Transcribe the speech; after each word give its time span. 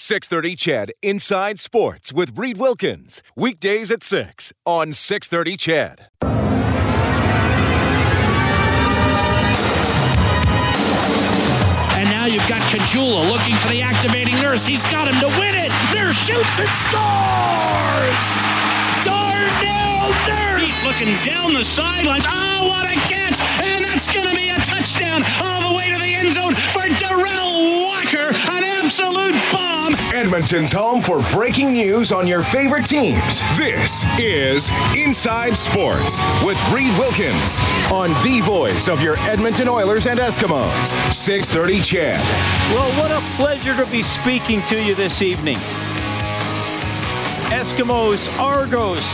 630 0.00 0.54
Ched 0.54 0.90
Inside 1.02 1.58
Sports 1.58 2.12
with 2.12 2.38
Reed 2.38 2.56
Wilkins. 2.56 3.20
Weekdays 3.34 3.90
at 3.90 4.04
6 4.04 4.52
on 4.64 4.92
630 4.92 5.56
Ched. 5.56 6.06
And 11.98 12.08
now 12.10 12.26
you've 12.26 12.48
got 12.48 12.62
Caggiula 12.70 13.28
looking 13.28 13.56
for 13.56 13.66
the 13.68 13.82
activating 13.82 14.36
nurse. 14.36 14.64
He's 14.64 14.84
got 14.84 15.08
him 15.08 15.18
to 15.18 15.26
win 15.36 15.56
it. 15.56 15.72
Nurse 15.92 16.14
shoots 16.14 16.60
and 16.60 16.70
scores! 16.70 18.24
Darnell 19.04 19.67
Nurse! 20.58 20.82
He's 20.82 20.82
looking 20.86 21.14
down 21.34 21.54
the 21.54 21.62
sidelines. 21.62 22.24
Oh, 22.26 22.68
what 22.68 22.84
a 22.90 22.94
catch! 23.06 23.38
And 23.62 23.84
that's 23.84 24.12
going 24.12 24.26
to 24.26 24.34
be 24.34 24.50
a 24.50 24.58
touchdown 24.58 25.22
all 25.42 25.70
the 25.70 25.76
way 25.76 25.86
to 25.86 25.98
the 25.98 26.12
end 26.18 26.30
zone 26.34 26.54
for 26.54 26.86
Derel 26.98 27.50
Walker. 27.86 28.28
An 28.50 28.62
absolute 28.82 29.36
bomb. 29.52 29.94
Edmonton's 30.14 30.72
home 30.72 31.00
for 31.00 31.22
breaking 31.30 31.72
news 31.72 32.12
on 32.12 32.26
your 32.26 32.42
favorite 32.42 32.86
teams. 32.86 33.40
This 33.56 34.04
is 34.18 34.70
Inside 34.96 35.56
Sports 35.56 36.18
with 36.44 36.58
Reed 36.74 36.92
Wilkins 36.98 37.58
on 37.92 38.10
the 38.24 38.40
voice 38.42 38.88
of 38.88 39.02
your 39.02 39.16
Edmonton 39.18 39.68
Oilers 39.68 40.06
and 40.06 40.18
Eskimos. 40.18 40.92
630 41.12 41.80
CHED. 41.80 42.18
Well, 42.74 42.90
what 42.98 43.10
a 43.10 43.20
pleasure 43.36 43.76
to 43.76 43.90
be 43.90 44.02
speaking 44.02 44.62
to 44.62 44.82
you 44.82 44.94
this 44.94 45.22
evening. 45.22 45.56
Eskimos 47.50 48.28
Argos 48.38 49.04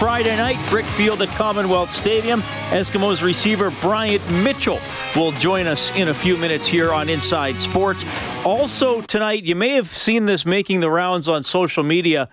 Friday 0.00 0.34
night, 0.34 0.56
Brickfield 0.70 1.20
at 1.20 1.28
Commonwealth 1.36 1.90
Stadium. 1.90 2.40
Eskimos 2.70 3.22
receiver 3.22 3.70
Bryant 3.82 4.26
Mitchell 4.30 4.80
will 5.14 5.30
join 5.32 5.66
us 5.66 5.94
in 5.94 6.08
a 6.08 6.14
few 6.14 6.38
minutes 6.38 6.66
here 6.66 6.90
on 6.90 7.10
Inside 7.10 7.60
Sports. 7.60 8.06
Also, 8.42 9.02
tonight, 9.02 9.44
you 9.44 9.54
may 9.54 9.74
have 9.74 9.88
seen 9.88 10.24
this 10.24 10.46
making 10.46 10.80
the 10.80 10.90
rounds 10.90 11.28
on 11.28 11.42
social 11.42 11.82
media 11.82 12.30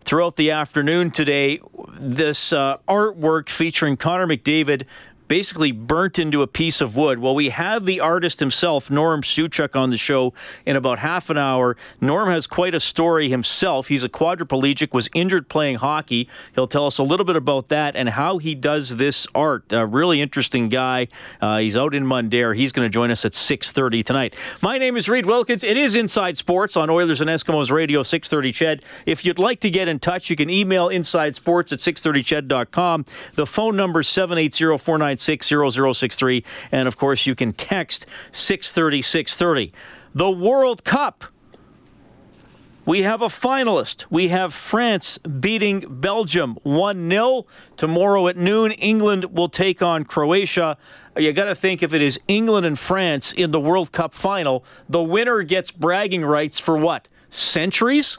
throughout 0.00 0.34
the 0.34 0.50
afternoon 0.50 1.12
today. 1.12 1.60
This 1.96 2.52
uh, 2.52 2.78
artwork 2.88 3.48
featuring 3.48 3.96
Connor 3.96 4.26
McDavid 4.26 4.84
basically 5.28 5.72
burnt 5.72 6.18
into 6.18 6.42
a 6.42 6.46
piece 6.46 6.80
of 6.80 6.96
wood. 6.96 7.18
Well, 7.18 7.34
we 7.34 7.48
have 7.50 7.84
the 7.84 8.00
artist 8.00 8.40
himself, 8.40 8.90
Norm 8.90 9.22
Suchuk, 9.22 9.76
on 9.76 9.90
the 9.90 9.96
show 9.96 10.34
in 10.66 10.76
about 10.76 10.98
half 10.98 11.30
an 11.30 11.38
hour. 11.38 11.76
Norm 12.00 12.28
has 12.28 12.46
quite 12.46 12.74
a 12.74 12.80
story 12.80 13.28
himself. 13.28 13.88
He's 13.88 14.04
a 14.04 14.08
quadriplegic, 14.08 14.92
was 14.92 15.08
injured 15.14 15.48
playing 15.48 15.76
hockey. 15.76 16.28
He'll 16.54 16.66
tell 16.66 16.86
us 16.86 16.98
a 16.98 17.02
little 17.02 17.24
bit 17.24 17.36
about 17.36 17.68
that 17.68 17.96
and 17.96 18.10
how 18.10 18.38
he 18.38 18.54
does 18.54 18.96
this 18.96 19.26
art. 19.34 19.72
A 19.72 19.86
really 19.86 20.20
interesting 20.20 20.68
guy. 20.68 21.08
Uh, 21.40 21.58
he's 21.58 21.76
out 21.76 21.94
in 21.94 22.04
Mundare. 22.04 22.54
He's 22.54 22.72
going 22.72 22.86
to 22.86 22.92
join 22.92 23.10
us 23.10 23.24
at 23.24 23.32
6.30 23.32 24.04
tonight. 24.04 24.34
My 24.62 24.78
name 24.78 24.96
is 24.96 25.08
Reed 25.08 25.26
Wilkins. 25.26 25.64
It 25.64 25.76
is 25.76 25.96
Inside 25.96 26.36
Sports 26.38 26.76
on 26.76 26.90
Oilers 26.90 27.20
and 27.20 27.30
Eskimos 27.30 27.70
Radio 27.70 28.02
630 28.02 28.52
Ched. 28.52 28.82
If 29.06 29.24
you'd 29.24 29.38
like 29.38 29.60
to 29.60 29.70
get 29.70 29.88
in 29.88 29.98
touch, 29.98 30.30
you 30.30 30.36
can 30.36 30.50
email 30.50 30.88
insidesports 30.88 31.72
at 31.72 31.78
630ched.com. 31.78 33.04
The 33.34 33.46
phone 33.46 33.76
number 33.76 34.00
is 34.00 34.08
780 34.08 34.64
0063 35.24 36.44
And 36.72 36.88
of 36.88 36.96
course, 36.96 37.26
you 37.26 37.34
can 37.34 37.52
text 37.52 38.06
630 38.32 39.02
630. 39.02 39.72
The 40.14 40.30
World 40.30 40.84
Cup. 40.84 41.24
We 42.86 43.00
have 43.00 43.22
a 43.22 43.28
finalist. 43.28 44.04
We 44.10 44.28
have 44.28 44.52
France 44.52 45.16
beating 45.18 45.86
Belgium 45.88 46.58
1 46.64 47.08
0. 47.10 47.46
Tomorrow 47.78 48.28
at 48.28 48.36
noon, 48.36 48.72
England 48.72 49.24
will 49.36 49.48
take 49.48 49.80
on 49.80 50.04
Croatia. 50.04 50.76
You 51.16 51.32
got 51.32 51.46
to 51.46 51.54
think 51.54 51.82
if 51.82 51.94
it 51.94 52.02
is 52.02 52.20
England 52.28 52.66
and 52.66 52.78
France 52.78 53.32
in 53.32 53.52
the 53.52 53.60
World 53.60 53.90
Cup 53.90 54.12
final, 54.12 54.64
the 54.86 55.02
winner 55.02 55.42
gets 55.42 55.70
bragging 55.70 56.26
rights 56.26 56.58
for 56.60 56.76
what? 56.76 57.08
Centuries? 57.30 58.18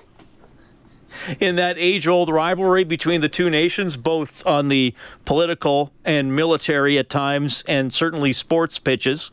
In 1.39 1.55
that 1.55 1.77
age 1.77 2.07
old 2.07 2.29
rivalry 2.29 2.83
between 2.83 3.21
the 3.21 3.29
two 3.29 3.49
nations, 3.49 3.97
both 3.97 4.45
on 4.45 4.67
the 4.67 4.93
political 5.25 5.91
and 6.03 6.35
military 6.35 6.97
at 6.97 7.09
times, 7.09 7.63
and 7.67 7.93
certainly 7.93 8.31
sports 8.31 8.79
pitches. 8.79 9.31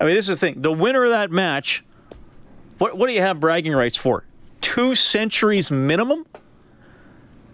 I 0.00 0.04
mean, 0.04 0.14
this 0.14 0.28
is 0.28 0.38
the 0.38 0.46
thing. 0.46 0.62
The 0.62 0.72
winner 0.72 1.04
of 1.04 1.10
that 1.10 1.30
match, 1.30 1.84
what, 2.78 2.96
what 2.96 3.06
do 3.06 3.12
you 3.12 3.20
have 3.20 3.40
bragging 3.40 3.72
rights 3.72 3.96
for? 3.96 4.24
Two 4.60 4.94
centuries 4.94 5.70
minimum? 5.70 6.26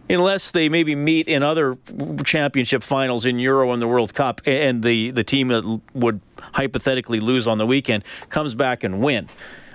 Unless 0.09 0.51
they 0.51 0.69
maybe 0.69 0.97
meet 0.97 1.29
in 1.29 1.45
other 1.45 1.79
championship 2.25 2.83
finals 2.83 3.27
in 3.27 3.39
Euro 3.39 3.73
and 3.73 3.81
the 3.81 3.87
World 3.87 4.13
Cup, 4.13 4.41
and 4.45 4.83
the, 4.83 5.13
the 5.13 5.23
team 5.23 5.49
that 5.49 5.81
would 5.95 6.21
hypothetically 6.55 7.21
lose 7.21 7.47
on 7.47 7.59
the 7.59 7.67
weekend 7.67 8.03
comes 8.29 8.57
back 8.57 8.83
and 8.83 9.01
win. 9.01 9.29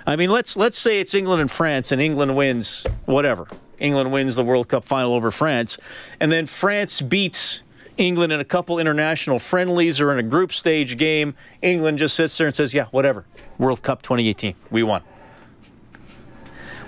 I 0.06 0.14
mean, 0.14 0.30
let's 0.30 0.56
let's 0.56 0.78
say 0.78 1.00
it's 1.00 1.14
England 1.14 1.40
and 1.40 1.50
France, 1.50 1.90
and 1.90 2.00
England 2.00 2.36
wins 2.36 2.86
whatever. 3.06 3.48
England 3.78 4.12
wins 4.12 4.36
the 4.36 4.44
World 4.44 4.68
Cup 4.68 4.84
final 4.84 5.14
over 5.14 5.30
France, 5.30 5.78
and 6.20 6.30
then 6.30 6.46
France 6.46 7.02
beats 7.02 7.62
England 7.96 8.32
in 8.32 8.40
a 8.40 8.44
couple 8.44 8.78
international 8.78 9.38
friendlies 9.38 10.00
or 10.00 10.12
in 10.12 10.18
a 10.18 10.22
group 10.22 10.52
stage 10.52 10.96
game. 10.96 11.34
England 11.60 11.98
just 11.98 12.14
sits 12.14 12.38
there 12.38 12.46
and 12.46 12.54
says, 12.56 12.72
"Yeah, 12.72 12.86
whatever. 12.92 13.26
World 13.58 13.82
Cup 13.82 14.02
2018, 14.02 14.54
we 14.70 14.82
won." 14.82 15.02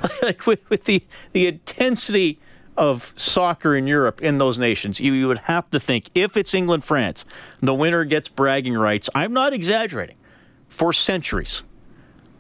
like 0.23 0.47
with, 0.47 0.69
with 0.71 0.85
the 0.85 1.03
the 1.33 1.49
intensity 1.49 2.39
of 2.77 3.13
soccer 3.17 3.75
in 3.75 3.89
Europe 3.89 4.23
in 4.23 4.39
those 4.39 4.61
nations, 4.61 5.01
you, 5.01 5.13
you 5.13 5.27
would 5.27 5.41
have 5.41 5.69
to 5.71 5.81
think 5.81 6.09
if 6.15 6.37
it's 6.37 6.55
England 6.55 6.85
France, 6.85 7.25
the 7.61 7.75
winner 7.75 8.05
gets 8.05 8.29
bragging 8.29 8.75
rights. 8.75 9.11
I'm 9.13 9.33
not 9.33 9.53
exaggerating. 9.53 10.15
For 10.69 10.93
centuries. 10.93 11.63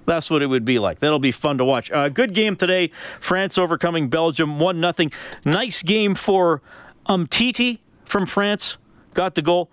That's 0.08 0.30
what 0.30 0.41
it 0.41 0.46
would 0.46 0.64
be 0.64 0.78
like. 0.78 1.00
That'll 1.00 1.19
be 1.19 1.32
fun 1.32 1.58
to 1.58 1.66
watch. 1.66 1.92
Uh, 1.92 2.08
good 2.08 2.32
game 2.32 2.56
today. 2.56 2.91
France 3.20 3.58
overcoming 3.58 4.08
Belgium, 4.08 4.58
one 4.58 4.80
nothing. 4.80 5.12
Nice 5.44 5.82
game 5.82 6.14
for 6.14 6.62
Umtiti 7.06 7.80
from 8.06 8.24
France. 8.24 8.78
Got 9.12 9.34
the 9.34 9.42
goal. 9.42 9.70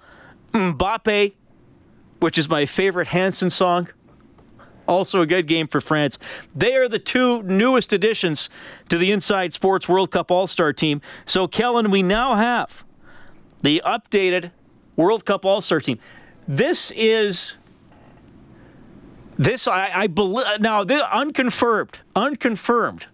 Mbappe, 0.52 1.36
which 2.20 2.38
is 2.38 2.50
my 2.50 2.66
favorite 2.66 3.08
Hanson 3.08 3.50
song. 3.50 3.88
Also 4.90 5.22
a 5.22 5.26
good 5.26 5.48
game 5.48 5.68
for 5.68 5.80
France. 5.80 6.20
They 6.54 6.76
are 6.76 6.90
the 6.90 7.00
two 7.00 7.42
newest 7.44 7.94
additions 7.94 8.50
to 8.90 8.98
the 8.98 9.14
Inside 9.14 9.54
Sports 9.54 9.88
World 9.88 10.12
Cup 10.12 10.32
All 10.32 10.48
Star 10.48 10.74
team. 10.74 11.00
So, 11.26 11.48
Kellen, 11.48 11.90
we 11.90 12.04
now 12.04 12.36
have 12.36 12.84
the 13.62 13.82
updated 13.86 14.52
World 14.98 15.24
Cup 15.24 15.46
All 15.46 15.62
Star 15.62 15.80
team. 15.80 15.98
This 16.46 16.92
is 16.92 17.56
this 19.38 19.68
I, 19.68 19.92
I 19.94 20.08
believe 20.08 20.46
now. 20.60 20.84
This, 20.84 21.02
unconfirmed, 21.12 22.00
unconfirmed, 22.16 23.08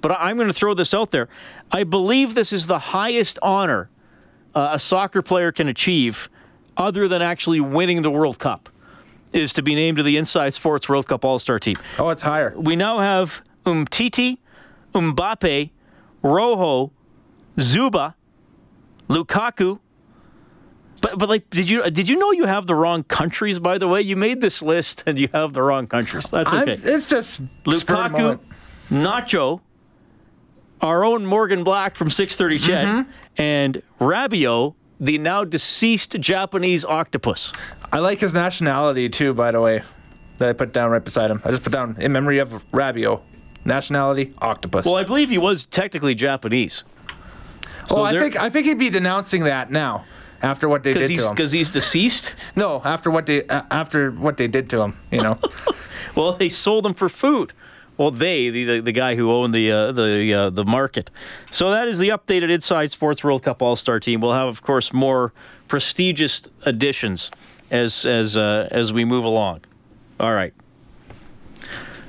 but 0.00 0.12
I'm 0.12 0.36
going 0.36 0.48
to 0.48 0.54
throw 0.54 0.74
this 0.74 0.92
out 0.94 1.10
there. 1.10 1.28
I 1.70 1.84
believe 1.84 2.34
this 2.34 2.52
is 2.52 2.66
the 2.66 2.78
highest 2.78 3.38
honor 3.42 3.90
uh, 4.54 4.70
a 4.72 4.78
soccer 4.78 5.22
player 5.22 5.52
can 5.52 5.68
achieve, 5.68 6.30
other 6.76 7.08
than 7.08 7.22
actually 7.22 7.60
winning 7.60 8.02
the 8.02 8.10
World 8.10 8.38
Cup, 8.38 8.70
is 9.32 9.52
to 9.52 9.62
be 9.62 9.74
named 9.74 9.98
to 9.98 10.02
the 10.02 10.16
Inside 10.16 10.54
Sports 10.54 10.88
World 10.88 11.06
Cup 11.06 11.24
All 11.24 11.38
Star 11.38 11.58
team. 11.58 11.76
Oh, 11.98 12.10
it's 12.10 12.22
higher. 12.22 12.54
We 12.56 12.74
now 12.74 12.98
have 13.00 13.42
Umtiti, 13.64 14.38
Mbappe, 14.94 15.70
Rojo, 16.22 16.92
Zuba, 17.60 18.14
Lukaku, 19.08 19.78
but 21.06 21.18
but 21.18 21.28
like, 21.28 21.48
did 21.50 21.68
you 21.68 21.88
did 21.90 22.08
you 22.08 22.16
know 22.16 22.32
you 22.32 22.46
have 22.46 22.66
the 22.66 22.74
wrong 22.74 23.04
countries? 23.04 23.58
By 23.58 23.78
the 23.78 23.86
way, 23.86 24.02
you 24.02 24.16
made 24.16 24.40
this 24.40 24.60
list 24.60 25.04
and 25.06 25.18
you 25.18 25.28
have 25.32 25.52
the 25.52 25.62
wrong 25.62 25.86
countries. 25.86 26.30
That's 26.30 26.52
okay. 26.52 26.62
I'm, 26.62 26.68
it's 26.68 27.08
just 27.08 27.42
Lukaku, 27.64 28.40
Nacho, 28.90 29.60
our 30.80 31.04
own 31.04 31.24
Morgan 31.24 31.62
Black 31.62 31.96
from 31.96 32.10
630 32.10 32.58
Ched, 32.58 32.84
mm-hmm. 32.84 33.10
and 33.36 33.82
Rabio, 34.00 34.74
the 34.98 35.18
now 35.18 35.44
deceased 35.44 36.18
Japanese 36.18 36.84
octopus. 36.84 37.52
I 37.92 38.00
like 38.00 38.18
his 38.18 38.34
nationality 38.34 39.08
too. 39.08 39.32
By 39.32 39.52
the 39.52 39.60
way, 39.60 39.82
that 40.38 40.48
I 40.48 40.52
put 40.54 40.72
down 40.72 40.90
right 40.90 41.04
beside 41.04 41.30
him. 41.30 41.40
I 41.44 41.50
just 41.50 41.62
put 41.62 41.72
down 41.72 41.96
in 42.00 42.12
memory 42.12 42.38
of 42.38 42.68
Rabio. 42.72 43.22
Nationality 43.64 44.32
octopus. 44.38 44.86
Well, 44.86 44.94
I 44.94 45.02
believe 45.02 45.28
he 45.28 45.38
was 45.38 45.66
technically 45.66 46.14
Japanese. 46.14 46.84
So 47.88 47.98
oh, 47.98 48.02
I 48.02 48.16
think 48.16 48.36
I 48.38 48.48
think 48.48 48.66
he'd 48.66 48.78
be 48.78 48.90
denouncing 48.90 49.42
that 49.44 49.72
now 49.72 50.04
after 50.42 50.68
what 50.68 50.82
they 50.82 50.92
did 50.92 51.08
to 51.08 51.26
him. 51.26 51.30
Because 51.30 51.52
he's 51.52 51.70
deceased. 51.70 52.34
No, 52.56 52.80
after 52.84 53.10
what 53.10 53.26
they 53.26 53.46
uh, 53.46 53.62
after 53.70 54.10
what 54.10 54.36
they 54.36 54.48
did 54.48 54.70
to 54.70 54.80
him. 54.80 54.96
You 55.10 55.22
know. 55.22 55.38
well, 56.14 56.32
they 56.32 56.48
sold 56.48 56.86
him 56.86 56.94
for 56.94 57.08
food. 57.08 57.52
Well, 57.98 58.10
they, 58.10 58.50
the, 58.50 58.64
the, 58.64 58.80
the 58.80 58.92
guy 58.92 59.14
who 59.14 59.30
owned 59.30 59.54
the 59.54 59.70
uh, 59.70 59.92
the 59.92 60.32
uh, 60.32 60.50
the 60.50 60.64
market. 60.64 61.10
So 61.50 61.70
that 61.70 61.88
is 61.88 61.98
the 61.98 62.10
updated 62.10 62.50
Inside 62.50 62.90
Sports 62.90 63.24
World 63.24 63.42
Cup 63.42 63.62
All 63.62 63.76
Star 63.76 64.00
team. 64.00 64.20
We'll 64.20 64.32
have, 64.32 64.48
of 64.48 64.62
course, 64.62 64.92
more 64.92 65.32
prestigious 65.68 66.48
additions 66.62 67.30
as 67.70 68.04
as 68.06 68.36
uh, 68.36 68.68
as 68.70 68.92
we 68.92 69.04
move 69.04 69.24
along. 69.24 69.62
All 70.20 70.32
right. 70.32 70.54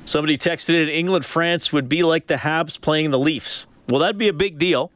Somebody 0.04 0.38
texted 0.38 0.70
in 0.82 0.88
England 0.88 1.24
France 1.24 1.72
would 1.72 1.88
be 1.88 2.02
like 2.02 2.26
the 2.28 2.36
Habs 2.36 2.80
playing 2.80 3.10
the 3.10 3.18
Leafs. 3.18 3.66
Well, 3.88 4.00
that'd 4.00 4.16
be 4.16 4.28
a 4.28 4.32
big 4.32 4.58
deal. 4.58 4.90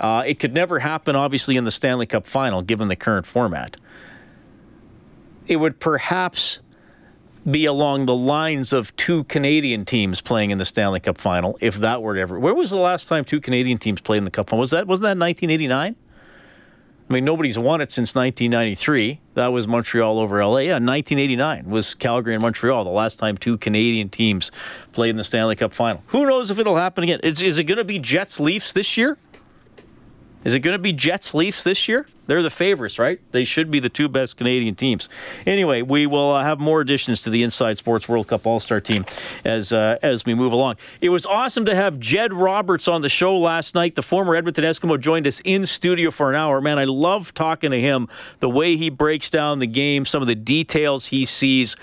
Uh, 0.00 0.22
it 0.26 0.40
could 0.40 0.54
never 0.54 0.78
happen, 0.78 1.14
obviously, 1.14 1.56
in 1.56 1.64
the 1.64 1.70
Stanley 1.70 2.06
Cup 2.06 2.26
final, 2.26 2.62
given 2.62 2.88
the 2.88 2.96
current 2.96 3.26
format. 3.26 3.76
It 5.46 5.56
would 5.56 5.78
perhaps 5.78 6.60
be 7.48 7.66
along 7.66 8.06
the 8.06 8.14
lines 8.14 8.72
of 8.72 8.94
two 8.96 9.24
Canadian 9.24 9.84
teams 9.84 10.20
playing 10.22 10.50
in 10.50 10.58
the 10.58 10.64
Stanley 10.64 11.00
Cup 11.00 11.18
final, 11.18 11.58
if 11.60 11.76
that 11.76 12.02
were 12.02 12.16
ever. 12.16 12.38
Where 12.38 12.54
was 12.54 12.70
the 12.70 12.78
last 12.78 13.08
time 13.08 13.24
two 13.24 13.40
Canadian 13.40 13.76
teams 13.76 14.00
played 14.00 14.18
in 14.18 14.24
the 14.24 14.30
Cup 14.30 14.48
final? 14.48 14.60
Was 14.60 14.70
that 14.70 14.86
wasn't 14.86 15.04
that 15.04 15.22
1989? 15.22 15.96
I 17.08 17.12
mean, 17.12 17.24
nobody's 17.24 17.58
won 17.58 17.80
it 17.80 17.90
since 17.90 18.14
1993. 18.14 19.20
That 19.34 19.48
was 19.48 19.66
Montreal 19.66 20.20
over 20.20 20.44
LA. 20.44 20.58
Yeah, 20.58 20.74
1989 20.74 21.68
was 21.68 21.94
Calgary 21.94 22.34
and 22.34 22.42
Montreal, 22.42 22.84
the 22.84 22.90
last 22.90 23.18
time 23.18 23.36
two 23.36 23.58
Canadian 23.58 24.08
teams 24.08 24.52
played 24.92 25.10
in 25.10 25.16
the 25.16 25.24
Stanley 25.24 25.56
Cup 25.56 25.74
final. 25.74 26.04
Who 26.08 26.24
knows 26.24 26.52
if 26.52 26.58
it'll 26.60 26.76
happen 26.76 27.02
again? 27.02 27.18
Is, 27.24 27.42
is 27.42 27.58
it 27.58 27.64
going 27.64 27.78
to 27.78 27.84
be 27.84 27.98
Jets 27.98 28.38
Leafs 28.38 28.72
this 28.72 28.96
year? 28.96 29.18
Is 30.44 30.54
it 30.54 30.60
going 30.60 30.74
to 30.74 30.78
be 30.78 30.92
Jets 30.92 31.34
Leafs 31.34 31.64
this 31.64 31.86
year? 31.88 32.06
They're 32.26 32.42
the 32.42 32.48
favorites, 32.48 32.96
right? 32.98 33.20
They 33.32 33.42
should 33.42 33.72
be 33.72 33.80
the 33.80 33.88
two 33.88 34.08
best 34.08 34.36
Canadian 34.36 34.76
teams. 34.76 35.08
Anyway, 35.46 35.82
we 35.82 36.06
will 36.06 36.30
uh, 36.30 36.44
have 36.44 36.60
more 36.60 36.80
additions 36.80 37.22
to 37.22 37.30
the 37.30 37.42
Inside 37.42 37.76
Sports 37.76 38.08
World 38.08 38.28
Cup 38.28 38.46
All 38.46 38.60
Star 38.60 38.80
team 38.80 39.04
as 39.44 39.72
uh, 39.72 39.98
as 40.00 40.24
we 40.24 40.34
move 40.34 40.52
along. 40.52 40.76
It 41.00 41.08
was 41.08 41.26
awesome 41.26 41.64
to 41.64 41.74
have 41.74 41.98
Jed 41.98 42.32
Roberts 42.32 42.86
on 42.86 43.02
the 43.02 43.08
show 43.08 43.36
last 43.36 43.74
night. 43.74 43.96
The 43.96 44.02
former 44.02 44.36
Edmonton 44.36 44.62
Eskimo 44.62 44.98
joined 45.00 45.26
us 45.26 45.42
in 45.44 45.66
studio 45.66 46.12
for 46.12 46.30
an 46.30 46.36
hour. 46.36 46.60
Man, 46.60 46.78
I 46.78 46.84
love 46.84 47.34
talking 47.34 47.72
to 47.72 47.80
him. 47.80 48.06
The 48.38 48.48
way 48.48 48.76
he 48.76 48.90
breaks 48.90 49.28
down 49.28 49.58
the 49.58 49.66
game, 49.66 50.06
some 50.06 50.22
of 50.22 50.28
the 50.28 50.36
details 50.36 51.06
he 51.06 51.24
sees. 51.24 51.76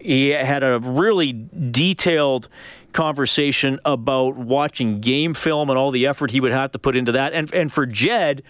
He 0.00 0.30
had 0.30 0.62
a 0.62 0.78
really 0.78 1.32
detailed 1.32 2.48
conversation 2.92 3.78
about 3.84 4.36
watching 4.36 5.00
game 5.00 5.34
film 5.34 5.70
and 5.70 5.78
all 5.78 5.90
the 5.90 6.06
effort 6.06 6.30
he 6.30 6.40
would 6.40 6.52
have 6.52 6.72
to 6.72 6.78
put 6.78 6.96
into 6.96 7.12
that. 7.12 7.32
And 7.32 7.52
and 7.54 7.72
for 7.72 7.86
Jed, 7.86 8.42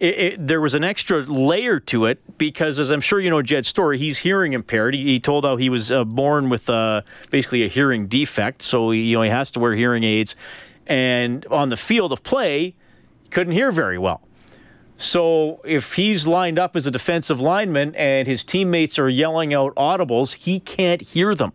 it, 0.00 0.18
it, 0.18 0.46
there 0.46 0.60
was 0.60 0.74
an 0.74 0.84
extra 0.84 1.20
layer 1.20 1.80
to 1.80 2.04
it 2.04 2.38
because, 2.38 2.78
as 2.78 2.90
I'm 2.90 3.00
sure 3.00 3.18
you 3.18 3.30
know 3.30 3.42
Jed's 3.42 3.68
story, 3.68 3.98
he's 3.98 4.18
hearing 4.18 4.52
impaired. 4.52 4.94
He, 4.94 5.04
he 5.04 5.20
told 5.20 5.44
how 5.44 5.56
he 5.56 5.68
was 5.68 5.90
uh, 5.90 6.04
born 6.04 6.48
with 6.48 6.70
uh, 6.70 7.02
basically 7.30 7.64
a 7.64 7.68
hearing 7.68 8.06
defect, 8.06 8.62
so 8.62 8.90
he, 8.90 9.02
you 9.02 9.16
know 9.16 9.22
he 9.22 9.30
has 9.30 9.50
to 9.52 9.60
wear 9.60 9.74
hearing 9.74 10.04
aids. 10.04 10.36
And 10.86 11.44
on 11.46 11.68
the 11.68 11.76
field 11.76 12.12
of 12.12 12.22
play, 12.22 12.74
couldn't 13.30 13.52
hear 13.52 13.70
very 13.70 13.98
well. 13.98 14.22
So 14.96 15.60
if 15.64 15.94
he's 15.94 16.26
lined 16.26 16.58
up 16.58 16.74
as 16.74 16.86
a 16.86 16.90
defensive 16.90 17.40
lineman 17.40 17.94
and 17.94 18.26
his 18.26 18.42
teammates 18.42 18.98
are 18.98 19.08
yelling 19.08 19.54
out 19.54 19.72
audibles, 19.76 20.34
he 20.34 20.58
can't 20.58 21.00
hear 21.00 21.36
them. 21.36 21.52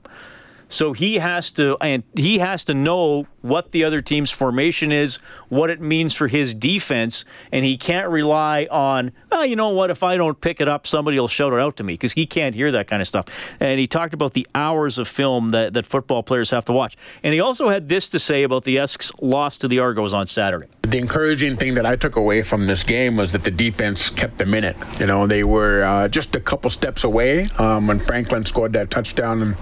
So 0.74 0.94
he 0.94 1.16
has 1.16 1.52
to 1.52 1.78
and 1.82 2.02
he 2.16 2.40
has 2.40 2.64
to 2.64 2.74
know 2.74 3.28
what 3.42 3.74
the 3.74 3.84
other 3.84 4.02
team's 4.02 4.32
formation 4.32 4.92
is, 4.92 5.18
what 5.50 5.70
it 5.70 5.82
means 5.82 6.14
for 6.14 6.28
his 6.28 6.56
defense, 6.56 7.26
and 7.52 7.66
he 7.66 7.78
can't 7.78 8.08
rely 8.08 8.68
on, 8.72 9.12
oh, 9.34 9.44
you 9.44 9.56
know 9.56 9.70
what, 9.70 9.92
if 9.92 10.02
I 10.02 10.16
don't 10.16 10.40
pick 10.40 10.62
it 10.62 10.68
up, 10.70 10.88
somebody 10.88 11.20
will 11.20 11.28
shout 11.28 11.52
it 11.52 11.60
out 11.60 11.76
to 11.78 11.84
me 11.84 11.94
because 11.94 12.14
he 12.14 12.26
can't 12.26 12.56
hear 12.56 12.72
that 12.72 12.88
kind 12.88 13.02
of 13.02 13.08
stuff. 13.08 13.26
And 13.60 13.80
he 13.80 13.86
talked 13.86 14.14
about 14.14 14.34
the 14.34 14.48
hours 14.56 14.98
of 14.98 15.10
film 15.10 15.50
that, 15.50 15.74
that 15.74 15.86
football 15.86 16.24
players 16.24 16.50
have 16.52 16.64
to 16.66 16.74
watch. 16.74 16.96
And 17.22 17.34
he 17.34 17.40
also 17.42 17.70
had 17.70 17.90
this 17.90 18.10
to 18.10 18.18
say 18.18 18.44
about 18.44 18.64
the 18.64 18.80
Esks' 18.80 19.12
loss 19.22 19.58
to 19.58 19.68
the 19.68 19.80
Argos 19.80 20.14
on 20.14 20.26
Saturday. 20.26 20.68
The 20.84 20.98
encouraging 20.98 21.58
thing 21.58 21.74
that 21.76 21.86
I 21.86 21.98
took 21.98 22.16
away 22.16 22.44
from 22.44 22.66
this 22.66 22.84
game 22.84 23.18
was 23.18 23.34
that 23.34 23.44
the 23.44 23.52
defense 23.52 24.10
kept 24.10 24.38
them 24.38 24.54
in 24.54 24.64
it. 24.64 24.78
You 25.00 25.06
know, 25.06 25.28
they 25.28 25.44
were 25.44 25.84
uh, 25.84 26.08
just 26.08 26.34
a 26.36 26.40
couple 26.40 26.70
steps 26.70 27.04
away 27.04 27.48
um, 27.60 27.88
when 27.88 28.00
Franklin 28.00 28.46
scored 28.46 28.72
that 28.74 28.90
touchdown 28.90 29.58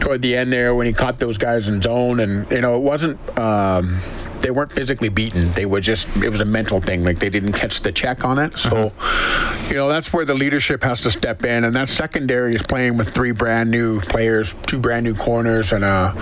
toward 0.00 0.20
the 0.20 0.36
end 0.36 0.43
there 0.50 0.74
when 0.74 0.86
he 0.86 0.92
caught 0.92 1.18
those 1.18 1.38
guys 1.38 1.68
in 1.68 1.82
zone. 1.82 2.20
And, 2.20 2.50
you 2.50 2.60
know, 2.60 2.76
it 2.76 2.82
wasn't 2.82 3.38
um, 3.38 4.00
they 4.40 4.50
weren't 4.50 4.72
physically 4.72 5.08
beaten. 5.08 5.52
They 5.52 5.66
were 5.66 5.80
just 5.80 6.16
it 6.16 6.30
was 6.30 6.40
a 6.40 6.44
mental 6.44 6.80
thing. 6.80 7.04
Like 7.04 7.18
they 7.18 7.30
didn't 7.30 7.52
catch 7.52 7.80
the 7.80 7.92
check 7.92 8.24
on 8.24 8.38
it. 8.38 8.56
So, 8.56 8.88
uh-huh. 8.88 9.68
you 9.68 9.74
know, 9.74 9.88
that's 9.88 10.12
where 10.12 10.24
the 10.24 10.34
leadership 10.34 10.82
has 10.82 11.00
to 11.02 11.10
step 11.10 11.44
in, 11.44 11.64
and 11.64 11.74
that 11.76 11.88
secondary 11.88 12.52
is 12.54 12.62
playing 12.62 12.96
with 12.96 13.14
three 13.14 13.32
brand 13.32 13.70
new 13.70 14.00
players, 14.00 14.54
two 14.66 14.78
brand 14.78 15.04
new 15.04 15.14
corners, 15.14 15.72
and 15.72 15.84
a 15.84 16.12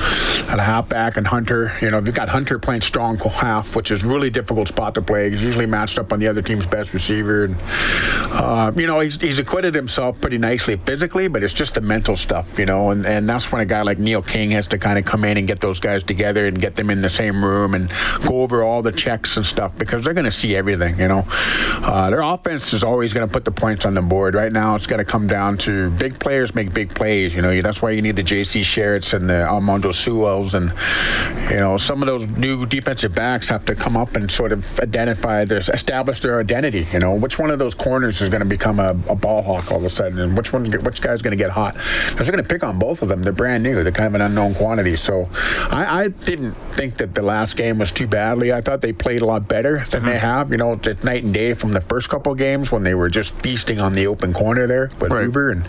and 0.49 0.61
a 0.61 0.65
halfback 0.65 1.17
and 1.17 1.27
Hunter. 1.27 1.77
You 1.81 1.91
know, 1.91 1.99
you've 1.99 2.15
got 2.15 2.29
Hunter 2.29 2.59
playing 2.59 2.83
strong 2.83 3.19
half, 3.19 3.75
which 3.77 3.91
is 3.91 4.05
really 4.05 4.31
difficult 4.31 4.69
spot 4.69 4.95
to 4.95 5.03
play. 5.03 5.31
He's 5.31 5.43
usually 5.43 5.67
matched 5.67 5.99
up 5.99 6.13
on 6.13 6.21
the 6.21 6.29
other 6.29 6.43
team's 6.43 6.67
best 6.67 6.95
receiver, 6.95 7.45
and 7.45 7.57
uh, 8.31 8.73
you 8.75 8.87
know 8.87 9.01
he's 9.01 9.21
he's 9.21 9.39
acquitted 9.39 9.75
himself 9.75 10.21
pretty 10.21 10.39
nicely 10.39 10.77
physically, 10.77 11.29
but 11.29 11.43
it's 11.43 11.55
just 11.55 11.75
the 11.75 11.81
mental 11.81 12.17
stuff, 12.17 12.59
you 12.59 12.67
know, 12.67 12.91
and 12.91 13.07
and 13.07 13.29
that's 13.29 13.51
when 13.51 13.61
a 13.61 13.67
guy 13.67 13.83
like 13.83 13.99
Neil 13.99 14.23
King 14.23 14.51
has 14.53 14.67
to 14.69 14.79
kind 14.79 14.99
of 14.99 15.05
come 15.05 15.25
in 15.25 15.37
and 15.37 15.47
get 15.47 15.61
those 15.61 15.81
guys 15.81 16.03
together 16.03 16.47
and 16.47 16.61
get 16.61 16.77
them 16.77 16.91
in 16.91 17.01
the 17.01 17.09
same 17.09 17.45
room 17.45 17.75
and 17.75 17.91
go 18.27 18.43
over 18.43 18.63
all 18.63 18.83
the 18.83 18.93
checks 18.93 19.37
and 19.37 19.47
stuff 19.47 19.77
because 19.79 20.05
they're 20.05 20.15
going 20.15 20.25
to 20.25 20.31
see 20.31 20.55
everything. 20.57 20.99
You 20.99 21.09
know, 21.09 21.25
uh, 21.29 22.11
their 22.11 22.23
offense 22.23 22.73
is 22.73 22.85
always 22.85 23.13
going 23.13 23.27
to 23.27 23.33
put 23.33 23.45
the 23.45 23.51
points 23.51 23.85
on 23.85 23.95
the 23.95 24.03
board. 24.03 24.35
Right 24.35 24.53
now, 24.53 24.75
it's 24.75 24.87
going 24.87 24.99
to 24.99 25.05
come 25.05 25.27
down 25.27 25.59
to 25.59 25.91
big 25.91 26.19
players 26.19 26.55
make 26.55 26.73
big 26.73 26.95
plays. 26.95 27.35
You 27.35 27.43
know, 27.43 27.61
that's 27.61 27.83
why 27.83 27.91
you 27.91 28.03
need 28.03 28.17
the 28.17 28.23
J.C. 28.23 28.61
Sherritts 28.61 29.15
and 29.15 29.29
the 29.29 29.45
Almondo 29.49 29.93
Sewells, 29.93 30.55
and 30.55 30.73
you 31.51 31.59
know, 31.59 31.77
some 31.77 32.03
of 32.03 32.07
those 32.07 32.27
new 32.27 32.67
defensive 32.67 33.15
backs 33.15 33.49
have 33.49 33.65
to 33.67 33.75
come 33.75 33.97
up 33.97 34.17
and 34.17 34.31
sort 34.31 34.53
of 34.53 34.81
identify 34.81 35.45
their 35.45 35.59
establish 35.59 36.21
their 36.21 36.41
identity. 36.41 36.87
You 36.93 36.99
know, 36.99 37.15
which 37.15 37.39
one 37.39 37.51
of 37.51 37.59
those 37.59 37.75
corners 37.75 38.21
is 38.21 38.29
going 38.29 38.41
to 38.41 38.47
become 38.47 38.81
a, 38.81 38.91
a, 39.09 39.17
ball 39.17 39.43
hawk 39.43 39.71
all 39.71 39.79
of 39.79 39.85
a 39.85 39.89
sudden, 39.89 40.19
and 40.19 40.37
which 40.37 40.53
one, 40.53 40.71
which 40.83 41.01
guy's 41.01 41.23
going 41.23 41.37
to 41.37 41.43
get 41.43 41.51
hot? 41.51 41.75
Because 41.75 42.27
they're 42.27 42.37
going 42.37 42.45
to 42.45 42.49
pick 42.49 42.65
on 42.65 42.79
both 42.79 43.03
of 43.03 43.09
them. 43.09 43.23
They're 43.23 43.33
brand 43.33 43.63
new. 43.63 43.83
They're 43.83 43.93
kind 43.93 44.09
of 44.09 44.15
an 44.15 44.21
unknown 44.21 44.55
quantity. 44.55 44.97
So, 44.97 45.29
I, 45.71 46.05
I 46.05 46.09
didn't 46.09 46.55
think 46.77 46.97
that 46.99 47.15
the 47.15 47.23
last 47.23 47.57
game 47.57 47.79
was 47.79 47.92
too 47.93 48.07
badly. 48.07 48.53
I 48.53 48.61
thought 48.61 48.81
they 48.81 48.93
played 48.93 49.23
a 49.23 49.27
lot 49.27 49.49
better 49.49 49.79
than 49.79 50.01
mm-hmm. 50.01 50.07
they 50.07 50.19
have. 50.19 50.51
You 50.51 50.57
know, 50.57 50.73
it's 50.73 51.05
night 51.05 51.25
and 51.25 51.33
day 51.33 51.55
from 51.55 51.73
the 51.73 51.81
first 51.81 52.09
couple 52.09 52.35
games 52.35 52.73
when 52.73 52.83
they 52.83 52.95
were 52.95 53.09
just 53.09 53.35
feasting 53.37 53.81
on 53.81 53.95
the 53.95 54.07
open 54.07 54.33
corner 54.33 54.67
there 54.67 54.91
with 55.01 55.13
right. 55.13 55.25
Hoover. 55.25 55.51
And, 55.51 55.65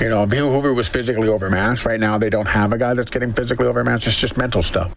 you 0.00 0.08
know, 0.08 0.26
Hoover 0.26 0.74
was 0.74 0.88
physically 0.88 1.28
overmatched. 1.28 1.84
Right 1.84 2.00
now, 2.00 2.18
they 2.18 2.30
don't 2.30 2.48
have 2.48 2.72
a 2.72 2.78
guy 2.78 2.94
that's 2.94 3.10
getting 3.10 3.32
physically 3.32 3.66
overmatched. 3.66 4.06
It's 4.06 4.20
just 4.20 4.36
mental 4.36 4.62
stuff. 4.62 4.94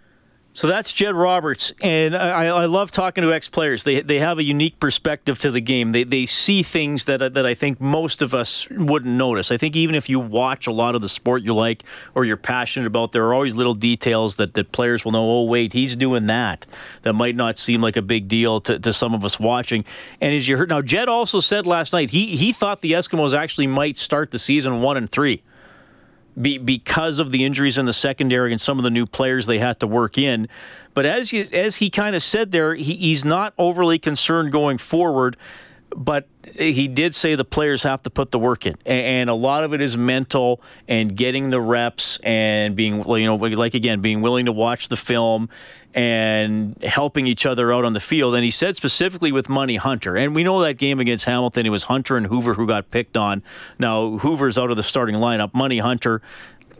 So 0.57 0.65
that's 0.65 0.91
Jed 0.91 1.13
Roberts, 1.13 1.71
and 1.81 2.17
I, 2.17 2.45
I 2.45 2.65
love 2.65 2.89
talking 2.89 3.21
to 3.21 3.31
ex 3.31 3.47
players. 3.47 3.83
They 3.83 4.01
they 4.01 4.17
have 4.17 4.39
a 4.39 4.43
unique 4.43 4.79
perspective 4.79 5.37
to 5.41 5.51
the 5.51 5.61
game. 5.61 5.91
They 5.91 6.03
they 6.03 6.25
see 6.25 6.63
things 6.63 7.05
that 7.05 7.35
that 7.35 7.45
I 7.45 7.53
think 7.53 7.79
most 7.79 8.23
of 8.23 8.33
us 8.33 8.67
wouldn't 8.71 9.13
notice. 9.13 9.51
I 9.51 9.57
think 9.57 9.75
even 9.75 9.93
if 9.93 10.09
you 10.09 10.19
watch 10.19 10.65
a 10.65 10.71
lot 10.71 10.95
of 10.95 11.01
the 11.03 11.09
sport 11.09 11.43
you 11.43 11.53
like 11.53 11.83
or 12.15 12.25
you're 12.25 12.37
passionate 12.37 12.87
about, 12.87 13.11
there 13.11 13.23
are 13.25 13.35
always 13.35 13.53
little 13.53 13.75
details 13.75 14.37
that, 14.37 14.55
that 14.55 14.71
players 14.71 15.05
will 15.05 15.11
know. 15.11 15.29
Oh 15.29 15.43
wait, 15.43 15.73
he's 15.73 15.95
doing 15.95 16.25
that. 16.25 16.65
That 17.03 17.13
might 17.13 17.35
not 17.35 17.59
seem 17.59 17.79
like 17.79 17.95
a 17.95 18.01
big 18.01 18.27
deal 18.27 18.59
to, 18.61 18.79
to 18.79 18.91
some 18.93 19.13
of 19.13 19.23
us 19.23 19.39
watching. 19.39 19.85
And 20.19 20.33
as 20.33 20.47
you 20.47 20.57
heard, 20.57 20.69
now 20.69 20.81
Jed 20.81 21.07
also 21.07 21.39
said 21.39 21.67
last 21.67 21.93
night 21.93 22.09
he 22.09 22.35
he 22.35 22.51
thought 22.51 22.81
the 22.81 22.93
Eskimos 22.93 23.31
actually 23.31 23.67
might 23.67 23.95
start 23.95 24.31
the 24.31 24.39
season 24.39 24.81
one 24.81 24.97
and 24.97 25.07
three 25.07 25.43
be, 26.41 26.57
because 26.57 27.19
of 27.19 27.31
the 27.31 27.43
injuries 27.43 27.77
in 27.77 27.85
the 27.85 27.93
secondary 27.93 28.51
and 28.51 28.61
some 28.61 28.77
of 28.77 28.83
the 28.83 28.89
new 28.89 29.05
players 29.05 29.45
they 29.45 29.59
had 29.59 29.79
to 29.79 29.87
work 29.87 30.17
in. 30.17 30.47
But 30.93 31.05
as 31.05 31.29
he, 31.29 31.39
as 31.53 31.77
he 31.77 31.89
kind 31.89 32.15
of 32.15 32.23
said 32.23 32.51
there, 32.51 32.75
he, 32.75 32.95
he's 32.95 33.23
not 33.23 33.53
overly 33.57 33.99
concerned 33.99 34.51
going 34.51 34.77
forward. 34.77 35.37
But 35.95 36.27
he 36.53 36.89
did 36.89 37.15
say 37.15 37.35
the 37.35 37.45
players 37.45 37.83
have 37.83 38.03
to 38.03 38.09
put 38.09 38.31
the 38.31 38.37
work 38.37 38.65
in, 38.65 38.75
and 38.85 39.29
a 39.29 39.33
lot 39.33 39.63
of 39.63 39.73
it 39.73 39.79
is 39.79 39.95
mental 39.95 40.61
and 40.85 41.15
getting 41.15 41.49
the 41.49 41.61
reps 41.61 42.19
and 42.23 42.75
being, 42.75 43.07
you 43.07 43.25
know, 43.25 43.35
like 43.35 43.73
again, 43.73 44.01
being 44.01 44.19
willing 44.21 44.45
to 44.45 44.51
watch 44.51 44.89
the 44.89 44.97
film 44.97 45.49
and 45.97 46.77
helping 46.83 47.25
each 47.25 47.43
other 47.43 47.73
out 47.73 47.83
on 47.83 47.93
the 47.93 47.99
field. 47.99 48.35
And 48.35 48.43
he 48.43 48.51
said 48.51 48.75
specifically 48.75 49.31
with 49.31 49.49
Money 49.49 49.77
Hunter, 49.77 50.15
and 50.15 50.35
we 50.35 50.43
know 50.43 50.61
that 50.61 50.75
game 50.75 50.99
against 50.99 51.25
Hamilton, 51.25 51.65
it 51.65 51.69
was 51.69 51.85
Hunter 51.85 52.15
and 52.17 52.27
Hoover 52.27 52.53
who 52.53 52.67
got 52.67 52.91
picked 52.91 53.17
on. 53.17 53.41
Now 53.79 54.19
Hoover's 54.19 54.59
out 54.59 54.69
of 54.69 54.77
the 54.77 54.83
starting 54.83 55.15
lineup. 55.15 55.55
Money 55.55 55.79
Hunter 55.79 56.21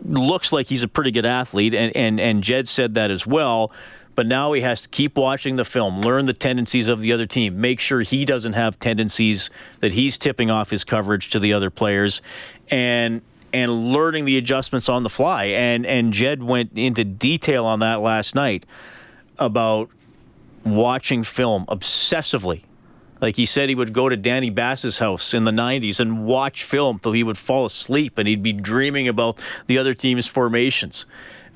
looks 0.05 0.53
like 0.53 0.67
he's 0.67 0.83
a 0.83 0.87
pretty 0.87 1.09
good 1.09 1.25
athlete, 1.25 1.73
and 1.73 1.97
and 1.97 2.19
and 2.19 2.43
Jed 2.43 2.67
said 2.67 2.93
that 2.93 3.09
as 3.09 3.25
well. 3.25 3.71
But 4.13 4.27
now 4.27 4.53
he 4.53 4.61
has 4.61 4.83
to 4.83 4.89
keep 4.89 5.15
watching 5.15 5.55
the 5.55 5.65
film, 5.65 6.01
learn 6.01 6.27
the 6.27 6.33
tendencies 6.33 6.87
of 6.87 7.01
the 7.01 7.11
other 7.11 7.25
team, 7.25 7.59
make 7.59 7.79
sure 7.79 8.01
he 8.01 8.23
doesn't 8.23 8.53
have 8.53 8.79
tendencies 8.79 9.49
that 9.79 9.93
he's 9.93 10.19
tipping 10.19 10.51
off 10.51 10.69
his 10.69 10.83
coverage 10.83 11.31
to 11.31 11.39
the 11.39 11.53
other 11.53 11.71
players, 11.71 12.21
and 12.69 13.23
and 13.51 13.91
learning 13.91 14.25
the 14.25 14.37
adjustments 14.37 14.87
on 14.89 15.01
the 15.01 15.09
fly. 15.09 15.45
And 15.45 15.87
and 15.87 16.13
Jed 16.13 16.43
went 16.43 16.73
into 16.75 17.03
detail 17.03 17.65
on 17.65 17.79
that 17.79 18.01
last 18.01 18.35
night 18.35 18.63
about 19.39 19.89
watching 20.63 21.23
film 21.23 21.65
obsessively. 21.67 22.63
Like 23.19 23.35
he 23.35 23.45
said, 23.45 23.69
he 23.69 23.75
would 23.75 23.93
go 23.93 24.09
to 24.09 24.17
Danny 24.17 24.49
Bass's 24.49 24.99
house 24.99 25.33
in 25.33 25.43
the 25.43 25.51
90s 25.51 25.99
and 25.99 26.25
watch 26.25 26.63
film 26.63 26.99
till 26.99 27.13
he 27.13 27.23
would 27.23 27.37
fall 27.37 27.65
asleep 27.65 28.17
and 28.17 28.27
he'd 28.27 28.43
be 28.43 28.53
dreaming 28.53 29.07
about 29.07 29.41
the 29.65 29.77
other 29.77 29.93
team's 29.93 30.27
formations. 30.27 31.05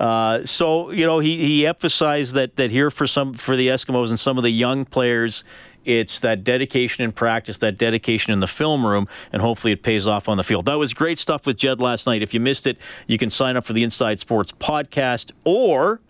Uh, 0.00 0.44
so 0.44 0.90
you 0.90 1.06
know, 1.06 1.20
he, 1.20 1.38
he 1.38 1.66
emphasized 1.66 2.34
that 2.34 2.56
that 2.56 2.70
here 2.72 2.90
for 2.90 3.06
some 3.06 3.34
for 3.34 3.56
the 3.56 3.68
Eskimos 3.68 4.08
and 4.08 4.18
some 4.18 4.36
of 4.36 4.42
the 4.42 4.50
young 4.50 4.84
players, 4.84 5.44
it's 5.84 6.20
that 6.20 6.42
dedication 6.42 7.04
in 7.04 7.12
practice, 7.12 7.58
that 7.58 7.78
dedication 7.78 8.32
in 8.32 8.40
the 8.40 8.48
film 8.48 8.84
room, 8.84 9.06
and 9.32 9.40
hopefully 9.42 9.72
it 9.72 9.82
pays 9.82 10.06
off 10.06 10.28
on 10.28 10.38
the 10.38 10.42
field. 10.42 10.64
That 10.64 10.78
was 10.78 10.92
great 10.92 11.20
stuff 11.20 11.46
with 11.46 11.56
Jed 11.56 11.80
last 11.80 12.06
night. 12.06 12.22
If 12.22 12.34
you 12.34 12.40
missed 12.40 12.66
it, 12.66 12.78
you 13.06 13.18
can 13.18 13.30
sign 13.30 13.56
up 13.56 13.64
for 13.64 13.74
the 13.74 13.84
Inside 13.84 14.18
Sports 14.18 14.50
podcast 14.52 15.30
or 15.44 16.00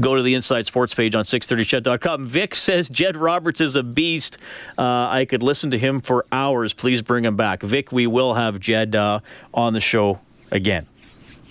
go 0.00 0.16
to 0.16 0.22
the 0.22 0.34
Inside 0.34 0.66
Sports 0.66 0.94
page 0.94 1.14
on 1.14 1.24
630ched.com. 1.24 2.26
Vic 2.26 2.54
says 2.54 2.88
Jed 2.88 3.16
Roberts 3.16 3.60
is 3.60 3.76
a 3.76 3.82
beast. 3.82 4.38
Uh, 4.78 5.08
I 5.08 5.24
could 5.24 5.42
listen 5.42 5.70
to 5.70 5.78
him 5.78 6.00
for 6.00 6.24
hours. 6.32 6.72
Please 6.72 7.02
bring 7.02 7.24
him 7.24 7.36
back. 7.36 7.62
Vic, 7.62 7.92
we 7.92 8.06
will 8.06 8.34
have 8.34 8.60
Jed 8.60 8.96
uh, 8.96 9.20
on 9.52 9.72
the 9.72 9.80
show 9.80 10.20
again. 10.50 10.86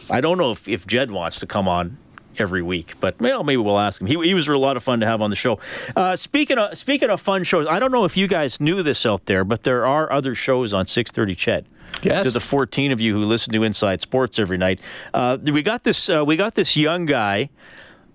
I 0.09 0.21
don't 0.21 0.37
know 0.37 0.51
if, 0.51 0.67
if 0.67 0.85
Jed 0.87 1.11
wants 1.11 1.39
to 1.39 1.47
come 1.47 1.67
on 1.67 1.97
every 2.37 2.61
week, 2.61 2.95
but 2.99 3.19
well, 3.19 3.43
maybe 3.43 3.57
we'll 3.57 3.79
ask 3.79 4.01
him. 4.01 4.07
He, 4.07 4.15
he 4.25 4.33
was 4.33 4.47
a 4.47 4.57
lot 4.57 4.77
of 4.77 4.83
fun 4.83 4.99
to 5.01 5.05
have 5.05 5.21
on 5.21 5.29
the 5.29 5.35
show. 5.35 5.59
Uh, 5.95 6.15
speaking 6.15 6.57
of 6.57 6.77
speaking 6.77 7.09
of 7.09 7.21
fun 7.21 7.43
shows, 7.43 7.67
I 7.67 7.79
don't 7.79 7.91
know 7.91 8.05
if 8.05 8.17
you 8.17 8.27
guys 8.27 8.59
knew 8.59 8.83
this 8.83 9.05
out 9.05 9.25
there, 9.25 9.43
but 9.43 9.63
there 9.63 9.85
are 9.85 10.11
other 10.11 10.35
shows 10.35 10.73
on 10.73 10.85
630 10.85 11.35
Ched. 11.35 11.65
Yes. 12.03 12.23
To 12.23 12.31
the 12.31 12.39
14 12.39 12.93
of 12.93 13.01
you 13.01 13.13
who 13.13 13.25
listen 13.25 13.51
to 13.53 13.63
Inside 13.63 14.01
Sports 14.01 14.39
every 14.39 14.57
night, 14.57 14.79
uh, 15.13 15.37
we 15.41 15.61
got 15.61 15.83
this. 15.83 16.09
Uh, 16.09 16.23
we 16.25 16.37
got 16.37 16.55
this 16.55 16.75
young 16.77 17.05
guy 17.05 17.49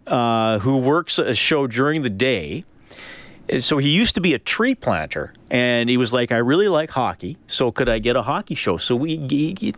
uh, 0.06 0.58
who 0.60 0.78
works 0.78 1.18
a 1.18 1.34
show 1.34 1.66
during 1.66 2.02
the 2.02 2.10
day. 2.10 2.64
So 3.60 3.78
he 3.78 3.90
used 3.90 4.14
to 4.16 4.20
be 4.20 4.34
a 4.34 4.40
tree 4.40 4.74
planter, 4.74 5.32
and 5.50 5.88
he 5.88 5.96
was 5.96 6.12
like, 6.12 6.32
"I 6.32 6.38
really 6.38 6.66
like 6.66 6.90
hockey, 6.90 7.36
so 7.46 7.70
could 7.70 7.88
I 7.88 8.00
get 8.00 8.16
a 8.16 8.22
hockey 8.22 8.56
show?" 8.56 8.76
So 8.76 8.96
we, 8.96 9.18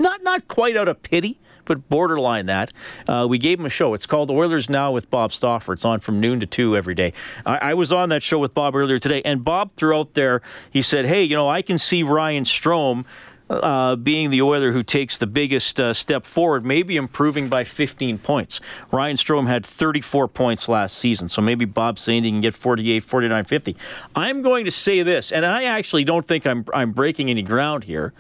not 0.01 0.23
not 0.23 0.49
quite 0.49 0.75
out 0.75 0.89
of 0.89 1.03
pity, 1.03 1.39
but 1.67 1.87
borderline 1.91 2.47
that. 2.47 2.73
Uh, 3.07 3.27
we 3.29 3.37
gave 3.37 3.61
him 3.61 3.67
a 3.67 3.71
show. 3.71 3.93
It's 3.93 4.07
called 4.07 4.31
Oilers 4.31 4.71
Now 4.71 4.91
with 4.91 5.11
Bob 5.11 5.33
Stauffer. 5.33 5.75
It's 5.75 5.85
on 5.85 6.01
from 6.01 6.19
noon 6.19 6.41
to 6.41 6.47
two 6.47 6.77
every 6.77 6.95
day. 6.95 7.13
I, 7.45 7.59
I 7.59 7.75
was 7.75 7.93
on 7.93 8.09
that 8.09 8.23
show 8.23 8.39
with 8.39 8.55
Bob 8.55 8.75
earlier 8.75 8.99
today, 8.99 9.21
and 9.25 9.45
Bob 9.45 9.73
threw 9.77 9.95
out 9.99 10.15
there. 10.15 10.41
He 10.71 10.81
said, 10.81 11.05
"Hey, 11.05 11.23
you 11.23 11.37
know, 11.37 11.49
I 11.49 11.61
can 11.61 11.77
see 11.77 12.03
Ryan 12.03 12.45
Strome." 12.45 13.05
Uh, 13.51 13.97
being 13.97 14.31
the 14.31 14.43
Oiler 14.43 14.73
who 14.73 14.83
takes 14.83 15.19
the 15.19 15.27
biggest 15.27 15.81
uh, 15.81 15.93
step 15.93 16.25
forward, 16.25 16.65
maybe 16.65 16.97
improving 16.97 17.49
by 17.49 17.65
15 17.65 18.19
points. 18.19 18.61
Ryan 18.91 19.17
Strome 19.17 19.47
had 19.47 19.65
34 19.65 20.29
points 20.29 20.69
last 20.69 20.99
season, 20.99 21.29
so 21.29 21.41
maybe 21.41 21.65
Bob 21.65 21.99
he 21.99 22.21
can 22.21 22.41
get 22.41 22.55
48, 22.55 23.03
49, 23.03 23.45
50. 23.45 23.77
I'm 24.15 24.43
going 24.43 24.65
to 24.65 24.71
say 24.71 25.03
this, 25.03 25.33
and 25.33 25.45
I 25.45 25.65
actually 25.65 26.05
don't 26.05 26.27
think 26.27 26.47
I'm 26.47 26.65
I'm 26.75 26.93
breaking 26.93 27.31
any 27.31 27.43
ground 27.43 27.85
here, 27.85 28.13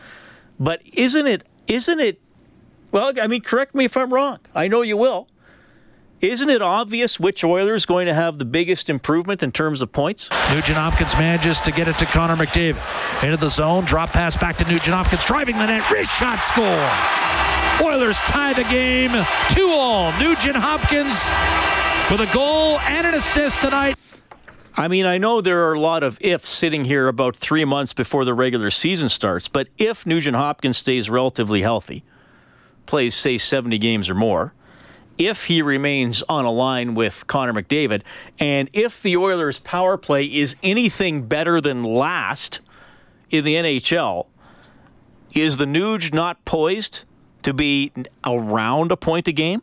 but 0.59 0.81
isn't 0.93 1.27
it 1.27 1.45
isn't 1.67 2.01
it? 2.01 2.21
Well, 2.91 3.13
I 3.21 3.27
mean, 3.27 3.43
correct 3.43 3.75
me 3.75 3.85
if 3.85 3.97
I'm 3.97 4.13
wrong. 4.13 4.39
I 4.55 4.69
know 4.69 4.83
you 4.83 4.97
will. 4.97 5.29
Isn't 6.21 6.51
it 6.51 6.61
obvious 6.61 7.21
which 7.21 7.45
Oiler 7.45 7.77
is 7.77 7.87
going 7.87 8.07
to 8.07 8.15
have 8.15 8.39
the 8.39 8.45
biggest 8.45 8.91
improvement 8.91 9.45
in 9.45 9.53
terms 9.53 9.81
of 9.83 9.93
points? 9.93 10.29
Nugent 10.51 10.77
Hopkins 10.77 11.15
manages 11.15 11.61
to 11.61 11.71
get 11.71 11.87
it 11.87 11.95
to 11.99 12.07
Connor 12.07 12.35
McDavid. 12.35 13.23
Into 13.23 13.37
the 13.37 13.49
zone, 13.49 13.85
drop 13.85 14.11
pass 14.11 14.37
back 14.37 14.57
to 14.57 14.65
Nugent 14.65 14.97
Hopkins, 14.97 15.25
driving 15.25 15.57
the 15.59 15.67
net, 15.67 15.89
wrist 15.93 16.19
shot 16.19 16.43
score. 16.43 16.91
Oilers 17.81 18.19
tie 18.23 18.53
the 18.53 18.65
game 18.65 19.13
2 19.51 19.69
all. 19.71 20.11
Nugent 20.19 20.57
Hopkins 20.57 21.31
with 22.11 22.29
a 22.29 22.35
goal 22.35 22.81
and 22.81 23.07
an 23.07 23.15
assist 23.15 23.61
tonight. 23.61 23.95
I 24.77 24.89
mean, 24.89 25.07
I 25.07 25.19
know 25.19 25.41
there 25.41 25.69
are 25.69 25.75
a 25.75 25.81
lot 25.81 26.03
of 26.03 26.19
ifs 26.21 26.49
sitting 26.49 26.85
here 26.85 27.07
about 27.07 27.37
three 27.37 27.65
months 27.65 27.93
before 27.93 28.25
the 28.25 28.35
regular 28.35 28.71
season 28.71 29.09
starts, 29.09 29.47
but 29.47 29.69
if 29.79 30.05
Nugent 30.05 30.35
Hopkins 30.35 30.79
stays 30.79 31.09
relatively 31.09 31.63
healthy, 31.63 32.03
plays, 32.87 33.15
say, 33.15 33.39
70 33.39 33.79
games 33.79 34.11
or 34.11 34.15
more, 34.17 34.53
if 35.19 35.47
he 35.47 35.61
remains 35.61 36.23
on 36.29 36.45
a 36.45 36.51
line 36.51 36.95
with 36.95 37.27
Connor 37.27 37.53
McDavid, 37.53 38.03
and 38.39 38.71
if 38.73 39.03
the 39.03 39.17
Oilers' 39.17 39.59
power 39.59 39.97
play 39.97 40.25
is 40.25 40.57
anything 40.63 41.27
better 41.27 41.61
than 41.61 41.83
last 41.83 42.61
in 43.31 43.45
the 43.45 43.55
NHL, 43.55 44.27
is 45.35 45.59
the 45.59 45.67
Nuge 45.67 46.13
not 46.15 46.45
poised 46.45 47.05
to 47.43 47.53
be 47.53 47.93
around 48.25 48.93
a 48.93 48.97
point 48.97 49.29
a 49.29 49.33
game? 49.33 49.63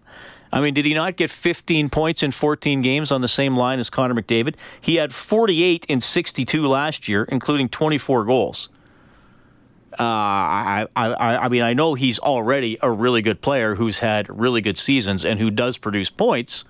I 0.52 0.62
mean, 0.62 0.74
did 0.74 0.86
he 0.86 0.94
not 0.94 1.18
get 1.18 1.30
15 1.30 1.90
points 1.90 2.24
in 2.24 2.32
14 2.32 2.82
games 2.82 3.12
on 3.12 3.22
the 3.22 3.28
same 3.28 3.56
line 3.56 3.80
as 3.80 3.90
Connor 3.90 4.14
McDavid? 4.14 4.56
He 4.80 4.96
had 4.96 5.14
48 5.14 5.86
in 5.90 6.00
62 6.00 6.68
last 6.68 7.10
year, 7.10 7.24
including 7.26 7.68
24 7.70 8.26
goals. 8.26 8.70
Uh, 9.98 10.04
I, 10.04 10.88
I, 10.96 11.38
I 11.38 11.48
mean, 11.48 11.62
I 11.62 11.74
know 11.74 11.94
he's 11.94 12.20
already 12.20 12.78
a 12.82 12.92
really 12.92 13.22
good 13.22 13.42
player 13.42 13.76
who's 13.76 14.00
had 14.00 14.28
really 14.30 14.62
good 14.62 14.78
seasons 14.78 15.24
and 15.24 15.40
who 15.40 15.50
does 15.50 15.78
produce 15.78 16.10
points. 16.10 16.66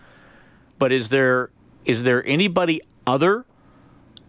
But 0.77 0.91
is 0.91 1.10
there 1.10 1.50
is 1.86 2.03
there 2.03 2.25
anybody 2.27 2.82
other 3.08 3.46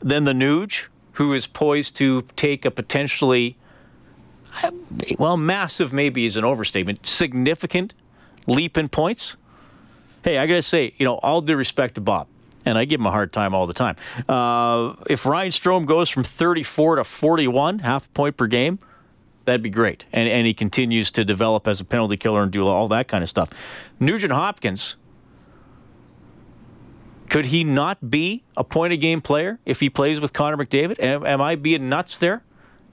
than 0.01 0.25
the 0.25 0.33
Nuge 0.33 0.87
who 1.13 1.33
is 1.33 1.47
poised 1.47 1.97
to 1.97 2.23
take 2.37 2.65
a 2.65 2.71
potentially, 2.71 3.57
well, 5.19 5.37
massive 5.37 5.93
maybe 5.93 6.27
is 6.27 6.37
an 6.37 6.45
overstatement, 6.45 7.07
significant 7.07 7.95
leap 8.47 8.77
in 8.77 8.89
points? 8.89 9.37
Hey, 10.23 10.39
I 10.39 10.47
got 10.47 10.55
to 10.55 10.63
say, 10.63 10.93
you 10.99 11.05
know, 11.05 11.15
all 11.17 11.41
due 11.41 11.57
respect 11.57 11.95
to 11.95 12.01
Bob, 12.01 12.29
and 12.67 12.77
I 12.77 12.85
give 12.85 13.01
him 13.01 13.07
a 13.07 13.11
hard 13.11 13.33
time 13.33 13.55
all 13.55 13.67
the 13.67 13.73
time. 13.73 13.97
Uh, 14.29 14.95
if 15.09 15.25
Ryan 15.25 15.53
Strome 15.53 15.87
goes 15.87 16.11
from 16.11 16.25
34 16.25 16.97
to 16.97 17.05
41, 17.05 17.79
half 17.79 18.13
point 18.13 18.37
per 18.37 18.47
game, 18.47 18.79
that'd 19.45 19.63
be 19.63 19.71
great. 19.71 20.05
And, 20.13 20.29
and 20.29 20.47
he 20.47 20.53
continues 20.53 21.11
to 21.13 21.25
develop 21.25 21.67
as 21.67 21.81
a 21.81 21.85
penalty 21.85 22.17
killer 22.17 22.43
and 22.43 22.53
do 22.53 22.67
all 22.67 22.89
that 22.89 23.09
kind 23.09 23.23
of 23.23 23.31
stuff. 23.31 23.51
Nugent 23.99 24.33
Hopkins, 24.33 24.97
could 27.31 27.47
he 27.47 27.65
not 27.65 28.11
be 28.11 28.43
a 28.57 28.65
point 28.65 28.93
a 28.93 28.97
game 28.97 29.21
player 29.21 29.59
if 29.65 29.81
he 29.81 29.89
plays 29.89 30.21
with 30.21 30.33
Connor 30.33 30.57
McDavid? 30.57 31.01
Am, 31.01 31.25
am 31.25 31.41
I 31.41 31.55
being 31.55 31.89
nuts 31.89 32.19
there? 32.19 32.43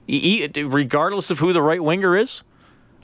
He, 0.06 0.46
regardless 0.56 1.30
of 1.30 1.40
who 1.40 1.52
the 1.52 1.62
right 1.62 1.82
winger 1.82 2.16
is? 2.16 2.42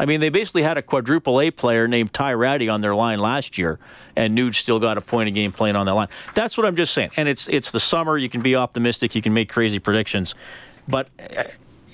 I 0.00 0.07
mean, 0.07 0.21
they 0.21 0.30
basically 0.30 0.62
had 0.62 0.78
a 0.78 0.83
quadruple 0.83 1.42
A 1.42 1.50
player 1.50 1.87
named 1.87 2.14
Ty 2.14 2.33
Rattie 2.33 2.71
on 2.71 2.80
their 2.80 2.95
line 2.95 3.19
last 3.19 3.59
year, 3.59 3.78
and 4.16 4.37
Nuge 4.37 4.54
still 4.54 4.78
got 4.78 4.97
a 4.97 5.02
point 5.02 5.28
a 5.28 5.30
game 5.30 5.52
playing 5.52 5.76
on 5.76 5.85
that 5.85 5.92
line. 5.92 6.09
That's 6.35 6.57
what 6.57 6.66
I'm 6.66 6.75
just 6.75 6.95
saying. 6.95 7.11
And 7.19 7.28
it's 7.28 7.49
it's 7.49 7.71
the 7.71 7.80
summer. 7.80 8.16
You 8.16 8.30
can 8.30 8.40
be 8.40 8.57
optimistic. 8.57 9.14
You 9.14 9.21
can 9.21 9.35
make 9.35 9.50
crazy 9.50 9.78
predictions, 9.78 10.35
but. 10.88 11.09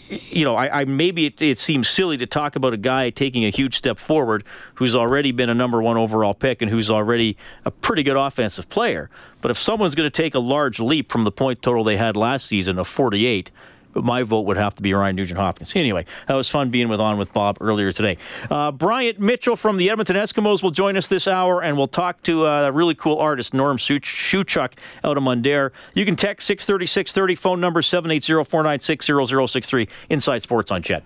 You 0.09 0.45
know, 0.45 0.55
I, 0.55 0.83
I 0.83 0.85
maybe 0.85 1.27
it, 1.27 1.43
it, 1.43 1.59
seems 1.59 1.89
silly 1.89 2.17
to 2.19 2.27
talk 2.27 2.55
about 2.55 2.73
a 2.73 2.77
guy 2.77 3.11
taking 3.11 3.45
a 3.45 3.51
huge 3.51 3.77
step 3.77 3.99
forward 3.99 4.45
who's 4.75 4.95
already 4.95 5.33
been 5.33 5.51
a 5.51 5.55
number 5.55 5.83
one 5.83 5.97
overall 5.97 6.33
pick 6.33 6.63
and 6.63 6.71
who's 6.71 6.89
already 6.89 7.37
a 7.65 7.73
pretty 7.73 8.05
good 8.05 8.17
offensive 8.17 8.69
player. 8.69 9.11
But 9.41 9.51
if 9.51 9.59
someone's 9.59 9.97
going 9.97 10.07
to 10.07 10.17
take 10.17 10.37
a 10.37 10.39
large 10.39 10.79
leap 10.79 11.11
from 11.11 11.25
the 11.25 11.33
point 11.33 11.61
total 11.61 11.83
they 11.83 11.97
had 11.97 12.17
last 12.17 12.47
season 12.47 12.79
of 12.79 12.87
48, 12.87 13.51
but 13.97 14.05
my 14.05 14.23
vote 14.23 14.43
would 14.43 14.59
have 14.59 14.75
to 14.75 14.83
be 14.83 14.93
Ryan 14.93 15.17
Nugent 15.17 15.41
Hopkins. 15.41 15.75
Anyway, 15.75 16.05
that 16.29 16.35
was 16.35 16.51
fun 16.51 16.69
being 16.69 16.91
with 16.91 17.01
on 17.01 17.17
with 17.17 17.33
Bob 17.33 17.57
earlier 17.63 17.91
today. 17.91 18.19
Uh, 18.51 18.71
Bryant 18.71 19.19
Mitchell 19.19 19.57
from 19.57 19.79
the 19.79 19.89
Edmonton 19.89 20.17
Eskimos 20.17 20.63
will 20.63 20.71
join 20.71 20.99
us 20.99 21.09
this 21.09 21.27
hour, 21.27 21.63
and 21.63 21.79
we'll 21.79 21.89
talk 21.89 22.23
to 22.25 22.47
uh, 22.47 22.65
a 22.65 22.73
really 22.73 22.95
cool 22.95 23.17
artist, 23.17 23.55
Norm 23.55 23.79
Shuchuk, 23.79 24.75
out 25.03 25.17
of 25.17 25.23
Mundare. 25.23 25.73
You 25.95 26.05
can 26.05 26.15
text 26.15 26.47
630 26.47 26.85
630, 26.85 27.35
phone 27.37 27.59
number 27.59 27.81
780 27.81 28.45
496 28.45 29.07
0063, 29.51 29.89
Inside 30.11 30.43
Sports 30.43 30.71
on 30.71 30.83
Ched. 30.83 31.03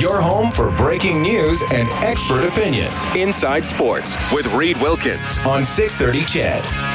Your 0.00 0.22
home 0.22 0.50
for 0.50 0.70
breaking 0.70 1.20
news 1.20 1.62
and 1.70 1.86
expert 2.02 2.48
opinion. 2.48 2.90
Inside 3.14 3.62
Sports 3.62 4.16
with 4.32 4.46
Reed 4.54 4.78
Wilkins 4.78 5.38
on 5.40 5.64
630 5.64 6.22
Ched. 6.22 6.93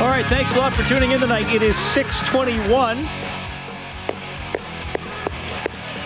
All 0.00 0.06
right, 0.06 0.24
thanks 0.24 0.54
a 0.54 0.58
lot 0.58 0.72
for 0.72 0.82
tuning 0.84 1.10
in 1.10 1.20
tonight. 1.20 1.52
It 1.52 1.60
is 1.60 1.76
621. 1.76 2.96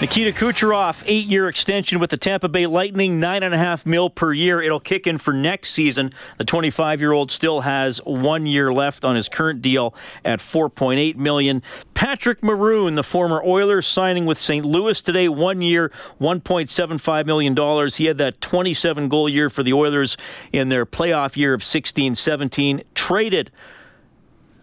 Nikita 0.00 0.32
Kucherov, 0.32 1.04
eight-year 1.06 1.46
extension 1.48 2.00
with 2.00 2.10
the 2.10 2.16
Tampa 2.16 2.48
Bay 2.48 2.66
Lightning, 2.66 3.20
nine 3.20 3.44
and 3.44 3.54
a 3.54 3.56
half 3.56 3.86
mil 3.86 4.10
per 4.10 4.32
year. 4.32 4.60
It'll 4.60 4.80
kick 4.80 5.06
in 5.06 5.16
for 5.16 5.32
next 5.32 5.70
season. 5.70 6.12
The 6.38 6.44
25-year-old 6.44 7.30
still 7.30 7.60
has 7.60 7.98
one 7.98 8.46
year 8.46 8.72
left 8.72 9.04
on 9.04 9.14
his 9.14 9.28
current 9.28 9.62
deal 9.62 9.94
at 10.24 10.40
4.8 10.40 11.14
million. 11.14 11.62
Patrick 11.94 12.42
Maroon, 12.42 12.96
the 12.96 13.04
former 13.04 13.40
Oilers, 13.44 13.86
signing 13.86 14.26
with 14.26 14.38
St. 14.38 14.66
Louis 14.66 15.00
today, 15.00 15.28
one 15.28 15.62
year, 15.62 15.92
1.75 16.20 17.26
million 17.26 17.54
dollars. 17.54 17.94
He 17.94 18.06
had 18.06 18.18
that 18.18 18.40
27 18.40 19.08
goal 19.08 19.28
year 19.28 19.48
for 19.48 19.62
the 19.62 19.72
Oilers 19.72 20.16
in 20.52 20.68
their 20.68 20.84
playoff 20.84 21.36
year 21.36 21.54
of 21.54 21.62
16-17. 21.62 22.82
Traded 22.96 23.52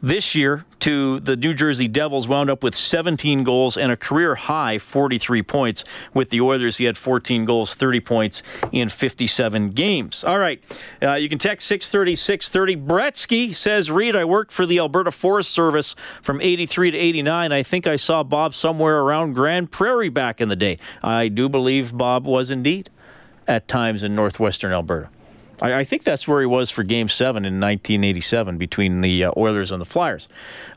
this 0.01 0.33
year 0.35 0.65
to 0.79 1.19
the 1.19 1.35
New 1.35 1.53
Jersey 1.53 1.87
Devils 1.87 2.27
wound 2.27 2.49
up 2.49 2.63
with 2.63 2.75
17 2.75 3.43
goals 3.43 3.77
and 3.77 3.91
a 3.91 3.97
career 3.97 4.35
high 4.35 4.79
43 4.79 5.43
points. 5.43 5.85
With 6.13 6.29
the 6.31 6.41
Oilers, 6.41 6.77
he 6.77 6.85
had 6.85 6.97
14 6.97 7.45
goals, 7.45 7.75
30 7.75 7.99
points 7.99 8.43
in 8.71 8.89
57 8.89 9.69
games. 9.71 10.23
All 10.23 10.39
right, 10.39 10.63
uh, 11.01 11.13
you 11.13 11.29
can 11.29 11.37
text 11.37 11.67
630 11.67 12.15
630. 12.15 12.75
Bretsky 12.77 13.55
says, 13.55 13.91
Reed, 13.91 14.15
I 14.15 14.25
worked 14.25 14.51
for 14.51 14.65
the 14.65 14.79
Alberta 14.79 15.11
Forest 15.11 15.51
Service 15.51 15.95
from 16.21 16.41
83 16.41 16.91
to 16.91 16.97
89. 16.97 17.51
I 17.51 17.63
think 17.63 17.85
I 17.85 17.95
saw 17.95 18.23
Bob 18.23 18.55
somewhere 18.55 19.01
around 19.01 19.33
Grande 19.33 19.71
Prairie 19.71 20.09
back 20.09 20.41
in 20.41 20.49
the 20.49 20.55
day. 20.55 20.79
I 21.03 21.27
do 21.27 21.47
believe 21.47 21.95
Bob 21.95 22.25
was 22.25 22.49
indeed 22.49 22.89
at 23.47 23.67
times 23.67 24.01
in 24.01 24.15
northwestern 24.15 24.71
Alberta. 24.71 25.09
I, 25.61 25.79
I, 25.79 25.83
think 25.83 26.03
that's 26.03 26.27
where 26.27 26.39
he 26.39 26.47
was 26.47 26.71
for 26.71 26.83
Game 26.83 27.07
7 27.07 27.45
in 27.45 27.59
1987 27.59 28.57
between 28.57 29.01
the 29.01 29.25
uh, 29.25 29.31
Oilers 29.37 29.71
and 29.71 29.79
the 29.79 29.85
Flyers. 29.85 30.27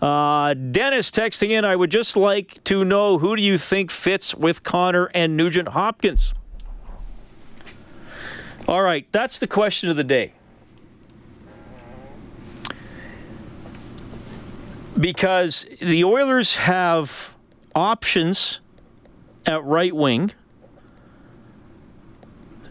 Uh, 0.01 0.55
Dennis 0.55 1.11
texting 1.11 1.51
in, 1.51 1.65
I 1.65 1.75
would 1.75 1.91
just 1.91 2.17
like 2.17 2.63
to 2.65 2.85
know 2.85 3.19
who 3.19 3.35
do 3.35 3.43
you 3.43 3.59
think 3.59 3.91
fits 3.91 4.35
with 4.35 4.63
Connor 4.63 5.07
and 5.15 5.37
Nugent 5.37 5.69
Hopkins? 5.69 6.35
All 8.69 8.83
right, 8.83 9.07
that's 9.13 9.39
the 9.39 9.47
question 9.47 9.91
of 9.91 9.97
the 9.97 10.05
day. 10.05 10.33
Because 14.99 15.67
the 15.81 16.05
Oilers 16.05 16.57
have 16.57 17.35
options 17.75 18.61
at 19.45 19.63
right 19.65 19.95
wing, 19.95 20.33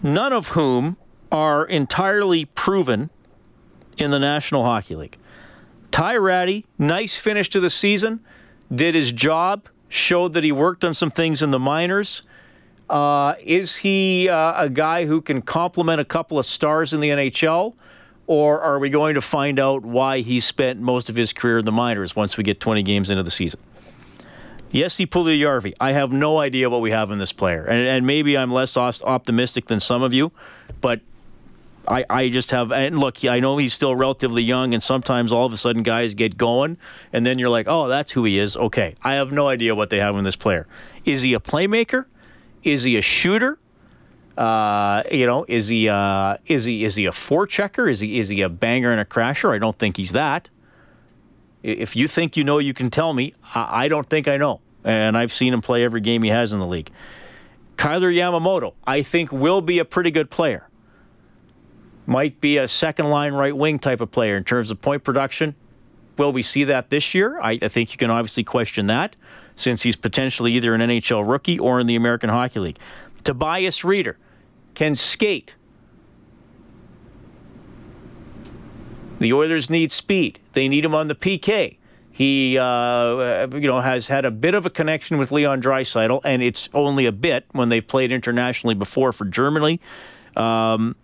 none 0.01 0.31
of 0.31 0.49
whom 0.49 0.97
are 1.33 1.65
entirely 1.65 2.45
proven 2.45 3.09
in 3.97 4.11
the 4.11 4.19
National 4.19 4.63
Hockey 4.63 4.95
League. 4.95 5.17
Ty 5.91 6.15
Rattie, 6.15 6.65
nice 6.77 7.15
finish 7.15 7.49
to 7.49 7.59
the 7.59 7.69
season, 7.69 8.19
did 8.73 8.95
his 8.95 9.11
job, 9.11 9.67
showed 9.89 10.33
that 10.33 10.43
he 10.43 10.51
worked 10.51 10.85
on 10.85 10.93
some 10.93 11.11
things 11.11 11.41
in 11.41 11.51
the 11.51 11.59
minors. 11.59 12.21
Uh, 12.89 13.33
is 13.43 13.77
he 13.77 14.29
uh, 14.29 14.63
a 14.63 14.69
guy 14.69 15.05
who 15.05 15.21
can 15.21 15.41
complement 15.41 15.99
a 15.99 16.05
couple 16.05 16.37
of 16.37 16.45
stars 16.45 16.93
in 16.93 16.99
the 16.99 17.09
NHL? 17.09 17.73
Or 18.25 18.61
are 18.61 18.79
we 18.79 18.89
going 18.89 19.15
to 19.15 19.21
find 19.21 19.59
out 19.59 19.83
why 19.83 20.19
he 20.19 20.39
spent 20.39 20.79
most 20.79 21.09
of 21.09 21.15
his 21.15 21.33
career 21.33 21.57
in 21.57 21.65
the 21.65 21.71
minors 21.71 22.15
once 22.15 22.37
we 22.37 22.43
get 22.43 22.59
20 22.59 22.83
games 22.83 23.09
into 23.09 23.23
the 23.23 23.31
season? 23.31 23.59
Yes, 24.71 24.97
he 24.97 25.05
pulled 25.05 25.27
Jesse 25.27 25.39
Puljujarvi, 25.39 25.73
I 25.79 25.91
have 25.91 26.11
no 26.11 26.39
idea 26.39 26.69
what 26.69 26.81
we 26.81 26.91
have 26.91 27.11
in 27.11 27.19
this 27.19 27.33
player. 27.33 27.63
And, 27.65 27.85
and 27.85 28.07
maybe 28.07 28.37
I'm 28.37 28.51
less 28.51 28.77
optimistic 28.77 29.67
than 29.67 29.79
some 29.79 30.01
of 30.01 30.13
you, 30.13 30.31
but 30.81 31.01
I, 31.87 32.05
I 32.09 32.29
just 32.29 32.51
have 32.51 32.71
and 32.71 32.97
look 32.97 33.25
I 33.25 33.39
know 33.39 33.57
he's 33.57 33.73
still 33.73 33.95
relatively 33.95 34.43
young 34.43 34.73
and 34.73 34.81
sometimes 34.81 35.31
all 35.31 35.45
of 35.45 35.53
a 35.53 35.57
sudden 35.57 35.83
guys 35.83 36.13
get 36.13 36.37
going 36.37 36.77
and 37.11 37.25
then 37.25 37.39
you're 37.39 37.49
like 37.49 37.67
oh 37.67 37.87
that's 37.87 38.11
who 38.11 38.23
he 38.23 38.39
is. 38.39 38.55
Okay 38.55 38.95
I 39.01 39.13
have 39.13 39.31
no 39.31 39.47
idea 39.47 39.75
what 39.75 39.89
they 39.89 39.99
have 39.99 40.15
in 40.15 40.23
this 40.23 40.35
player. 40.35 40.67
Is 41.05 41.21
he 41.21 41.33
a 41.33 41.39
playmaker? 41.39 42.05
Is 42.63 42.83
he 42.83 42.97
a 42.97 43.01
shooter? 43.01 43.59
Uh, 44.37 45.03
you 45.11 45.25
know 45.25 45.45
is 45.47 45.67
he 45.67 45.89
uh, 45.89 46.37
is 46.47 46.65
he 46.65 46.83
is 46.83 46.95
he 46.95 47.05
a 47.05 47.11
forechecker? 47.11 47.89
Is 47.89 47.99
he 47.99 48.19
is 48.19 48.29
he 48.29 48.41
a 48.41 48.49
banger 48.49 48.91
and 48.91 49.01
a 49.01 49.05
crasher? 49.05 49.53
I 49.53 49.57
don't 49.57 49.77
think 49.77 49.97
he's 49.97 50.13
that. 50.13 50.49
If 51.61 51.95
you 51.95 52.07
think 52.07 52.35
you 52.35 52.43
know 52.43 52.59
you 52.59 52.73
can 52.73 52.89
tell 52.89 53.13
me. 53.13 53.33
I, 53.53 53.85
I 53.85 53.87
don't 53.87 54.09
think 54.09 54.27
I 54.27 54.37
know 54.37 54.61
and 54.83 55.17
I've 55.17 55.31
seen 55.31 55.53
him 55.53 55.61
play 55.61 55.83
every 55.83 56.01
game 56.01 56.23
he 56.23 56.29
has 56.29 56.53
in 56.53 56.59
the 56.59 56.67
league. 56.67 56.91
Kailer 57.77 58.11
Yamamoto 58.11 58.73
I 58.85 59.01
think 59.01 59.31
will 59.31 59.61
be 59.61 59.79
a 59.79 59.85
pretty 59.85 60.11
good 60.11 60.29
player 60.29 60.67
might 62.05 62.41
be 62.41 62.57
a 62.57 62.67
second 62.67 63.09
line 63.09 63.33
right 63.33 63.55
wing 63.55 63.79
type 63.79 64.01
of 64.01 64.11
player 64.11 64.35
in 64.37 64.43
terms 64.43 64.71
of 64.71 64.81
point 64.81 65.03
production. 65.03 65.55
Will 66.17 66.31
we 66.31 66.43
see 66.43 66.63
that 66.65 66.89
this 66.89 67.13
year? 67.13 67.39
I, 67.39 67.57
I, 67.61 67.67
think 67.67 67.91
you 67.91 67.97
can 67.97 68.11
obviously 68.11 68.43
question 68.43 68.87
that 68.87 69.15
since 69.55 69.83
he's 69.83 69.95
potentially 69.95 70.53
either 70.53 70.73
an 70.75 70.81
NHL 70.81 71.27
rookie 71.27 71.57
or 71.57 71.79
in 71.79 71.87
the 71.87 71.95
American 71.95 72.29
Hockey 72.29 72.59
League. 72.59 72.79
Tobias 73.23 73.81
Rieder 73.81 74.15
can 74.75 74.95
skate. 74.95 75.55
The 79.19 79.31
Oilers 79.31 79.69
need 79.69 79.91
speed. 79.91 80.39
They 80.53 80.67
need 80.67 80.83
him 80.83 80.93
on 80.93 81.07
the 81.07 81.15
PK. 81.15 81.77
He, 82.11 82.59
uh, 82.59 83.47
you 83.53 83.67
know, 83.67 83.81
has 83.81 84.07
had 84.07 84.23
a 84.25 84.29
bit 84.29 84.53
of 84.53 84.67
a 84.67 84.69
connection 84.69 85.17
with 85.17 85.31
Leon 85.31 85.61
Draisaitl, 85.61 86.21
and 86.23 86.43
it's 86.43 86.69
only 86.73 87.07
a 87.07 87.11
bit 87.11 87.45
when 87.53 87.69
they've 87.69 87.85
played 87.85 88.11
internationally 88.11 88.75
before 88.75 89.11
for 89.11 89.25
Germany. 89.25 89.79
Um, 90.35 90.95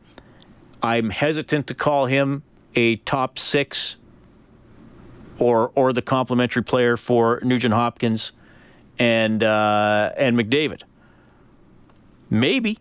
I'm 0.82 1.10
hesitant 1.10 1.68
to 1.68 1.74
call 1.74 2.06
him 2.06 2.44
a 2.76 2.98
top 2.98 3.38
six 3.38 3.98
or 5.38 5.72
or 5.76 5.94
the 5.94 6.02
complementary 6.02 6.64
player 6.64 6.98
for 6.98 7.40
Nugent 7.44 7.74
Hopkins 7.74 8.34
and 8.98 9.44
uh, 9.44 10.12
and 10.18 10.38
McDavid. 10.38 10.84
Maybe, 12.30 12.80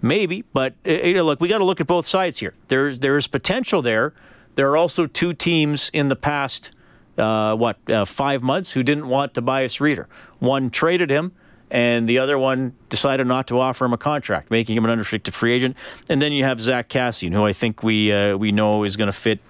maybe, 0.00 0.44
but 0.52 0.74
uh, 0.86 0.90
you 0.90 1.14
know, 1.14 1.24
look, 1.24 1.40
we 1.40 1.48
got 1.48 1.58
to 1.58 1.64
look 1.64 1.80
at 1.80 1.86
both 1.86 2.06
sides 2.06 2.38
here. 2.38 2.54
There's 2.68 3.00
there's 3.00 3.26
potential 3.26 3.82
there. 3.82 4.14
There 4.54 4.70
are 4.70 4.76
also 4.76 5.06
two 5.06 5.32
teams 5.32 5.90
in 5.92 6.08
the 6.08 6.16
past, 6.16 6.70
uh, 7.18 7.56
what 7.56 7.78
uh, 7.90 8.04
five 8.04 8.42
months, 8.42 8.72
who 8.72 8.82
didn't 8.82 9.08
want 9.08 9.34
Tobias 9.34 9.78
Rieder. 9.78 10.06
One 10.38 10.70
traded 10.70 11.10
him 11.10 11.32
and 11.70 12.08
the 12.08 12.18
other 12.18 12.38
one 12.38 12.74
decided 12.88 13.26
not 13.26 13.46
to 13.48 13.58
offer 13.58 13.84
him 13.84 13.92
a 13.92 13.98
contract, 13.98 14.50
making 14.50 14.76
him 14.76 14.84
an 14.84 14.90
unrestricted 14.90 15.34
free 15.34 15.52
agent. 15.52 15.76
And 16.08 16.20
then 16.20 16.32
you 16.32 16.44
have 16.44 16.60
Zack 16.60 16.88
Kassian, 16.88 17.32
who 17.32 17.44
I 17.44 17.52
think 17.52 17.82
we 17.82 18.12
uh, 18.12 18.36
we 18.36 18.52
know 18.52 18.84
is 18.84 18.96
going 18.96 19.08
to 19.08 19.12
fit 19.12 19.40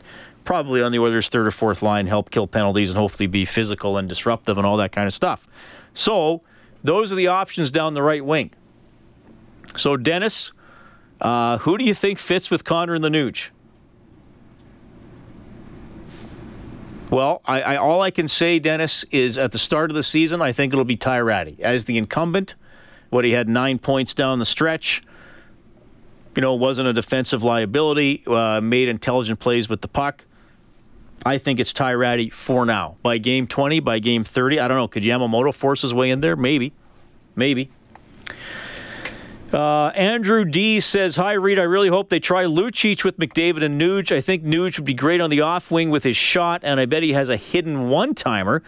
probably 0.44 0.82
on 0.82 0.92
the 0.92 0.98
Oilers' 0.98 1.28
third 1.28 1.46
or 1.46 1.50
fourth 1.50 1.82
line, 1.82 2.06
help 2.06 2.30
kill 2.30 2.46
penalties, 2.46 2.90
and 2.90 2.98
hopefully 2.98 3.26
be 3.26 3.44
physical 3.44 3.96
and 3.96 4.08
disruptive 4.08 4.58
and 4.58 4.66
all 4.66 4.76
that 4.76 4.92
kind 4.92 5.06
of 5.06 5.12
stuff. 5.12 5.48
So 5.94 6.42
those 6.82 7.12
are 7.12 7.16
the 7.16 7.28
options 7.28 7.70
down 7.70 7.94
the 7.94 8.02
right 8.02 8.24
wing. 8.24 8.50
So 9.76 9.96
Dennis, 9.96 10.52
uh, 11.20 11.58
who 11.58 11.78
do 11.78 11.84
you 11.84 11.94
think 11.94 12.18
fits 12.18 12.50
with 12.50 12.64
Connor 12.64 12.94
and 12.94 13.02
the 13.02 13.08
Nuge? 13.08 13.48
Well, 17.14 17.42
I, 17.44 17.62
I, 17.62 17.76
all 17.76 18.02
I 18.02 18.10
can 18.10 18.26
say, 18.26 18.58
Dennis, 18.58 19.04
is 19.12 19.38
at 19.38 19.52
the 19.52 19.58
start 19.58 19.88
of 19.88 19.94
the 19.94 20.02
season, 20.02 20.42
I 20.42 20.50
think 20.50 20.72
it'll 20.72 20.84
be 20.84 20.96
Ty 20.96 21.20
Rattie. 21.20 21.56
As 21.62 21.84
the 21.84 21.96
incumbent, 21.96 22.56
what 23.10 23.24
he 23.24 23.30
had 23.30 23.48
nine 23.48 23.78
points 23.78 24.14
down 24.14 24.40
the 24.40 24.44
stretch, 24.44 25.00
you 26.34 26.42
know, 26.42 26.54
wasn't 26.54 26.88
a 26.88 26.92
defensive 26.92 27.44
liability, 27.44 28.24
uh, 28.26 28.60
made 28.60 28.88
intelligent 28.88 29.38
plays 29.38 29.68
with 29.68 29.80
the 29.80 29.86
puck. 29.86 30.24
I 31.24 31.38
think 31.38 31.60
it's 31.60 31.72
Ty 31.72 31.94
Rattie 31.94 32.30
for 32.30 32.66
now. 32.66 32.96
By 33.04 33.18
game 33.18 33.46
20, 33.46 33.78
by 33.78 34.00
game 34.00 34.24
30, 34.24 34.58
I 34.58 34.66
don't 34.66 34.76
know. 34.76 34.88
Could 34.88 35.04
Yamamoto 35.04 35.54
force 35.54 35.82
his 35.82 35.94
way 35.94 36.10
in 36.10 36.20
there? 36.20 36.34
Maybe. 36.34 36.72
Maybe. 37.36 37.70
Uh, 39.54 39.92
Andrew 39.94 40.44
D 40.44 40.80
says, 40.80 41.14
Hi, 41.14 41.32
Reed. 41.34 41.60
I 41.60 41.62
really 41.62 41.88
hope 41.88 42.08
they 42.08 42.18
try 42.18 42.42
Lucic 42.42 43.04
with 43.04 43.18
McDavid 43.18 43.62
and 43.62 43.80
Nuge. 43.80 44.10
I 44.10 44.20
think 44.20 44.42
Nuge 44.42 44.78
would 44.78 44.84
be 44.84 44.94
great 44.94 45.20
on 45.20 45.30
the 45.30 45.42
off 45.42 45.70
wing 45.70 45.90
with 45.90 46.02
his 46.02 46.16
shot, 46.16 46.62
and 46.64 46.80
I 46.80 46.86
bet 46.86 47.04
he 47.04 47.12
has 47.12 47.28
a 47.28 47.36
hidden 47.36 47.88
one 47.88 48.16
timer. 48.16 48.64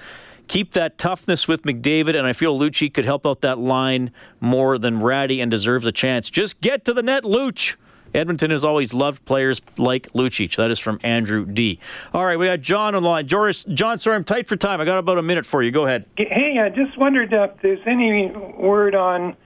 Keep 0.46 0.74
that 0.74 0.96
toughness 0.96 1.48
with 1.48 1.62
McDavid, 1.62 2.16
and 2.16 2.24
I 2.24 2.32
feel 2.32 2.56
Lucic 2.56 2.94
could 2.94 3.04
help 3.04 3.26
out 3.26 3.40
that 3.40 3.58
line 3.58 4.12
more 4.38 4.78
than 4.78 5.02
Rattie 5.02 5.40
and 5.40 5.50
deserves 5.50 5.86
a 5.86 5.92
chance. 5.92 6.30
Just 6.30 6.60
get 6.60 6.84
to 6.84 6.92
the 6.92 7.02
net, 7.02 7.24
Luch. 7.24 7.74
Edmonton 8.14 8.52
has 8.52 8.64
always 8.64 8.94
loved 8.94 9.24
players 9.24 9.60
like 9.76 10.08
Lucic. 10.12 10.54
That 10.54 10.70
is 10.70 10.78
from 10.78 11.00
Andrew 11.02 11.44
D. 11.46 11.80
All 12.14 12.24
right, 12.24 12.38
we 12.38 12.46
got 12.46 12.60
John 12.60 12.94
on 12.94 13.02
the 13.02 13.08
line. 13.08 13.26
Joris, 13.26 13.64
John, 13.64 13.98
sorry, 13.98 14.14
I'm 14.14 14.22
tight 14.22 14.46
for 14.46 14.54
time. 14.54 14.80
I 14.80 14.84
got 14.84 14.98
about 14.98 15.18
a 15.18 15.22
minute 15.22 15.46
for 15.46 15.64
you. 15.64 15.72
Go 15.72 15.84
ahead. 15.84 16.06
Hey, 16.16 16.60
I 16.60 16.68
just 16.68 16.96
wondered 16.96 17.32
if 17.32 17.50
there's 17.60 17.84
any 17.86 18.30
word 18.56 18.94
on 18.94 19.36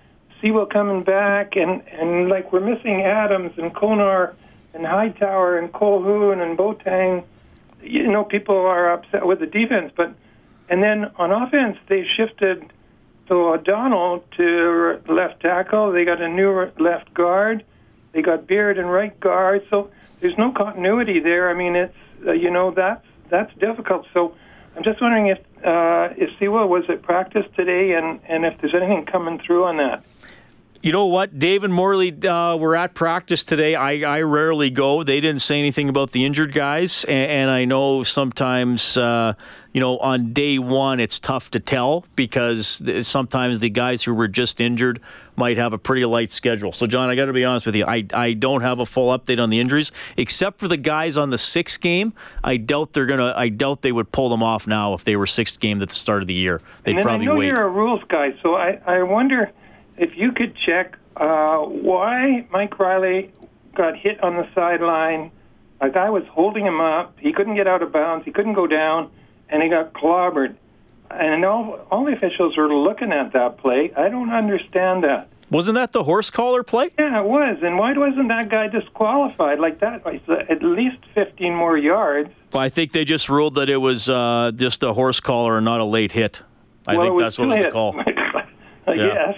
Siwa 0.42 0.68
coming 0.68 1.02
back, 1.02 1.56
and 1.56 1.82
and 1.88 2.28
like 2.28 2.52
we're 2.52 2.60
missing 2.60 3.02
Adams 3.02 3.52
and 3.58 3.74
Konar 3.74 4.34
and 4.74 4.86
Hightower 4.86 5.58
and 5.58 5.72
Colquhoun 5.72 6.42
and 6.42 6.58
Boateng. 6.58 7.24
You 7.82 8.06
know, 8.08 8.24
people 8.24 8.56
are 8.56 8.92
upset 8.92 9.26
with 9.26 9.40
the 9.40 9.46
defense, 9.46 9.92
but 9.96 10.14
and 10.68 10.82
then 10.82 11.10
on 11.16 11.30
offense 11.32 11.78
they 11.88 12.06
shifted 12.06 12.72
so 13.30 13.54
O'Donnell 13.54 14.24
to 14.38 15.00
left 15.08 15.40
tackle. 15.40 15.92
They 15.92 16.04
got 16.04 16.20
a 16.20 16.28
new 16.28 16.68
left 16.78 17.14
guard. 17.14 17.64
They 18.12 18.22
got 18.22 18.48
Beard 18.48 18.76
and 18.76 18.90
right 18.90 19.18
guard. 19.20 19.64
So 19.70 19.90
there's 20.18 20.36
no 20.36 20.50
continuity 20.50 21.20
there. 21.20 21.48
I 21.48 21.54
mean, 21.54 21.76
it's 21.76 21.96
uh, 22.26 22.32
you 22.32 22.50
know 22.50 22.72
that's 22.72 23.06
that's 23.28 23.54
difficult. 23.58 24.06
So 24.12 24.34
I'm 24.76 24.82
just 24.82 25.00
wondering 25.00 25.28
if 25.28 25.38
uh, 25.64 26.14
if 26.16 26.30
Siwa 26.38 26.68
was 26.68 26.84
at 26.88 27.02
practice 27.02 27.46
today, 27.56 27.92
and 27.92 28.20
and 28.26 28.44
if 28.44 28.60
there's 28.60 28.74
anything 28.74 29.06
coming 29.06 29.38
through 29.38 29.64
on 29.64 29.76
that. 29.76 30.04
You 30.82 30.92
know 30.92 31.08
what, 31.08 31.38
Dave 31.38 31.62
and 31.62 31.74
Morley, 31.74 32.10
uh, 32.26 32.56
we're 32.56 32.74
at 32.74 32.94
practice 32.94 33.44
today. 33.44 33.74
I, 33.74 34.00
I 34.00 34.22
rarely 34.22 34.70
go. 34.70 35.02
They 35.02 35.20
didn't 35.20 35.42
say 35.42 35.58
anything 35.58 35.90
about 35.90 36.12
the 36.12 36.24
injured 36.24 36.54
guys, 36.54 37.04
and, 37.04 37.30
and 37.30 37.50
I 37.50 37.66
know 37.66 38.02
sometimes, 38.02 38.96
uh, 38.96 39.34
you 39.74 39.80
know, 39.82 39.98
on 39.98 40.32
day 40.32 40.58
one 40.58 40.98
it's 40.98 41.20
tough 41.20 41.50
to 41.50 41.60
tell 41.60 42.06
because 42.16 42.82
sometimes 43.06 43.60
the 43.60 43.68
guys 43.68 44.02
who 44.02 44.14
were 44.14 44.26
just 44.26 44.58
injured 44.58 45.00
might 45.36 45.58
have 45.58 45.74
a 45.74 45.78
pretty 45.78 46.06
light 46.06 46.32
schedule. 46.32 46.72
So, 46.72 46.86
John, 46.86 47.10
I 47.10 47.14
got 47.14 47.26
to 47.26 47.34
be 47.34 47.44
honest 47.44 47.66
with 47.66 47.76
you. 47.76 47.84
I, 47.86 48.06
I 48.14 48.32
don't 48.32 48.62
have 48.62 48.78
a 48.78 48.86
full 48.86 49.16
update 49.16 49.38
on 49.38 49.50
the 49.50 49.60
injuries, 49.60 49.92
except 50.16 50.60
for 50.60 50.66
the 50.66 50.78
guys 50.78 51.18
on 51.18 51.28
the 51.28 51.36
sixth 51.36 51.82
game. 51.82 52.14
I 52.42 52.56
doubt 52.56 52.94
they're 52.94 53.04
gonna. 53.04 53.34
I 53.36 53.50
doubt 53.50 53.82
they 53.82 53.92
would 53.92 54.12
pull 54.12 54.30
them 54.30 54.42
off 54.42 54.66
now 54.66 54.94
if 54.94 55.04
they 55.04 55.16
were 55.16 55.26
sixth 55.26 55.60
game 55.60 55.82
at 55.82 55.88
the 55.88 55.94
start 55.94 56.22
of 56.22 56.26
the 56.26 56.32
year. 56.32 56.62
They'd 56.84 56.94
and 56.94 57.02
probably 57.02 57.26
I 57.26 57.30
know 57.32 57.36
wait. 57.36 57.48
you're 57.48 57.66
a 57.66 57.68
rules 57.68 58.00
guy, 58.08 58.30
so 58.42 58.54
I, 58.54 58.80
I 58.86 59.02
wonder 59.02 59.52
if 60.00 60.16
you 60.16 60.32
could 60.32 60.56
check 60.66 60.96
uh, 61.16 61.58
why 61.58 62.46
Mike 62.50 62.78
Reilly 62.78 63.30
got 63.74 63.96
hit 63.96 64.22
on 64.24 64.36
the 64.36 64.48
sideline. 64.54 65.30
A 65.80 65.90
guy 65.90 66.10
was 66.10 66.24
holding 66.30 66.66
him 66.66 66.80
up. 66.80 67.16
He 67.20 67.32
couldn't 67.32 67.54
get 67.54 67.68
out 67.68 67.82
of 67.82 67.92
bounds. 67.92 68.24
He 68.24 68.32
couldn't 68.32 68.54
go 68.54 68.66
down, 68.66 69.10
and 69.48 69.62
he 69.62 69.68
got 69.68 69.92
clobbered. 69.92 70.56
And 71.10 71.44
all, 71.44 71.86
all 71.90 72.04
the 72.04 72.12
officials 72.12 72.56
were 72.56 72.72
looking 72.72 73.12
at 73.12 73.32
that 73.32 73.58
play. 73.58 73.92
I 73.96 74.08
don't 74.08 74.30
understand 74.30 75.04
that. 75.04 75.28
Wasn't 75.50 75.74
that 75.74 75.92
the 75.92 76.04
horse 76.04 76.30
collar 76.30 76.62
play? 76.62 76.90
Yeah, 76.98 77.20
it 77.20 77.26
was. 77.26 77.58
And 77.62 77.76
why 77.76 77.92
wasn't 77.96 78.28
that 78.28 78.48
guy 78.50 78.68
disqualified 78.68 79.58
like 79.58 79.80
that? 79.80 80.06
At 80.48 80.62
least 80.62 80.98
15 81.14 81.54
more 81.54 81.76
yards. 81.76 82.30
I 82.54 82.68
think 82.68 82.92
they 82.92 83.04
just 83.04 83.28
ruled 83.28 83.56
that 83.56 83.68
it 83.68 83.78
was 83.78 84.08
uh, 84.08 84.52
just 84.54 84.82
a 84.82 84.92
horse 84.92 85.18
collar 85.18 85.56
and 85.56 85.64
not 85.64 85.80
a 85.80 85.84
late 85.84 86.12
hit. 86.12 86.42
I 86.86 86.96
well, 86.96 87.08
think 87.08 87.20
that's 87.20 87.38
what 87.38 87.48
was 87.48 87.58
the 87.58 87.64
hit. 87.64 87.72
call. 87.72 88.00
I 88.86 88.96
guess. 88.96 89.36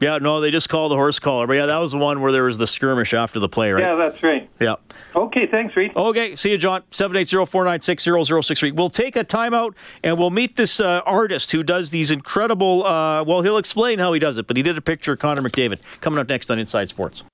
Yeah, 0.00 0.18
no, 0.18 0.40
they 0.40 0.50
just 0.50 0.68
called 0.68 0.90
the 0.90 0.96
horse 0.96 1.18
collar. 1.18 1.46
But 1.46 1.54
yeah, 1.54 1.66
that 1.66 1.76
was 1.76 1.92
the 1.92 1.98
one 1.98 2.20
where 2.20 2.32
there 2.32 2.44
was 2.44 2.58
the 2.58 2.66
skirmish 2.66 3.12
after 3.14 3.38
the 3.38 3.48
play, 3.48 3.70
right? 3.72 3.82
Yeah, 3.82 3.94
that's 3.94 4.22
right. 4.22 4.48
Yeah. 4.58 4.76
Okay, 5.14 5.46
thanks, 5.46 5.76
Reed. 5.76 5.92
Okay, 5.94 6.34
see 6.36 6.50
you, 6.50 6.58
John. 6.58 6.82
780-496-0063. 6.90 8.74
We'll 8.74 8.90
take 8.90 9.16
a 9.16 9.24
timeout 9.24 9.74
and 10.02 10.18
we'll 10.18 10.30
meet 10.30 10.56
this 10.56 10.80
uh, 10.80 11.00
artist 11.04 11.52
who 11.52 11.62
does 11.62 11.90
these 11.90 12.10
incredible. 12.10 12.86
Uh, 12.86 13.24
well, 13.24 13.42
he'll 13.42 13.58
explain 13.58 13.98
how 13.98 14.12
he 14.12 14.18
does 14.18 14.38
it, 14.38 14.46
but 14.46 14.56
he 14.56 14.62
did 14.62 14.78
a 14.78 14.82
picture 14.82 15.12
of 15.12 15.18
Connor 15.18 15.42
McDavid. 15.42 15.80
Coming 16.00 16.18
up 16.18 16.28
next 16.28 16.50
on 16.50 16.58
Inside 16.58 16.88
Sports. 16.88 17.24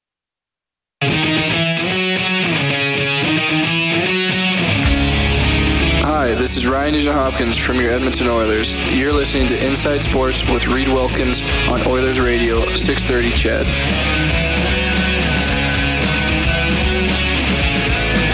This 6.47 6.59
is 6.59 6.69
Ryan 6.69 6.95
Nugent 6.95 7.17
Hopkins 7.17 7.59
from 7.59 7.75
your 7.81 7.91
Edmonton 7.91 8.29
Oilers. 8.29 8.73
You're 8.97 9.11
listening 9.11 9.49
to 9.49 9.67
Inside 9.67 10.01
Sports 10.01 10.49
with 10.49 10.69
Reed 10.69 10.87
Wilkins 10.87 11.43
on 11.69 11.81
Oilers 11.89 12.21
Radio, 12.21 12.61
630 12.61 13.31
Ched. 13.31 13.67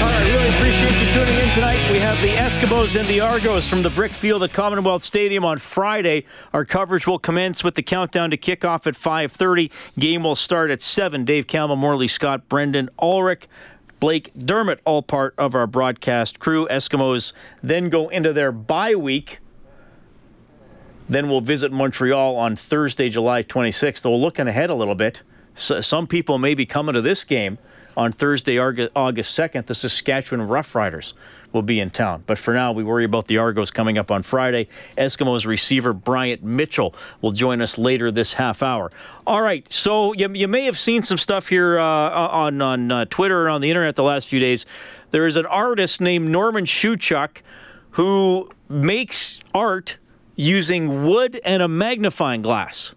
All 0.02 0.08
right, 0.08 0.26
really 0.28 0.48
appreciate 0.50 0.92
you 1.00 1.06
tuning 1.14 1.42
in 1.42 1.54
tonight. 1.54 1.90
We 1.90 2.00
have 2.00 2.20
the 2.20 2.28
Eskimos 2.28 3.00
and 3.00 3.08
the 3.08 3.20
Argos 3.20 3.66
from 3.66 3.80
the 3.80 3.88
Brick 3.88 4.12
Field 4.12 4.42
at 4.42 4.52
Commonwealth 4.52 5.02
Stadium 5.02 5.46
on 5.46 5.56
Friday. 5.56 6.26
Our 6.52 6.66
coverage 6.66 7.06
will 7.06 7.18
commence 7.18 7.64
with 7.64 7.76
the 7.76 7.82
countdown 7.82 8.30
to 8.32 8.36
kickoff 8.36 8.86
at 8.86 8.94
5:30. 8.94 9.70
Game 9.98 10.24
will 10.24 10.34
start 10.34 10.70
at 10.70 10.82
7. 10.82 11.24
Dave 11.24 11.46
Campbell, 11.46 11.76
Morley 11.76 12.08
Scott, 12.08 12.46
Brendan 12.50 12.90
Ulrich. 12.98 13.48
Blake 14.02 14.32
Dermott, 14.36 14.80
all 14.84 15.00
part 15.00 15.32
of 15.38 15.54
our 15.54 15.68
broadcast 15.68 16.40
crew. 16.40 16.66
Eskimos 16.68 17.32
then 17.62 17.88
go 17.88 18.08
into 18.08 18.32
their 18.32 18.50
bye 18.50 18.96
week. 18.96 19.38
Then 21.08 21.28
we'll 21.28 21.40
visit 21.40 21.70
Montreal 21.70 22.34
on 22.34 22.56
Thursday, 22.56 23.08
July 23.08 23.44
26th. 23.44 24.04
We're 24.04 24.16
looking 24.16 24.48
ahead 24.48 24.70
a 24.70 24.74
little 24.74 24.96
bit. 24.96 25.22
So 25.54 25.80
some 25.80 26.08
people 26.08 26.38
may 26.38 26.56
be 26.56 26.66
coming 26.66 26.94
to 26.94 27.00
this 27.00 27.22
game 27.22 27.58
on 27.96 28.10
Thursday, 28.10 28.58
August 28.58 29.38
2nd. 29.38 29.66
The 29.66 29.74
Saskatchewan 29.76 30.48
Roughriders 30.48 31.12
will 31.52 31.62
be 31.62 31.80
in 31.80 31.90
town. 31.90 32.24
But 32.26 32.38
for 32.38 32.54
now, 32.54 32.72
we 32.72 32.84
worry 32.84 33.04
about 33.04 33.26
the 33.26 33.38
Argos 33.38 33.70
coming 33.70 33.98
up 33.98 34.10
on 34.10 34.22
Friday. 34.22 34.68
Eskimos 34.96 35.46
receiver 35.46 35.92
Bryant 35.92 36.42
Mitchell 36.42 36.94
will 37.20 37.32
join 37.32 37.60
us 37.60 37.78
later 37.78 38.10
this 38.10 38.34
half 38.34 38.62
hour. 38.62 38.90
All 39.26 39.42
right, 39.42 39.70
so 39.70 40.12
you, 40.14 40.30
you 40.32 40.48
may 40.48 40.64
have 40.64 40.78
seen 40.78 41.02
some 41.02 41.18
stuff 41.18 41.48
here 41.48 41.78
uh, 41.78 41.82
on, 41.84 42.60
on 42.62 42.92
uh, 42.92 43.04
Twitter 43.06 43.46
and 43.46 43.54
on 43.54 43.60
the 43.60 43.70
internet 43.70 43.96
the 43.96 44.02
last 44.02 44.28
few 44.28 44.40
days. 44.40 44.66
There 45.10 45.26
is 45.26 45.36
an 45.36 45.46
artist 45.46 46.00
named 46.00 46.28
Norman 46.28 46.64
Shuchuk 46.64 47.42
who 47.92 48.50
makes 48.68 49.40
art 49.54 49.98
using 50.36 51.06
wood 51.06 51.40
and 51.44 51.62
a 51.62 51.68
magnifying 51.68 52.42
glass. 52.42 52.94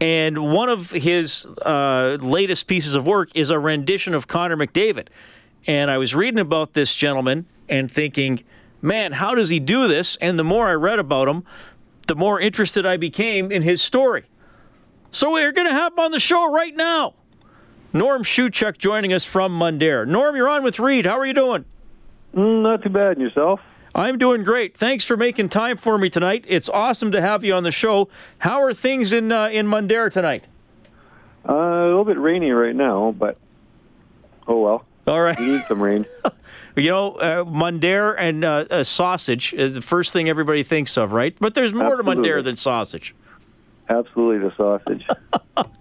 And 0.00 0.52
one 0.52 0.68
of 0.68 0.90
his 0.90 1.46
uh, 1.64 2.18
latest 2.20 2.66
pieces 2.66 2.94
of 2.94 3.06
work 3.06 3.30
is 3.34 3.50
a 3.50 3.58
rendition 3.58 4.14
of 4.14 4.28
Connor 4.28 4.56
McDavid. 4.56 5.08
And 5.66 5.90
I 5.90 5.98
was 5.98 6.14
reading 6.14 6.38
about 6.38 6.74
this 6.74 6.94
gentleman 6.94 7.46
and 7.68 7.90
thinking, 7.90 8.44
man, 8.80 9.12
how 9.12 9.34
does 9.34 9.48
he 9.48 9.58
do 9.58 9.88
this? 9.88 10.16
And 10.16 10.38
the 10.38 10.44
more 10.44 10.68
I 10.68 10.74
read 10.74 10.98
about 10.98 11.28
him, 11.28 11.44
the 12.06 12.14
more 12.14 12.40
interested 12.40 12.86
I 12.86 12.96
became 12.96 13.50
in 13.50 13.62
his 13.62 13.82
story. 13.82 14.24
So 15.10 15.32
we're 15.32 15.52
going 15.52 15.66
to 15.66 15.74
have 15.74 15.92
him 15.92 15.98
on 15.98 16.10
the 16.12 16.20
show 16.20 16.52
right 16.52 16.74
now. 16.74 17.14
Norm 17.92 18.22
Shuchuk 18.22 18.78
joining 18.78 19.12
us 19.12 19.24
from 19.24 19.52
Mundare. 19.58 20.06
Norm, 20.06 20.36
you're 20.36 20.48
on 20.48 20.62
with 20.62 20.78
Reed. 20.78 21.06
How 21.06 21.18
are 21.18 21.26
you 21.26 21.34
doing? 21.34 21.64
Mm, 22.34 22.62
not 22.62 22.82
too 22.82 22.90
bad. 22.90 23.12
And 23.12 23.22
yourself? 23.22 23.60
I'm 23.94 24.18
doing 24.18 24.44
great. 24.44 24.76
Thanks 24.76 25.06
for 25.06 25.16
making 25.16 25.48
time 25.48 25.78
for 25.78 25.96
me 25.96 26.10
tonight. 26.10 26.44
It's 26.46 26.68
awesome 26.68 27.10
to 27.12 27.20
have 27.22 27.42
you 27.44 27.54
on 27.54 27.62
the 27.62 27.70
show. 27.70 28.08
How 28.38 28.62
are 28.62 28.74
things 28.74 29.14
in 29.14 29.32
uh, 29.32 29.48
in 29.48 29.66
Mundare 29.66 30.10
tonight? 30.10 30.44
Uh, 31.48 31.54
a 31.54 31.86
little 31.86 32.04
bit 32.04 32.18
rainy 32.18 32.50
right 32.50 32.76
now, 32.76 33.14
but 33.18 33.38
oh 34.46 34.60
well. 34.60 34.84
All 35.06 35.20
right. 35.20 35.38
We 35.38 35.46
need 35.46 35.64
some 35.68 35.80
rain. 35.80 36.06
you 36.76 36.90
know, 36.90 37.12
uh, 37.12 37.44
Mundare 37.44 38.14
and 38.18 38.44
uh, 38.44 38.84
sausage 38.84 39.52
is 39.52 39.74
the 39.74 39.80
first 39.80 40.12
thing 40.12 40.28
everybody 40.28 40.62
thinks 40.62 40.96
of, 40.96 41.12
right? 41.12 41.36
But 41.38 41.54
there's 41.54 41.72
more 41.72 41.98
Absolutely. 41.98 42.14
to 42.14 42.20
Mundare 42.20 42.42
than 42.42 42.56
sausage. 42.56 43.14
Absolutely, 43.88 44.48
the 44.48 44.56
sausage. 44.56 45.06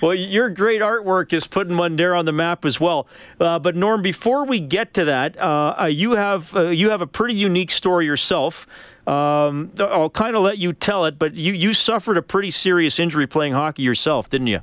Well, 0.00 0.14
your 0.14 0.48
great 0.48 0.80
artwork 0.80 1.32
is 1.32 1.46
putting 1.46 1.74
Mundare 1.74 2.16
on 2.16 2.24
the 2.24 2.32
map 2.32 2.64
as 2.64 2.78
well. 2.78 3.08
Uh, 3.40 3.58
but 3.58 3.74
Norm, 3.74 4.00
before 4.02 4.44
we 4.46 4.60
get 4.60 4.94
to 4.94 5.06
that, 5.06 5.36
uh, 5.40 5.86
you 5.86 6.12
have 6.12 6.54
uh, 6.54 6.68
you 6.68 6.90
have 6.90 7.02
a 7.02 7.06
pretty 7.06 7.34
unique 7.34 7.70
story 7.70 8.06
yourself. 8.06 8.66
Um, 9.06 9.72
I'll 9.78 10.10
kind 10.10 10.36
of 10.36 10.42
let 10.42 10.58
you 10.58 10.72
tell 10.72 11.06
it, 11.06 11.18
but 11.18 11.34
you, 11.34 11.52
you 11.52 11.72
suffered 11.72 12.18
a 12.18 12.22
pretty 12.22 12.50
serious 12.50 13.00
injury 13.00 13.26
playing 13.26 13.54
hockey 13.54 13.82
yourself, 13.82 14.28
didn't 14.28 14.48
you? 14.48 14.60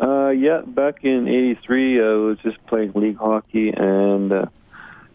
Uh, 0.00 0.28
yeah, 0.28 0.60
back 0.60 1.04
in 1.04 1.26
'83, 1.26 2.00
I 2.00 2.04
was 2.14 2.38
just 2.42 2.64
playing 2.66 2.92
league 2.94 3.16
hockey, 3.16 3.70
and 3.70 4.32
uh, 4.32 4.46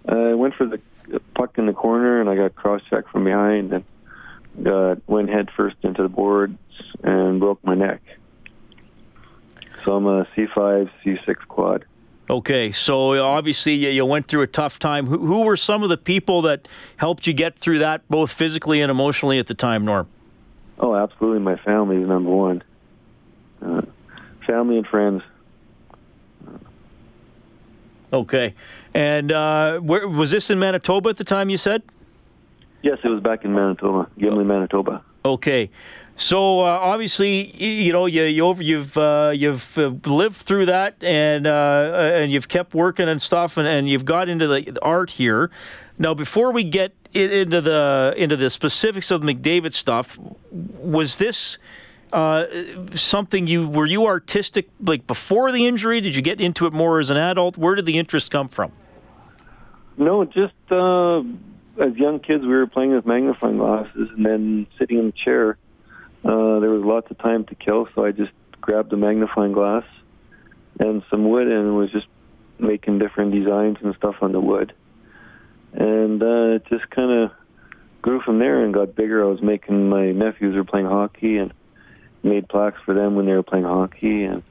I 0.08 0.34
went 0.34 0.56
for 0.56 0.66
the 0.66 0.82
puck 1.36 1.58
in 1.58 1.66
the 1.66 1.74
corner, 1.74 2.20
and 2.20 2.30
I 2.30 2.36
got 2.36 2.56
cross-checked 2.56 3.10
from 3.10 3.26
behind, 3.26 3.74
and 3.74 3.84
got 4.64 5.08
went 5.08 5.30
headfirst 5.30 5.78
into 5.84 6.02
the 6.02 6.10
boards 6.10 6.58
and 7.04 7.40
broke 7.40 7.64
my 7.64 7.76
neck. 7.76 8.02
So 9.86 9.96
I'm 9.96 10.06
a 10.06 10.26
C5, 10.36 10.90
C6 11.04 11.36
quad. 11.48 11.86
Okay, 12.30 12.72
so 12.72 13.22
obviously 13.24 13.74
you, 13.74 13.90
you 13.90 14.06
went 14.06 14.28
through 14.28 14.42
a 14.42 14.48
tough 14.48 14.80
time. 14.80 15.08
Who, 15.08 15.18
who 15.18 15.44
were 15.44 15.58
some 15.58 15.84
of 15.84 15.90
the 15.90 15.98
people 15.98 16.44
that 16.44 16.68
helped 16.98 17.28
you 17.28 17.34
get 17.34 17.58
through 17.58 17.80
that, 17.80 18.08
both 18.08 18.32
physically 18.32 18.82
and 18.82 18.90
emotionally 18.92 19.40
at 19.40 19.48
the 19.48 19.54
time, 19.54 19.84
Norm? 19.86 20.08
Oh, 20.80 20.96
absolutely. 20.96 21.40
My 21.40 21.58
family 21.58 21.98
is 21.98 22.08
number 22.08 22.30
one. 22.30 22.64
Uh, 23.62 23.82
family 24.46 24.78
and 24.78 24.88
friends. 24.88 25.24
Okay, 28.14 28.54
and 28.94 29.32
uh, 29.32 29.80
where, 29.80 30.08
was 30.08 30.32
this 30.32 30.50
in 30.50 30.60
Manitoba 30.60 31.10
at 31.10 31.18
the 31.18 31.24
time? 31.24 31.50
You 31.50 31.58
said. 31.58 31.82
Yes, 32.82 32.98
it 33.04 33.10
was 33.10 33.22
back 33.22 33.46
in 33.46 33.54
Manitoba, 33.54 34.10
Gimli, 34.18 34.44
Manitoba. 34.44 35.04
Okay, 35.24 35.70
so 36.16 36.62
uh, 36.62 36.64
obviously, 36.64 37.56
you 37.64 37.94
know, 37.94 38.06
you, 38.06 38.24
you 38.24 38.46
over, 38.46 38.62
you've 38.62 38.98
uh, 38.98 39.32
you've 39.34 39.78
uh, 39.78 39.92
lived 40.06 40.36
through 40.36 40.68
that, 40.68 41.02
and 41.04 41.48
uh, 41.48 42.12
and 42.14 42.32
you've 42.32 42.48
kept 42.48 42.74
working 42.74 43.08
and 43.08 43.22
stuff, 43.22 43.58
and, 43.58 43.68
and 43.68 43.90
you've 43.90 44.06
got 44.06 44.30
into 44.30 44.48
the 44.48 44.78
art 44.82 45.12
here. 45.12 45.50
Now, 45.98 46.14
before 46.14 46.52
we 46.52 46.64
get 46.64 46.94
into 47.14 47.62
the 47.62 48.14
into 48.18 48.36
the 48.36 48.50
specifics 48.50 49.10
of 49.10 49.22
the 49.22 49.34
McDavid 49.34 49.74
stuff, 49.74 50.20
was 50.52 51.18
this 51.18 51.58
uh, 52.14 52.46
something 52.96 53.48
you 53.48 53.68
were 53.68 53.86
you 53.86 54.06
artistic 54.06 54.70
like 54.82 55.08
before 55.08 55.52
the 55.52 55.68
injury? 55.68 56.02
Did 56.02 56.16
you 56.16 56.22
get 56.22 56.42
into 56.42 56.66
it 56.66 56.74
more 56.74 57.00
as 57.00 57.10
an 57.10 57.18
adult? 57.18 57.58
Where 57.58 57.76
did 57.76 57.86
the 57.86 57.98
interest 57.98 58.32
come 58.32 58.48
from? 58.48 58.72
No, 59.98 60.26
just 60.26 60.54
uh, 60.70 61.20
as 61.82 61.96
young 61.96 62.20
kids, 62.20 62.44
we 62.44 62.50
were 62.50 62.68
playing 62.68 62.94
with 62.96 63.06
magnifying 63.06 63.58
glasses, 63.58 64.10
and 64.16 64.26
then 64.26 64.68
sitting 64.78 64.98
in 64.98 65.06
the 65.08 65.12
chair. 65.12 65.58
Uh, 66.24 66.60
there 66.60 66.70
was 66.70 66.84
lots 66.84 67.10
of 67.10 67.18
time 67.18 67.46
to 67.46 67.56
kill, 67.56 67.88
so 67.96 68.06
I 68.06 68.12
just 68.12 68.32
grabbed 68.60 68.94
a 68.94 68.98
magnifying 68.98 69.54
glass 69.54 69.84
and 70.80 71.04
some 71.10 71.30
wood 71.30 71.48
and 71.48 71.76
was 71.76 71.92
just 71.92 72.08
making 72.60 73.00
different 73.00 73.34
designs 73.34 73.78
and 73.82 73.96
stuff 73.96 74.16
on 74.22 74.32
the 74.32 74.40
wood. 74.40 74.74
And 75.74 76.22
uh, 76.22 76.56
it 76.56 76.66
just 76.66 76.90
kind 76.90 77.12
of 77.12 77.32
grew 78.02 78.22
from 78.22 78.40
there 78.40 78.64
and 78.64 78.74
got 78.74 78.96
bigger. 78.96 79.24
I 79.24 79.28
was 79.28 79.42
making 79.42 79.90
my 79.90 80.12
nephews 80.12 80.56
were 80.56 80.64
playing 80.64 80.88
hockey, 80.88 81.38
and 81.38 81.54
made 82.24 82.48
plaques 82.48 82.80
for 82.86 82.94
them 82.94 83.16
when 83.16 83.26
they 83.26 83.34
were 83.34 83.44
playing 83.44 83.66
hockey, 83.66 84.24
and 84.24 84.44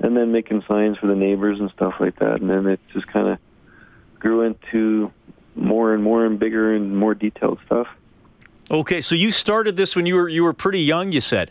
and 0.00 0.16
then 0.16 0.32
making 0.32 0.62
signs 0.66 0.98
for 0.98 1.06
the 1.06 1.14
neighbors 1.14 1.60
and 1.60 1.70
stuff 1.70 1.94
like 2.00 2.18
that. 2.18 2.40
And 2.40 2.50
then 2.50 2.66
it 2.66 2.80
just 2.92 3.06
kind 3.06 3.28
of 3.28 3.38
grew 4.18 4.42
into 4.42 5.12
more 5.54 5.94
and 5.94 6.02
more 6.02 6.24
and 6.24 6.38
bigger 6.38 6.74
and 6.74 6.96
more 6.96 7.14
detailed 7.14 7.58
stuff. 7.66 7.86
Okay, 8.70 9.00
so 9.00 9.14
you 9.14 9.30
started 9.30 9.76
this 9.76 9.94
when 9.94 10.06
you 10.06 10.14
were 10.14 10.28
you 10.28 10.44
were 10.44 10.52
pretty 10.52 10.80
young. 10.80 11.12
You 11.12 11.20
said. 11.20 11.50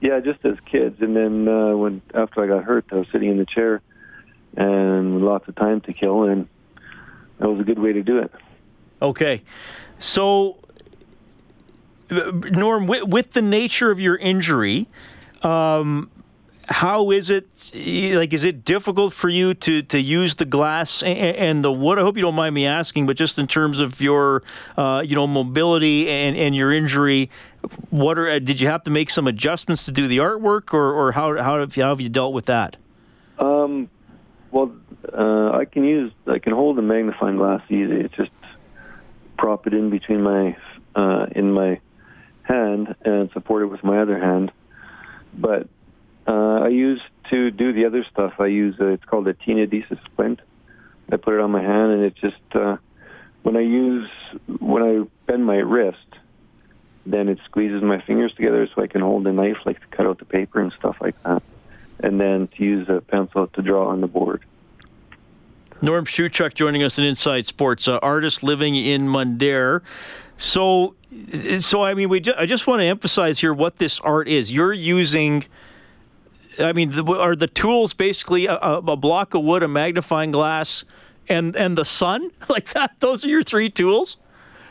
Yeah, 0.00 0.20
just 0.20 0.44
as 0.44 0.56
kids, 0.70 1.00
and 1.00 1.16
then 1.16 1.48
uh, 1.48 1.76
when 1.76 2.02
after 2.12 2.42
I 2.42 2.46
got 2.46 2.64
hurt, 2.64 2.84
I 2.92 2.96
was 2.96 3.06
sitting 3.10 3.30
in 3.30 3.38
the 3.38 3.46
chair, 3.46 3.80
and 4.56 5.22
lots 5.22 5.48
of 5.48 5.54
time 5.54 5.80
to 5.82 5.92
kill, 5.92 6.24
and 6.24 6.48
that 7.38 7.48
was 7.48 7.60
a 7.60 7.64
good 7.64 7.78
way 7.78 7.92
to 7.92 8.02
do 8.02 8.18
it. 8.18 8.30
Okay, 9.00 9.42
so 9.98 10.58
Norm, 12.10 12.86
with, 12.86 13.04
with 13.04 13.32
the 13.32 13.42
nature 13.42 13.90
of 13.90 13.98
your 13.98 14.16
injury, 14.16 14.88
um, 15.42 16.10
how 16.68 17.10
is 17.10 17.30
it 17.30 17.72
like 17.74 18.32
is 18.32 18.44
it 18.44 18.64
difficult 18.64 19.12
for 19.12 19.28
you 19.28 19.54
to 19.54 19.82
to 19.82 19.98
use 19.98 20.36
the 20.36 20.44
glass? 20.44 21.02
And, 21.02 21.18
and, 21.18 21.64
the 21.64 21.72
wood 21.72 21.98
i 21.98 22.02
hope 22.02 22.16
you 22.16 22.22
don't 22.22 22.34
mind 22.34 22.54
me 22.54 22.66
asking 22.66 23.06
but 23.06 23.16
just 23.16 23.38
in 23.38 23.46
terms 23.46 23.80
of 23.80 24.00
your 24.00 24.42
uh, 24.76 25.02
you 25.04 25.14
know 25.14 25.26
mobility 25.26 26.08
and, 26.08 26.36
and 26.36 26.54
your 26.54 26.72
injury 26.72 27.30
what 27.90 28.18
are 28.18 28.40
did 28.40 28.60
you 28.60 28.68
have 28.68 28.82
to 28.84 28.90
make 28.90 29.10
some 29.10 29.26
adjustments 29.26 29.84
to 29.86 29.92
do 29.92 30.08
the 30.08 30.18
artwork 30.18 30.74
or, 30.74 30.92
or 30.92 31.12
how, 31.12 31.36
how, 31.42 31.58
have 31.60 31.76
you, 31.76 31.82
how 31.82 31.90
have 31.90 32.00
you 32.00 32.08
dealt 32.08 32.32
with 32.32 32.46
that? 32.46 32.76
Um, 33.38 33.88
well 34.50 34.74
uh, 35.12 35.52
i 35.52 35.64
can 35.64 35.84
use 35.84 36.12
i 36.26 36.38
can 36.38 36.52
hold 36.52 36.78
a 36.78 36.82
magnifying 36.82 37.36
glass 37.36 37.62
easy. 37.68 37.92
It's 37.92 38.14
just 38.14 38.30
prop 39.36 39.66
it 39.66 39.74
in 39.74 39.90
between 39.90 40.22
my 40.22 40.56
uh, 40.94 41.26
in 41.32 41.52
my 41.52 41.80
hand 42.44 42.94
and 43.04 43.30
support 43.32 43.62
it 43.62 43.66
with 43.66 43.82
my 43.82 43.98
other 43.98 44.18
hand 44.18 44.52
but 45.36 45.68
uh, 46.26 46.60
I 46.60 46.68
use 46.68 47.00
to 47.30 47.50
do 47.50 47.72
the 47.72 47.86
other 47.86 48.04
stuff. 48.04 48.34
I 48.38 48.46
use 48.46 48.76
uh, 48.80 48.86
it's 48.86 49.04
called 49.04 49.28
a 49.28 49.34
tenodesis 49.34 50.02
splint. 50.04 50.40
I 51.10 51.16
put 51.16 51.34
it 51.34 51.40
on 51.40 51.50
my 51.50 51.62
hand, 51.62 51.92
and 51.92 52.02
it 52.04 52.14
just 52.16 52.36
uh, 52.54 52.76
when 53.42 53.56
I 53.56 53.60
use 53.60 54.08
when 54.58 54.82
I 54.82 55.04
bend 55.26 55.44
my 55.44 55.56
wrist, 55.56 55.98
then 57.04 57.28
it 57.28 57.38
squeezes 57.44 57.82
my 57.82 58.00
fingers 58.00 58.32
together 58.34 58.66
so 58.74 58.82
I 58.82 58.86
can 58.86 59.02
hold 59.02 59.26
a 59.26 59.32
knife, 59.32 59.58
like 59.66 59.80
to 59.80 59.86
cut 59.88 60.06
out 60.06 60.18
the 60.18 60.24
paper 60.24 60.60
and 60.60 60.72
stuff 60.72 60.96
like 61.00 61.20
that, 61.24 61.42
and 62.00 62.20
then 62.20 62.48
to 62.56 62.64
use 62.64 62.88
a 62.88 63.00
pencil 63.00 63.48
to 63.48 63.62
draw 63.62 63.88
on 63.88 64.00
the 64.00 64.06
board. 64.06 64.44
Norm 65.82 66.06
Shuchuk 66.06 66.54
joining 66.54 66.82
us 66.82 66.98
in 66.98 67.04
Inside 67.04 67.44
Sports, 67.44 67.88
uh, 67.88 67.98
artist 67.98 68.42
living 68.42 68.74
in 68.74 69.06
Mundare. 69.06 69.82
So, 70.36 70.94
so 71.58 71.84
I 71.84 71.94
mean, 71.94 72.08
we 72.08 72.20
ju- 72.20 72.34
I 72.36 72.46
just 72.46 72.66
want 72.66 72.80
to 72.80 72.86
emphasize 72.86 73.38
here 73.38 73.54
what 73.54 73.76
this 73.76 74.00
art 74.00 74.28
is. 74.28 74.52
You're 74.52 74.72
using 74.72 75.46
I 76.58 76.72
mean, 76.72 76.90
the, 76.90 77.04
are 77.04 77.34
the 77.34 77.46
tools 77.46 77.94
basically 77.94 78.46
a, 78.46 78.56
a, 78.56 78.96
block 78.96 79.34
of 79.34 79.42
wood, 79.42 79.62
a 79.62 79.68
magnifying 79.68 80.32
glass, 80.32 80.84
and 81.28 81.56
and 81.56 81.76
the 81.76 81.84
sun 81.84 82.30
like 82.48 82.72
that? 82.72 83.00
Those 83.00 83.24
are 83.24 83.28
your 83.28 83.42
three 83.42 83.70
tools. 83.70 84.16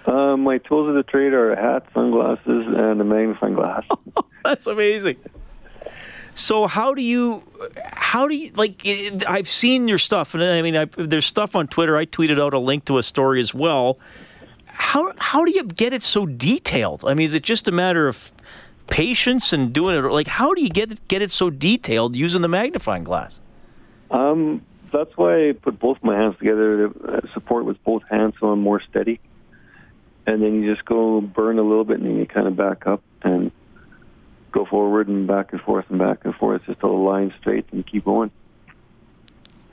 Uh, 0.06 0.36
my 0.36 0.58
tools 0.58 0.89
of 0.89 0.95
the 0.95 1.04
trade 1.04 1.34
are 1.34 1.54
a 1.54 1.62
hat, 1.62 1.86
sunglasses, 1.93 2.65
and 2.67 2.99
a 2.99 3.04
magnifying 3.04 3.54
glass. 3.54 3.86
That's 4.43 4.67
amazing. 4.67 5.17
So 6.36 6.67
how 6.67 6.93
do 6.93 7.02
you, 7.02 7.43
how 7.86 8.28
do 8.28 8.36
you 8.36 8.52
like? 8.56 8.86
I've 9.28 9.47
seen 9.47 9.88
your 9.88 9.97
stuff, 9.97 10.34
and 10.34 10.43
I 10.43 10.62
mean, 10.62 10.76
I, 10.76 10.86
there's 10.97 11.26
stuff 11.26 11.56
on 11.56 11.67
Twitter. 11.67 11.95
I 11.95 12.06
tweeted 12.06 12.41
out 12.41 12.54
a 12.54 12.60
link 12.60 12.86
to 12.86 12.97
a 12.97 13.04
story 13.04 13.39
as 13.39 13.54
well. 13.54 13.97
How 14.74 15.14
how 15.18 15.46
do 15.46 15.52
you 15.52 15.64
get 15.64 15.94
it 15.94 16.04
so 16.04 16.26
detailed? 16.26 17.06
I 17.06 17.14
mean, 17.14 17.26
is 17.26 17.36
it 17.36 17.44
just 17.44 17.68
a 17.68 17.72
matter 17.72 18.08
of 18.08 18.32
patience 18.88 19.54
and 19.54 19.72
doing 19.72 19.96
it? 19.96 20.04
Or 20.04 20.12
Like, 20.12 20.28
how 20.28 20.54
do 20.54 20.62
you 20.62 20.70
get 20.70 20.92
it, 20.92 21.08
get 21.08 21.22
it 21.22 21.32
so 21.32 21.50
detailed 21.50 22.16
using 22.16 22.42
the 22.42 22.48
magnifying 22.48 23.04
glass? 23.04 23.40
Um, 24.12 24.66
that's 24.92 25.16
why 25.16 25.50
I 25.50 25.52
put 25.54 25.80
both 25.80 25.98
my 26.04 26.16
hands 26.16 26.38
together 26.38 26.90
to 26.90 27.08
uh, 27.08 27.34
support 27.34 27.66
with 27.66 27.84
both 27.84 28.04
hands 28.10 28.36
so 28.40 28.48
I'm 28.48 28.60
more 28.60 28.82
steady. 28.82 29.20
And 30.26 30.42
then 30.42 30.62
you 30.62 30.74
just 30.74 30.86
go 30.86 31.22
burn 31.22 31.60
a 31.60 31.64
little 31.64 31.84
bit 31.84 32.00
and 32.00 32.08
then 32.08 32.18
you 32.18 32.26
kind 32.26 32.48
of 32.48 32.56
back 32.56 32.88
up 32.88 33.02
and 33.24 33.52
go 34.52 34.66
forward 34.66 35.08
and 35.08 35.28
back 35.28 35.52
and 35.52 35.62
forth 35.62 35.86
and 35.90 36.00
back 36.00 36.24
and 36.26 36.34
forth 36.36 36.62
just 36.66 36.82
a 36.84 36.88
line 36.88 37.34
straight 37.40 37.66
and 37.72 37.86
keep 37.86 38.06
going. 38.06 38.32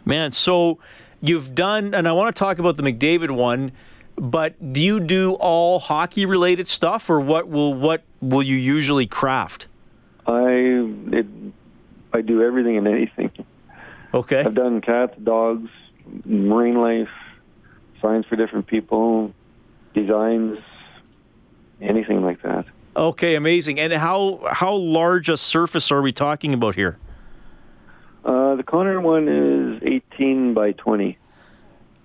Man, 0.05 0.33
so 0.33 0.79
you've 1.21 1.55
done, 1.55 1.95
and 1.95 2.09
I 2.09 2.13
want 2.13 2.35
to 2.35 2.39
talk 2.39 2.59
about 2.59 2.77
the 2.77 2.83
McDavid 2.83 3.31
one. 3.31 3.73
But 4.21 4.75
do 4.75 4.85
you 4.85 5.01
do 5.01 5.33
all 5.33 5.79
hockey 5.79 6.27
related 6.27 6.69
stuff, 6.69 7.09
or 7.09 7.19
what 7.19 7.49
will 7.49 7.73
what 7.73 8.03
will 8.21 8.43
you 8.43 8.57
usually 8.57 9.07
craft? 9.07 9.67
I 10.27 10.85
it, 11.11 11.27
I 12.13 12.21
do 12.21 12.43
everything 12.43 12.77
and 12.77 12.87
anything. 12.87 13.33
Okay. 14.13 14.41
I've 14.41 14.55
done 14.55 14.83
cats, 14.83 15.17
dogs, 15.23 15.71
marine 16.27 16.75
life, 16.75 17.09
signs 18.03 18.27
for 18.27 18.37
different 18.37 18.67
people, 18.67 19.33
designs, 19.95 20.59
anything 21.81 22.23
like 22.23 22.43
that. 22.43 22.67
Okay, 22.95 23.37
amazing. 23.37 23.81
And 23.81 23.91
how 23.95 24.47
how 24.51 24.75
large 24.75 25.31
a 25.31 25.39
surface 25.39 25.91
are 25.91 26.03
we 26.03 26.13
talking 26.13 26.53
about 26.53 26.75
here? 26.75 26.99
Uh, 28.23 28.57
the 28.57 28.65
Connor 28.65 29.01
one 29.01 29.29
is 29.29 29.83
18 29.83 30.53
by 30.53 30.73
20. 30.73 31.17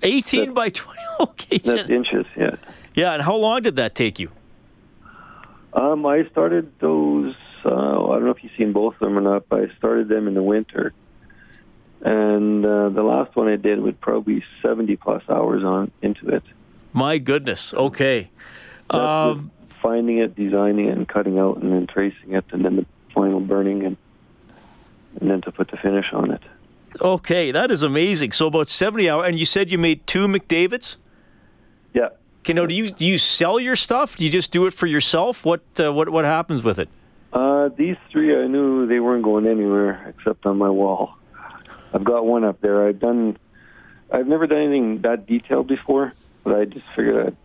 18 0.05 0.53
by 0.53 0.69
20. 0.69 0.99
Okay. 1.17 1.59
That's 1.59 1.89
inches, 1.89 2.25
yeah. 2.35 2.57
Yeah, 2.93 3.13
and 3.13 3.21
how 3.21 3.37
long 3.37 3.61
did 3.61 3.77
that 3.77 3.95
take 3.95 4.19
you? 4.19 4.31
Um, 5.71 6.05
I 6.05 6.25
started 6.25 6.77
those. 6.79 7.33
Uh, 7.63 7.69
I 7.69 8.15
don't 8.15 8.25
know 8.25 8.31
if 8.31 8.43
you've 8.43 8.51
seen 8.57 8.73
both 8.73 8.95
of 8.95 8.99
them 8.99 9.17
or 9.17 9.21
not, 9.21 9.47
but 9.47 9.61
I 9.61 9.73
started 9.77 10.09
them 10.09 10.27
in 10.27 10.33
the 10.33 10.43
winter, 10.43 10.93
and 12.01 12.65
uh, 12.65 12.89
the 12.89 13.01
last 13.01 13.33
one 13.37 13.47
I 13.47 13.55
did 13.55 13.79
would 13.79 14.01
probably 14.01 14.43
seventy 14.61 14.97
plus 14.97 15.23
hours 15.29 15.63
on 15.63 15.91
into 16.01 16.27
it. 16.27 16.43
My 16.91 17.17
goodness. 17.17 17.73
Okay. 17.73 18.29
Um, 18.89 19.51
finding 19.81 20.17
it, 20.17 20.35
designing 20.35 20.87
it, 20.87 20.97
and 20.97 21.07
cutting 21.07 21.39
out, 21.39 21.57
and 21.57 21.71
then 21.71 21.87
tracing 21.87 22.33
it, 22.33 22.45
and 22.51 22.63
then 22.63 22.75
the 22.75 22.85
final 23.13 23.39
burning, 23.39 23.83
and 23.83 23.97
and 25.19 25.29
then 25.29 25.41
to 25.43 25.51
put 25.51 25.71
the 25.71 25.77
finish 25.77 26.11
on 26.11 26.31
it. 26.31 26.41
Okay, 27.01 27.51
that 27.51 27.71
is 27.71 27.83
amazing. 27.83 28.31
So 28.31 28.47
about 28.47 28.69
seventy 28.69 29.09
hours, 29.09 29.27
and 29.27 29.39
you 29.39 29.45
said 29.45 29.71
you 29.71 29.77
made 29.77 30.05
two 30.07 30.27
McDavids. 30.27 30.97
Yeah. 31.93 32.09
Okay, 32.39 32.53
now 32.53 32.65
do 32.65 32.75
you 32.75 32.89
do 32.89 33.05
you 33.05 33.17
sell 33.17 33.59
your 33.59 33.75
stuff? 33.75 34.15
Do 34.17 34.25
you 34.25 34.31
just 34.31 34.51
do 34.51 34.65
it 34.65 34.73
for 34.73 34.87
yourself? 34.87 35.45
What 35.45 35.61
uh, 35.79 35.91
what 35.93 36.09
what 36.09 36.25
happens 36.25 36.63
with 36.63 36.79
it? 36.79 36.89
Uh, 37.33 37.69
these 37.69 37.97
three, 38.11 38.35
I 38.35 38.47
knew 38.47 38.87
they 38.87 38.99
weren't 38.99 39.23
going 39.23 39.45
anywhere 39.45 40.05
except 40.07 40.45
on 40.45 40.57
my 40.57 40.69
wall. 40.69 41.15
I've 41.93 42.03
got 42.03 42.25
one 42.25 42.43
up 42.43 42.61
there. 42.61 42.87
I've 42.87 42.99
done. 42.99 43.37
I've 44.11 44.27
never 44.27 44.47
done 44.47 44.59
anything 44.59 45.01
that 45.01 45.25
detailed 45.25 45.67
before, 45.67 46.13
but 46.43 46.59
I 46.59 46.65
just 46.65 46.85
figured 46.95 47.35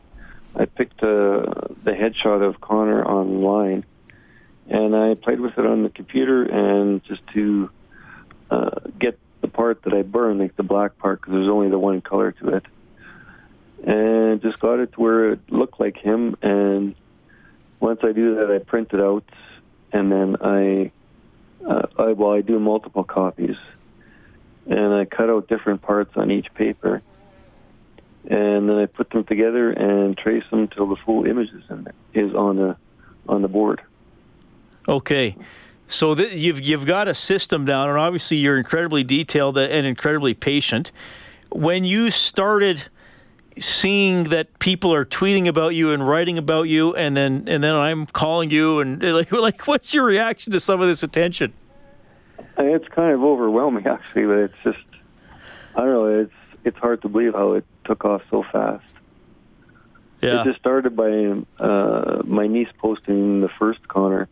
I 0.57 0.63
I 0.63 0.65
picked 0.67 1.03
uh, 1.03 1.47
the 1.85 1.93
headshot 1.93 2.47
of 2.47 2.61
Connor 2.61 3.05
online, 3.05 3.85
and 4.69 4.95
I 4.95 5.15
played 5.15 5.41
with 5.41 5.57
it 5.59 5.65
on 5.67 5.83
the 5.83 5.91
computer 5.91 6.45
and 6.45 7.03
just 7.05 7.27
to 7.35 7.71
uh, 8.51 8.71
get 8.99 9.19
the 9.41 9.49
part 9.49 9.83
that 9.83 9.95
I 9.95 10.03
burned, 10.03 10.41
like 10.41 10.57
the 10.57 10.63
black 10.63 10.99
part, 10.99 11.21
because 11.21 11.33
there's 11.33 11.49
only 11.49 11.71
the 11.71 11.79
one 11.79 12.01
color 12.01 12.33
to 12.33 12.49
it, 12.57 12.65
and 13.85 14.43
just 14.43 14.61
got 14.61 14.81
it 14.81 14.93
to 14.93 15.01
where 15.01 15.33
it 15.33 15.41
looked 15.51 15.81
like 15.81 15.97
him. 15.97 16.37
And 16.43 16.95
once 17.79 18.01
I 18.03 18.13
do 18.13 18.37
that, 18.37 18.51
I 18.51 18.59
print 18.59 18.91
it 18.93 19.01
out, 19.01 19.25
and 19.93 20.13
then 20.13 20.37
I, 20.41 20.93
uh, 21.67 21.87
I 21.99 22.13
well, 22.13 22.33
I 22.33 22.43
do 22.43 22.59
multiple 22.59 23.05
copies, 23.05 23.57
and 24.67 24.95
I 24.95 25.05
cut 25.05 25.31
out 25.31 25.49
different 25.49 25.83
parts 25.83 26.13
on 26.17 26.31
each 26.31 26.53
paper, 26.55 27.03
and 28.29 28.69
then 28.69 28.77
I 28.77 28.87
put 28.87 29.11
them 29.11 29.25
together 29.25 29.71
and 29.71 30.17
trace 30.17 30.45
them 30.51 30.69
till 30.69 30.87
the 30.87 30.97
full 30.97 31.25
image 31.25 31.49
is, 31.49 31.65
in, 31.71 31.89
is 32.13 32.35
on 32.35 32.57
the 32.57 32.77
on 33.29 33.43
the 33.43 33.49
board. 33.49 33.81
Okay. 34.89 35.37
So 35.91 36.15
th- 36.15 36.39
you've 36.39 36.61
you've 36.61 36.87
got 36.87 37.09
a 37.09 37.15
system 37.15 37.65
down, 37.65 37.89
and 37.89 37.99
obviously 37.99 38.37
you're 38.37 38.57
incredibly 38.57 39.03
detailed 39.03 39.59
and 39.59 39.85
incredibly 39.85 40.35
patient. 40.35 40.93
When 41.51 41.85
you 41.85 42.11
started 42.11 42.87
seeing 43.59 44.25
that 44.25 44.61
people 44.61 44.95
are 44.95 45.05
tweeting 45.05 45.49
about 45.49 45.75
you 45.75 45.93
and 45.93 46.07
writing 46.07 46.39
about 46.39 46.69
you, 46.69 46.95
and 46.95 47.17
then 47.17 47.45
and 47.49 47.65
then 47.65 47.75
I'm 47.75 48.07
calling 48.07 48.51
you, 48.51 48.79
and 48.79 49.03
like 49.13 49.33
like 49.33 49.67
what's 49.67 49.93
your 49.93 50.05
reaction 50.05 50.53
to 50.53 50.61
some 50.61 50.81
of 50.81 50.87
this 50.87 51.03
attention? 51.03 51.53
It's 52.57 52.89
kind 52.89 53.13
of 53.13 53.25
overwhelming, 53.25 53.87
actually. 53.89 54.27
But 54.27 54.39
it's 54.39 54.59
just 54.63 54.87
I 55.75 55.81
don't 55.81 55.93
know. 55.93 56.21
It's 56.21 56.33
it's 56.63 56.79
hard 56.79 57.03
to 57.03 57.09
believe 57.09 57.35
how 57.35 57.55
it 57.55 57.65
took 57.85 58.05
off 58.05 58.23
so 58.31 58.45
fast. 58.45 58.85
Yeah. 60.23 60.43
It 60.43 60.45
just 60.45 60.61
started 60.61 60.95
by 60.95 61.43
uh, 61.59 62.23
my 62.25 62.47
niece 62.47 62.69
posting 62.79 63.41
the 63.41 63.49
first 63.49 63.89
Connor 63.89 64.29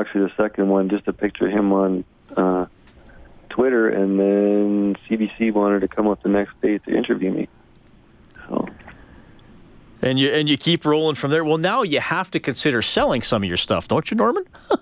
actually 0.00 0.22
the 0.22 0.32
second 0.36 0.68
one, 0.68 0.88
just 0.88 1.06
a 1.08 1.12
picture 1.12 1.46
of 1.46 1.52
him 1.52 1.72
on 1.72 2.04
uh, 2.36 2.66
Twitter, 3.50 3.88
and 3.88 4.18
then 4.18 4.96
CBC 5.08 5.52
wanted 5.52 5.80
to 5.80 5.88
come 5.88 6.08
up 6.08 6.22
the 6.22 6.28
next 6.28 6.60
day 6.60 6.78
to 6.78 6.96
interview 6.96 7.30
me. 7.30 7.48
So. 8.48 8.66
And 10.00 10.18
you 10.18 10.30
and 10.30 10.48
you 10.48 10.56
keep 10.56 10.84
rolling 10.84 11.14
from 11.14 11.30
there. 11.30 11.44
Well, 11.44 11.58
now 11.58 11.82
you 11.82 12.00
have 12.00 12.30
to 12.32 12.40
consider 12.40 12.82
selling 12.82 13.22
some 13.22 13.44
of 13.44 13.48
your 13.48 13.56
stuff, 13.56 13.88
don't 13.88 14.10
you, 14.10 14.16
Norman? 14.16 14.44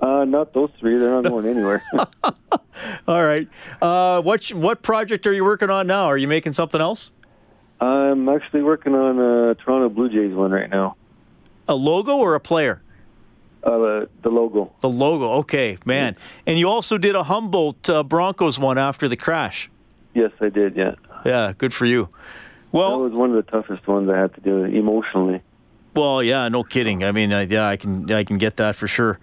Uh, 0.00 0.24
not 0.24 0.54
those 0.54 0.70
three. 0.78 0.98
They're 0.98 1.10
not 1.10 1.30
going 1.30 1.46
anywhere. 1.46 1.82
All 3.06 3.22
right. 3.22 3.46
Uh, 3.82 4.22
what 4.22 4.46
what 4.48 4.80
project 4.80 5.26
are 5.26 5.32
you 5.32 5.44
working 5.44 5.68
on 5.68 5.86
now? 5.86 6.04
Are 6.04 6.16
you 6.16 6.26
making 6.26 6.54
something 6.54 6.80
else? 6.80 7.10
I'm 7.80 8.28
actually 8.28 8.62
working 8.62 8.94
on 8.94 9.18
a 9.18 9.54
Toronto 9.56 9.88
Blue 9.90 10.08
Jays 10.08 10.34
one 10.34 10.52
right 10.52 10.70
now. 10.70 10.96
A 11.68 11.74
logo 11.74 12.16
or 12.16 12.34
a 12.34 12.40
player? 12.40 12.82
Uh, 13.62 14.06
the 14.22 14.30
logo. 14.30 14.72
The 14.80 14.88
logo. 14.88 15.32
Okay, 15.40 15.76
man. 15.84 16.16
And 16.46 16.58
you 16.58 16.68
also 16.68 16.96
did 16.96 17.14
a 17.14 17.24
Humboldt 17.24 17.90
uh, 17.90 18.02
Broncos 18.02 18.58
one 18.58 18.78
after 18.78 19.06
the 19.08 19.16
crash. 19.16 19.70
Yes, 20.14 20.32
I 20.40 20.48
did. 20.48 20.76
Yeah. 20.76 20.94
Yeah, 21.24 21.52
good 21.56 21.74
for 21.74 21.84
you. 21.84 22.08
Well, 22.72 22.98
that 22.98 23.10
was 23.10 23.12
one 23.12 23.30
of 23.30 23.36
the 23.44 23.50
toughest 23.50 23.86
ones 23.86 24.08
I 24.08 24.16
had 24.16 24.34
to 24.34 24.40
do 24.40 24.64
emotionally. 24.64 25.42
Well, 25.94 26.22
yeah, 26.22 26.48
no 26.48 26.62
kidding. 26.62 27.04
I 27.04 27.12
mean, 27.12 27.32
uh, 27.32 27.46
yeah, 27.48 27.66
I 27.66 27.76
can 27.76 28.10
I 28.10 28.24
can 28.24 28.38
get 28.38 28.56
that 28.56 28.76
for 28.76 28.86
sure. 28.86 29.18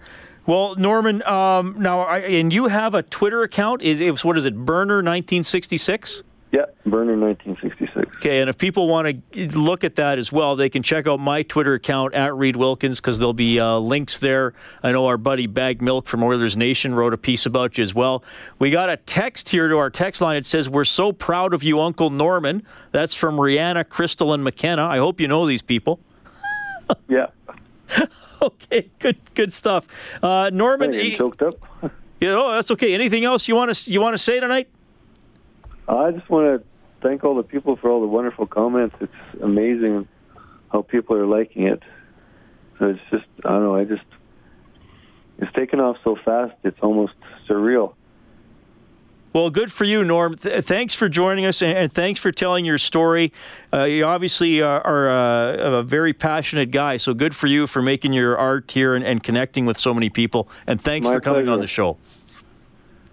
Well, 0.46 0.76
Norman, 0.76 1.22
um, 1.24 1.76
now 1.78 2.00
I, 2.00 2.18
and 2.18 2.52
you 2.52 2.68
have 2.68 2.94
a 2.94 3.02
Twitter 3.02 3.42
account. 3.42 3.82
Is 3.82 4.00
it 4.00 4.24
what 4.24 4.36
is 4.36 4.44
it? 4.44 4.54
Burner 4.54 5.02
nineteen 5.02 5.42
sixty 5.42 5.76
six. 5.76 6.22
Yeah, 6.50 6.64
Burner 6.86 7.14
1966. 7.16 7.87
Okay, 8.18 8.40
and 8.40 8.50
if 8.50 8.58
people 8.58 8.88
want 8.88 9.32
to 9.32 9.48
look 9.56 9.84
at 9.84 9.94
that 9.94 10.18
as 10.18 10.32
well, 10.32 10.56
they 10.56 10.68
can 10.68 10.82
check 10.82 11.06
out 11.06 11.20
my 11.20 11.42
Twitter 11.42 11.74
account 11.74 12.14
at 12.14 12.34
Reed 12.34 12.56
Wilkins 12.56 13.00
because 13.00 13.20
there'll 13.20 13.32
be 13.32 13.60
uh, 13.60 13.78
links 13.78 14.18
there. 14.18 14.54
I 14.82 14.90
know 14.90 15.06
our 15.06 15.16
buddy 15.16 15.46
Baggedmilk 15.46 16.06
from 16.06 16.24
Oilers 16.24 16.56
Nation 16.56 16.96
wrote 16.96 17.14
a 17.14 17.16
piece 17.16 17.46
about 17.46 17.78
you 17.78 17.82
as 17.82 17.94
well. 17.94 18.24
We 18.58 18.72
got 18.72 18.90
a 18.90 18.96
text 18.96 19.50
here 19.50 19.68
to 19.68 19.76
our 19.78 19.88
text 19.88 20.20
line. 20.20 20.36
It 20.36 20.46
says, 20.46 20.68
We're 20.68 20.84
so 20.84 21.12
proud 21.12 21.54
of 21.54 21.62
you, 21.62 21.80
Uncle 21.80 22.10
Norman. 22.10 22.64
That's 22.90 23.14
from 23.14 23.36
Rihanna, 23.36 23.88
Crystal, 23.88 24.32
and 24.32 24.42
McKenna. 24.42 24.84
I 24.84 24.98
hope 24.98 25.20
you 25.20 25.28
know 25.28 25.46
these 25.46 25.62
people. 25.62 26.00
yeah. 27.08 27.26
okay, 28.42 28.90
good 28.98 29.18
good 29.34 29.52
stuff. 29.52 29.86
Uh, 30.20 30.50
Norman, 30.52 30.92
I 30.92 31.16
choked 31.16 31.40
up. 31.40 31.54
you 32.20 32.26
know, 32.26 32.50
that's 32.50 32.72
okay. 32.72 32.94
Anything 32.94 33.24
else 33.24 33.46
you 33.46 33.54
want 33.54 33.72
to 33.72 33.92
you 33.92 34.00
want 34.00 34.14
to 34.14 34.18
say 34.18 34.40
tonight? 34.40 34.68
I 35.86 36.10
just 36.10 36.28
want 36.28 36.60
to 36.60 36.68
thank 37.02 37.24
all 37.24 37.34
the 37.34 37.42
people 37.42 37.76
for 37.76 37.90
all 37.90 38.00
the 38.00 38.06
wonderful 38.06 38.46
comments. 38.46 38.96
It's 39.00 39.42
amazing 39.42 40.08
how 40.70 40.82
people 40.82 41.16
are 41.16 41.26
liking 41.26 41.66
it. 41.66 41.82
So 42.78 42.90
it's 42.90 43.00
just, 43.10 43.26
I 43.44 43.50
don't 43.50 43.62
know, 43.62 43.76
I 43.76 43.84
just, 43.84 44.04
it's 45.38 45.52
taken 45.52 45.80
off 45.80 45.96
so 46.04 46.16
fast, 46.24 46.54
it's 46.62 46.78
almost 46.80 47.14
surreal. 47.48 47.94
Well, 49.32 49.50
good 49.50 49.70
for 49.70 49.84
you, 49.84 50.04
Norm. 50.04 50.36
Th- 50.36 50.64
thanks 50.64 50.94
for 50.94 51.08
joining 51.08 51.44
us, 51.44 51.60
and, 51.60 51.92
thanks 51.92 52.18
for 52.18 52.32
telling 52.32 52.64
your 52.64 52.78
story. 52.78 53.32
Uh, 53.72 53.84
you 53.84 54.04
obviously 54.04 54.62
are, 54.62 54.80
are 54.80 55.10
uh, 55.10 55.78
a 55.78 55.82
very 55.82 56.12
passionate 56.12 56.70
guy, 56.70 56.96
so 56.96 57.14
good 57.14 57.36
for 57.36 57.46
you 57.46 57.66
for 57.66 57.82
making 57.82 58.14
your 58.14 58.38
art 58.38 58.70
here 58.70 58.94
and, 58.94 59.04
and 59.04 59.22
connecting 59.22 59.66
with 59.66 59.76
so 59.76 59.92
many 59.92 60.08
people. 60.08 60.48
And 60.66 60.80
thanks 60.80 61.06
My 61.06 61.14
for 61.14 61.20
coming 61.20 61.42
pleasure. 61.42 61.52
on 61.52 61.60
the 61.60 61.66
show. 61.66 61.98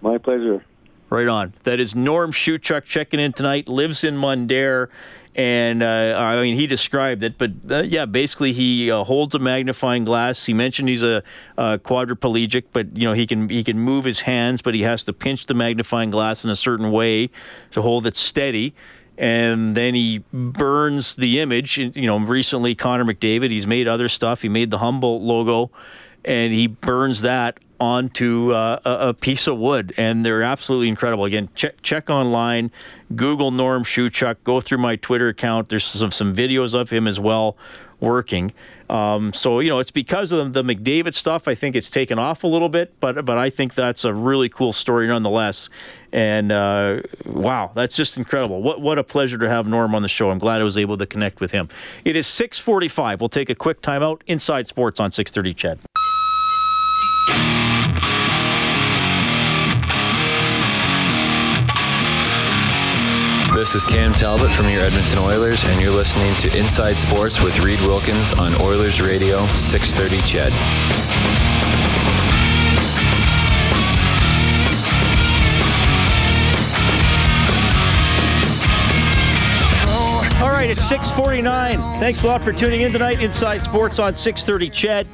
My 0.00 0.18
pleasure. 0.18 0.64
Right 1.08 1.28
on. 1.28 1.54
That 1.62 1.78
is 1.78 1.94
Norm 1.94 2.32
Shuchuk 2.32 2.84
checking 2.84 3.20
in 3.20 3.32
tonight. 3.32 3.68
Lives 3.68 4.02
in 4.02 4.16
Mundare, 4.16 4.88
and 5.36 5.80
uh, 5.80 6.14
I 6.18 6.40
mean 6.40 6.56
he 6.56 6.66
described 6.66 7.22
it, 7.22 7.38
but 7.38 7.52
uh, 7.70 7.82
yeah, 7.82 8.06
basically 8.06 8.52
he 8.52 8.90
uh, 8.90 9.04
holds 9.04 9.34
a 9.36 9.38
magnifying 9.38 10.04
glass. 10.04 10.44
He 10.46 10.52
mentioned 10.52 10.88
he's 10.88 11.04
a, 11.04 11.22
quadriplegic, 11.56 12.64
but 12.72 12.96
you 12.96 13.04
know 13.04 13.12
he 13.12 13.24
can 13.24 13.48
he 13.48 13.62
can 13.62 13.78
move 13.78 14.04
his 14.04 14.22
hands, 14.22 14.62
but 14.62 14.74
he 14.74 14.82
has 14.82 15.04
to 15.04 15.12
pinch 15.12 15.46
the 15.46 15.54
magnifying 15.54 16.10
glass 16.10 16.42
in 16.42 16.50
a 16.50 16.56
certain 16.56 16.90
way 16.90 17.30
to 17.70 17.82
hold 17.82 18.06
it 18.06 18.16
steady. 18.16 18.74
And 19.18 19.74
then 19.76 19.94
he 19.94 20.24
burns 20.32 21.16
the 21.16 21.40
image. 21.40 21.78
You 21.78 22.06
know, 22.06 22.18
recently 22.18 22.74
Connor 22.74 23.04
McDavid. 23.04 23.50
He's 23.50 23.66
made 23.66 23.86
other 23.86 24.08
stuff. 24.08 24.42
He 24.42 24.48
made 24.48 24.70
the 24.70 24.78
Humboldt 24.78 25.22
logo, 25.22 25.70
and 26.24 26.52
he 26.52 26.66
burns 26.66 27.20
that 27.22 27.58
onto 27.78 28.52
uh, 28.52 28.80
a, 28.84 29.14
piece 29.14 29.46
of 29.46 29.58
wood, 29.58 29.92
and 29.96 30.24
they're 30.24 30.42
absolutely 30.42 30.88
incredible. 30.88 31.24
Again, 31.24 31.48
check 31.54 31.82
check 31.82 32.10
online, 32.10 32.70
Google 33.14 33.50
Norm 33.50 33.84
Shuchuk, 33.84 34.36
go 34.44 34.60
through 34.60 34.78
my 34.78 34.96
Twitter 34.96 35.28
account. 35.28 35.68
There's 35.68 35.84
some 35.84 36.10
some 36.10 36.34
videos 36.34 36.74
of 36.74 36.90
him 36.90 37.06
as 37.06 37.20
well 37.20 37.56
working. 38.00 38.52
Um, 38.88 39.32
so 39.32 39.60
you 39.60 39.68
know, 39.68 39.80
it's 39.80 39.90
because 39.90 40.32
of 40.32 40.52
the 40.52 40.62
McDavid 40.62 41.14
stuff. 41.14 41.48
I 41.48 41.54
think 41.54 41.74
it's 41.74 41.90
taken 41.90 42.18
off 42.18 42.44
a 42.44 42.46
little 42.46 42.68
bit, 42.68 42.98
but 43.00 43.24
but 43.24 43.36
I 43.36 43.50
think 43.50 43.74
that's 43.74 44.04
a 44.04 44.14
really 44.14 44.48
cool 44.48 44.72
story 44.72 45.06
nonetheless. 45.08 45.68
And 46.12 46.52
uh, 46.52 47.02
wow, 47.24 47.72
that's 47.74 47.96
just 47.96 48.16
incredible. 48.16 48.62
What 48.62 48.80
what 48.80 48.98
a 48.98 49.04
pleasure 49.04 49.38
to 49.38 49.48
have 49.48 49.66
Norm 49.66 49.94
on 49.94 50.02
the 50.02 50.08
show. 50.08 50.30
I'm 50.30 50.38
glad 50.38 50.60
I 50.60 50.64
was 50.64 50.78
able 50.78 50.96
to 50.98 51.06
connect 51.06 51.40
with 51.40 51.50
him. 51.50 51.68
It 52.04 52.16
is 52.16 52.26
6:45. 52.26 53.20
We'll 53.20 53.28
take 53.28 53.50
a 53.50 53.54
quick 53.54 53.82
timeout. 53.82 54.20
Inside 54.26 54.68
Sports 54.68 55.00
on 55.00 55.10
6:30. 55.10 55.56
CHED. 55.56 55.95
This 63.66 63.84
is 63.84 63.84
Cam 63.84 64.12
Talbot 64.12 64.52
from 64.52 64.68
your 64.70 64.80
Edmonton 64.80 65.18
Oilers, 65.18 65.64
and 65.64 65.82
you're 65.82 65.90
listening 65.90 66.32
to 66.36 66.56
Inside 66.56 66.92
Sports 66.92 67.42
with 67.42 67.58
Reed 67.58 67.80
Wilkins 67.80 68.32
on 68.34 68.54
Oilers 68.62 69.00
Radio 69.00 69.44
630 69.46 70.22
CHED. 70.24 70.52
All 80.40 80.52
right, 80.52 80.70
it's 80.70 80.84
649. 80.84 81.98
Thanks 81.98 82.22
a 82.22 82.26
lot 82.28 82.44
for 82.44 82.52
tuning 82.52 82.82
in 82.82 82.92
tonight. 82.92 83.20
Inside 83.20 83.62
Sports 83.62 83.98
on 83.98 84.14
630 84.14 84.70
CHED. 84.70 85.08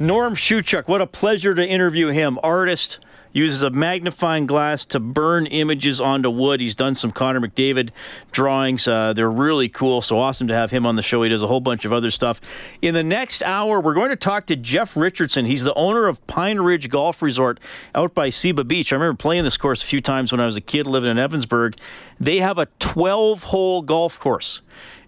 Norm 0.00 0.34
Shuchuk, 0.34 0.88
what 0.88 1.00
a 1.00 1.06
pleasure 1.06 1.54
to 1.54 1.64
interview 1.64 2.08
him. 2.08 2.40
Artist, 2.42 2.98
uses 3.32 3.62
a 3.62 3.70
magnifying 3.70 4.46
glass 4.46 4.84
to 4.86 5.00
burn 5.00 5.46
images 5.46 6.00
onto 6.00 6.30
wood. 6.30 6.60
He's 6.60 6.74
done 6.74 6.94
some 6.94 7.12
Connor 7.12 7.40
McDavid 7.40 7.90
drawings. 8.32 8.88
Uh, 8.88 9.12
they're 9.12 9.30
really 9.30 9.68
cool. 9.68 10.02
So 10.02 10.18
awesome 10.18 10.48
to 10.48 10.54
have 10.54 10.70
him 10.70 10.86
on 10.86 10.96
the 10.96 11.02
show. 11.02 11.22
He 11.22 11.28
does 11.28 11.42
a 11.42 11.46
whole 11.46 11.60
bunch 11.60 11.84
of 11.84 11.92
other 11.92 12.10
stuff. 12.10 12.40
In 12.82 12.94
the 12.94 13.04
next 13.04 13.42
hour, 13.42 13.80
we're 13.80 13.94
going 13.94 14.10
to 14.10 14.16
talk 14.16 14.46
to 14.46 14.56
Jeff 14.56 14.96
Richardson. 14.96 15.44
He's 15.44 15.64
the 15.64 15.74
owner 15.74 16.06
of 16.06 16.26
Pine 16.26 16.58
Ridge 16.58 16.88
Golf 16.88 17.22
Resort 17.22 17.60
out 17.94 18.14
by 18.14 18.30
Seba 18.30 18.64
Beach. 18.64 18.92
I 18.92 18.96
remember 18.96 19.16
playing 19.16 19.44
this 19.44 19.56
course 19.56 19.82
a 19.82 19.86
few 19.86 20.00
times 20.00 20.32
when 20.32 20.40
I 20.40 20.46
was 20.46 20.56
a 20.56 20.60
kid 20.60 20.86
living 20.86 21.10
in 21.10 21.16
Evansburg. 21.16 21.78
They 22.18 22.38
have 22.38 22.58
a 22.58 22.66
12 22.78 23.44
hole 23.44 23.82
golf 23.82 24.18
course. 24.18 24.60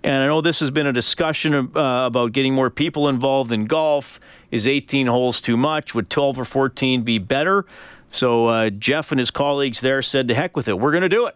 And 0.04 0.24
I 0.24 0.26
know 0.26 0.40
this 0.40 0.60
has 0.60 0.70
been 0.70 0.86
a 0.86 0.92
discussion 0.92 1.54
uh, 1.54 2.06
about 2.06 2.32
getting 2.32 2.54
more 2.54 2.70
people 2.70 3.08
involved 3.08 3.52
in 3.52 3.66
golf. 3.66 4.18
Is 4.50 4.66
18 4.66 5.06
holes 5.06 5.40
too 5.40 5.56
much? 5.56 5.94
Would 5.94 6.10
12 6.10 6.40
or 6.40 6.44
14 6.44 7.02
be 7.02 7.18
better? 7.18 7.64
So 8.12 8.46
uh, 8.46 8.70
Jeff 8.70 9.10
and 9.10 9.18
his 9.18 9.30
colleagues 9.30 9.80
there 9.80 10.02
said, 10.02 10.28
to 10.28 10.34
heck 10.34 10.54
with 10.54 10.68
it. 10.68 10.78
We're 10.78 10.92
going 10.92 11.02
to 11.02 11.08
do 11.08 11.26
it. 11.26 11.34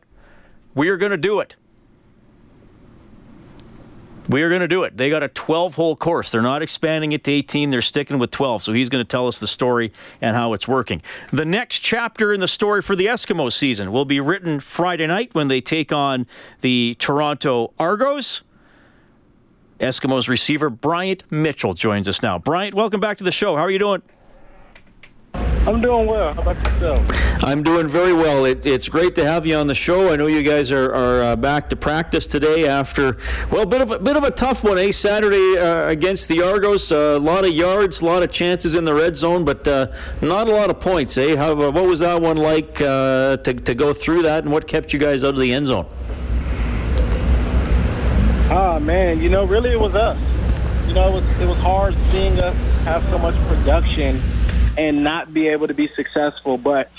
We 0.75 0.91
are 0.91 0.99
going 0.99 1.11
to 1.11 1.17
do 1.17 1.41
it. 1.41 1.57
We 4.29 4.43
are 4.43 4.49
going 4.49 4.61
to 4.61 4.69
do 4.69 4.83
it. 4.83 4.97
They 4.97 5.09
got 5.09 5.23
a 5.23 5.29
12 5.29 5.75
hole 5.75 5.97
course. 5.97 6.33
They're 6.33 6.43
not 6.43 6.61
expanding 6.61 7.13
it 7.13 7.25
to 7.25 7.31
18. 7.31 7.71
They're 7.71 7.81
sticking 7.81 8.19
with 8.19 8.31
12. 8.31 8.63
So 8.63 8.73
he's 8.73 8.89
going 8.89 9.03
to 9.03 9.09
tell 9.09 9.27
us 9.27 9.39
the 9.39 9.47
story 9.47 9.93
and 10.21 10.37
how 10.37 10.53
it's 10.53 10.69
working. 10.69 11.01
The 11.33 11.45
next 11.45 11.79
chapter 11.79 12.33
in 12.33 12.41
the 12.41 12.49
story 12.49 12.83
for 12.83 12.95
the 12.95 13.07
Eskimo 13.07 13.51
season 13.51 13.91
will 13.91 14.05
be 14.05 14.21
written 14.21 14.61
Friday 14.61 15.07
night 15.07 15.33
when 15.33 15.49
they 15.49 15.61
take 15.61 15.93
on 15.93 16.27
the 16.61 16.97
Toronto 16.99 17.73
Argos. 17.79 18.43
Eskimos 19.81 20.29
receiver 20.29 20.71
Bryant 20.71 21.23
Mitchell 21.31 21.73
joins 21.73 22.09
us 22.09 22.21
now. 22.21 22.39
Bryant, 22.39 22.75
welcome 22.75 23.01
back 23.01 23.19
to 23.19 23.25
the 23.25 23.33
show. 23.33 23.57
How 23.57 23.63
are 23.63 23.71
you 23.71 23.79
doing? 23.79 24.03
I'm 25.67 25.81
doing 25.81 26.07
well. 26.07 26.33
How 26.33 26.43
about 26.43 26.57
yourself? 26.57 27.43
I'm 27.43 27.65
doing 27.65 27.89
very 27.89 28.13
well. 28.13 28.45
It, 28.45 28.67
it's 28.67 28.89
great 28.89 29.17
to 29.17 29.25
have 29.25 29.45
you 29.45 29.57
on 29.57 29.67
the 29.67 29.75
show. 29.75 30.13
I 30.13 30.17
know 30.17 30.29
you 30.29 30.45
guys 30.45 30.71
are, 30.71 30.95
are 30.95 31.23
uh, 31.23 31.37
back 31.37 31.69
to 31.71 31.77
practice 31.77 32.29
today 32.29 32.69
after 32.69 33.17
well, 33.51 33.63
a 33.63 33.67
bit 33.67 33.83
of 33.83 33.91
a 33.91 33.99
bit 33.99 34.17
of 34.17 34.23
a 34.23 34.31
tough 34.31 34.63
one, 34.63 34.79
eh? 34.79 34.93
Saturday 34.93 35.59
uh, 35.59 35.89
against 35.89 36.29
the 36.29 36.41
Argos, 36.41 36.93
uh, 36.93 37.17
a 37.17 37.19
lot 37.19 37.45
of 37.45 37.51
yards, 37.51 38.01
a 38.01 38.07
lot 38.07 38.23
of 38.23 38.31
chances 38.31 38.77
in 38.77 38.85
the 38.85 38.95
red 38.95 39.17
zone, 39.17 39.45
but 39.45 39.67
uh, 39.67 39.89
not 40.23 40.47
a 40.47 40.53
lot 40.53 40.71
of 40.71 40.79
points, 40.79 41.19
eh? 41.19 41.35
How, 41.35 41.57
what 41.57 41.75
was 41.75 41.99
that 41.99 42.23
one 42.23 42.37
like 42.37 42.81
uh, 42.81 43.37
to 43.39 43.55
to 43.55 43.75
go 43.75 43.93
through 43.93 44.23
that, 44.23 44.45
and 44.45 44.53
what 44.53 44.69
kept 44.69 44.93
you 44.93 45.01
guys 45.01 45.25
out 45.25 45.31
of 45.31 45.41
the 45.41 45.53
end 45.53 45.67
zone? 45.67 45.87
Ah 48.51 48.79
man, 48.81 49.21
you 49.21 49.31
know, 49.31 49.45
really 49.45 49.73
it 49.73 49.81
was 49.81 49.97
us. 49.97 50.17
You 50.87 50.95
know, 50.95 51.09
it 51.09 51.15
was 51.15 51.41
it 51.41 51.49
was 51.49 51.59
hard 51.59 51.95
seeing 52.13 52.39
us 52.39 52.55
have 52.85 53.03
so 53.11 53.19
much 53.19 53.35
production 53.49 54.21
and 54.77 55.05
not 55.05 55.33
be 55.33 55.49
able 55.49 55.69
to 55.69 55.75
be 55.75 55.89
successful. 55.89 56.59
But 56.59 56.91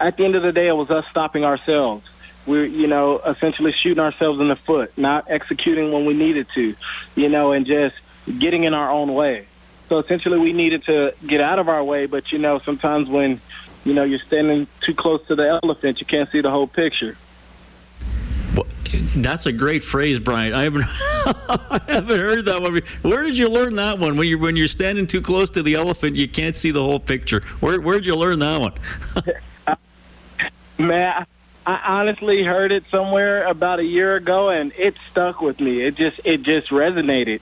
at 0.00 0.16
the 0.16 0.24
end 0.24 0.34
of 0.34 0.42
the 0.42 0.52
day, 0.52 0.68
it 0.68 0.76
was 0.76 0.90
us 0.90 1.04
stopping 1.10 1.44
ourselves. 1.44 2.08
We're, 2.46 2.66
you 2.66 2.86
know, 2.86 3.18
essentially 3.20 3.72
shooting 3.72 4.00
ourselves 4.00 4.38
in 4.40 4.48
the 4.48 4.56
foot, 4.56 4.96
not 4.98 5.26
executing 5.28 5.92
when 5.92 6.04
we 6.04 6.12
needed 6.12 6.46
to, 6.54 6.76
you 7.16 7.28
know, 7.28 7.52
and 7.52 7.64
just 7.64 7.96
getting 8.38 8.64
in 8.64 8.74
our 8.74 8.90
own 8.90 9.14
way. 9.14 9.46
So 9.88 9.98
essentially, 9.98 10.38
we 10.38 10.52
needed 10.52 10.84
to 10.84 11.14
get 11.26 11.40
out 11.40 11.58
of 11.58 11.68
our 11.68 11.82
way. 11.82 12.06
But 12.06 12.32
you 12.32 12.38
know, 12.38 12.58
sometimes 12.58 13.08
when 13.08 13.40
you 13.84 13.94
know 13.94 14.04
you're 14.04 14.18
standing 14.18 14.66
too 14.80 14.94
close 14.94 15.26
to 15.28 15.34
the 15.34 15.48
elephant, 15.62 16.00
you 16.00 16.06
can't 16.06 16.30
see 16.30 16.40
the 16.40 16.50
whole 16.50 16.66
picture. 16.66 17.16
That's 19.16 19.46
a 19.46 19.52
great 19.52 19.82
phrase, 19.82 20.18
Brian. 20.18 20.54
I 20.54 20.62
haven't, 20.62 20.84
I 20.86 21.80
haven't 21.86 22.18
heard 22.18 22.44
that 22.46 22.60
one. 22.60 22.80
Where 23.02 23.22
did 23.22 23.38
you 23.38 23.48
learn 23.48 23.76
that 23.76 23.98
one? 23.98 24.16
When 24.16 24.26
you 24.26 24.38
when 24.38 24.56
you're 24.56 24.66
standing 24.66 25.06
too 25.06 25.20
close 25.20 25.50
to 25.50 25.62
the 25.62 25.74
elephant, 25.74 26.16
you 26.16 26.28
can't 26.28 26.56
see 26.56 26.70
the 26.70 26.82
whole 26.82 27.00
picture. 27.00 27.40
Where 27.60 27.80
where 27.80 27.94
did 27.94 28.06
you 28.06 28.16
learn 28.16 28.38
that 28.40 28.60
one? 28.60 29.76
Man, 30.78 31.26
I 31.66 31.80
honestly 31.86 32.42
heard 32.42 32.72
it 32.72 32.84
somewhere 32.90 33.44
about 33.46 33.78
a 33.78 33.84
year 33.84 34.16
ago, 34.16 34.50
and 34.50 34.72
it 34.76 34.96
stuck 35.10 35.40
with 35.40 35.60
me. 35.60 35.80
It 35.80 35.94
just 35.94 36.20
it 36.24 36.42
just 36.42 36.68
resonated. 36.68 37.40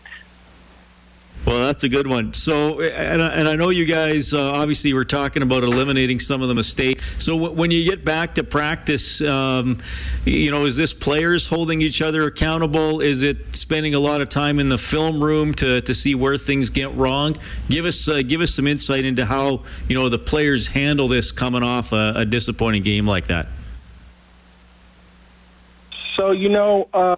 Well, 1.45 1.67
that's 1.67 1.83
a 1.83 1.89
good 1.89 2.07
one. 2.07 2.33
So, 2.35 2.81
and 2.81 3.21
I, 3.21 3.29
and 3.29 3.49
I 3.49 3.57
know 3.57 3.71
you 3.71 3.85
guys 3.85 4.33
uh, 4.33 4.53
obviously 4.53 4.95
were 4.95 5.05
talking 5.05 5.43
about 5.43 5.65
eliminating 5.65 6.21
some 6.21 6.41
of 6.41 6.47
the 6.47 6.55
mistakes. 6.55 7.23
So, 7.23 7.37
w- 7.37 7.57
when 7.59 7.73
you 7.73 7.89
get 7.89 8.05
back 8.05 8.35
to 8.35 8.45
practice, 8.45 9.21
um, 9.23 9.79
you 10.25 10.53
know, 10.53 10.67
is 10.67 10.77
this 10.77 10.95
players 10.95 11.49
holding 11.49 11.81
each 11.81 12.01
other 12.01 12.27
accountable? 12.27 13.01
Is 13.01 13.25
it 13.25 13.57
spending 13.57 13.95
a 13.97 13.99
lot 13.99 14.21
of 14.21 14.29
time 14.29 14.61
in 14.61 14.69
the 14.69 14.79
film 14.79 15.23
room 15.23 15.53
to, 15.55 15.81
to 15.81 15.95
see 15.95 16.15
where 16.15 16.37
things 16.37 16.71
get 16.71 16.95
wrong? 16.95 17.35
Give 17.69 17.87
us 17.87 18.09
uh, 18.09 18.23
give 18.23 18.41
us 18.41 18.55
some 18.55 18.69
insight 18.69 19.05
into 19.05 19.25
how 19.25 19.65
you 19.89 19.97
know 19.97 20.09
the 20.09 20.19
players 20.19 20.69
handle 20.69 21.09
this 21.09 21.33
coming 21.33 21.65
off 21.65 21.93
a, 21.93 22.13
a 22.19 22.25
disappointing 22.25 22.85
game 22.85 23.05
like 23.05 23.27
that. 23.27 23.49
So, 26.15 26.31
you 26.31 26.51
know, 26.51 26.89
uh, 26.93 27.17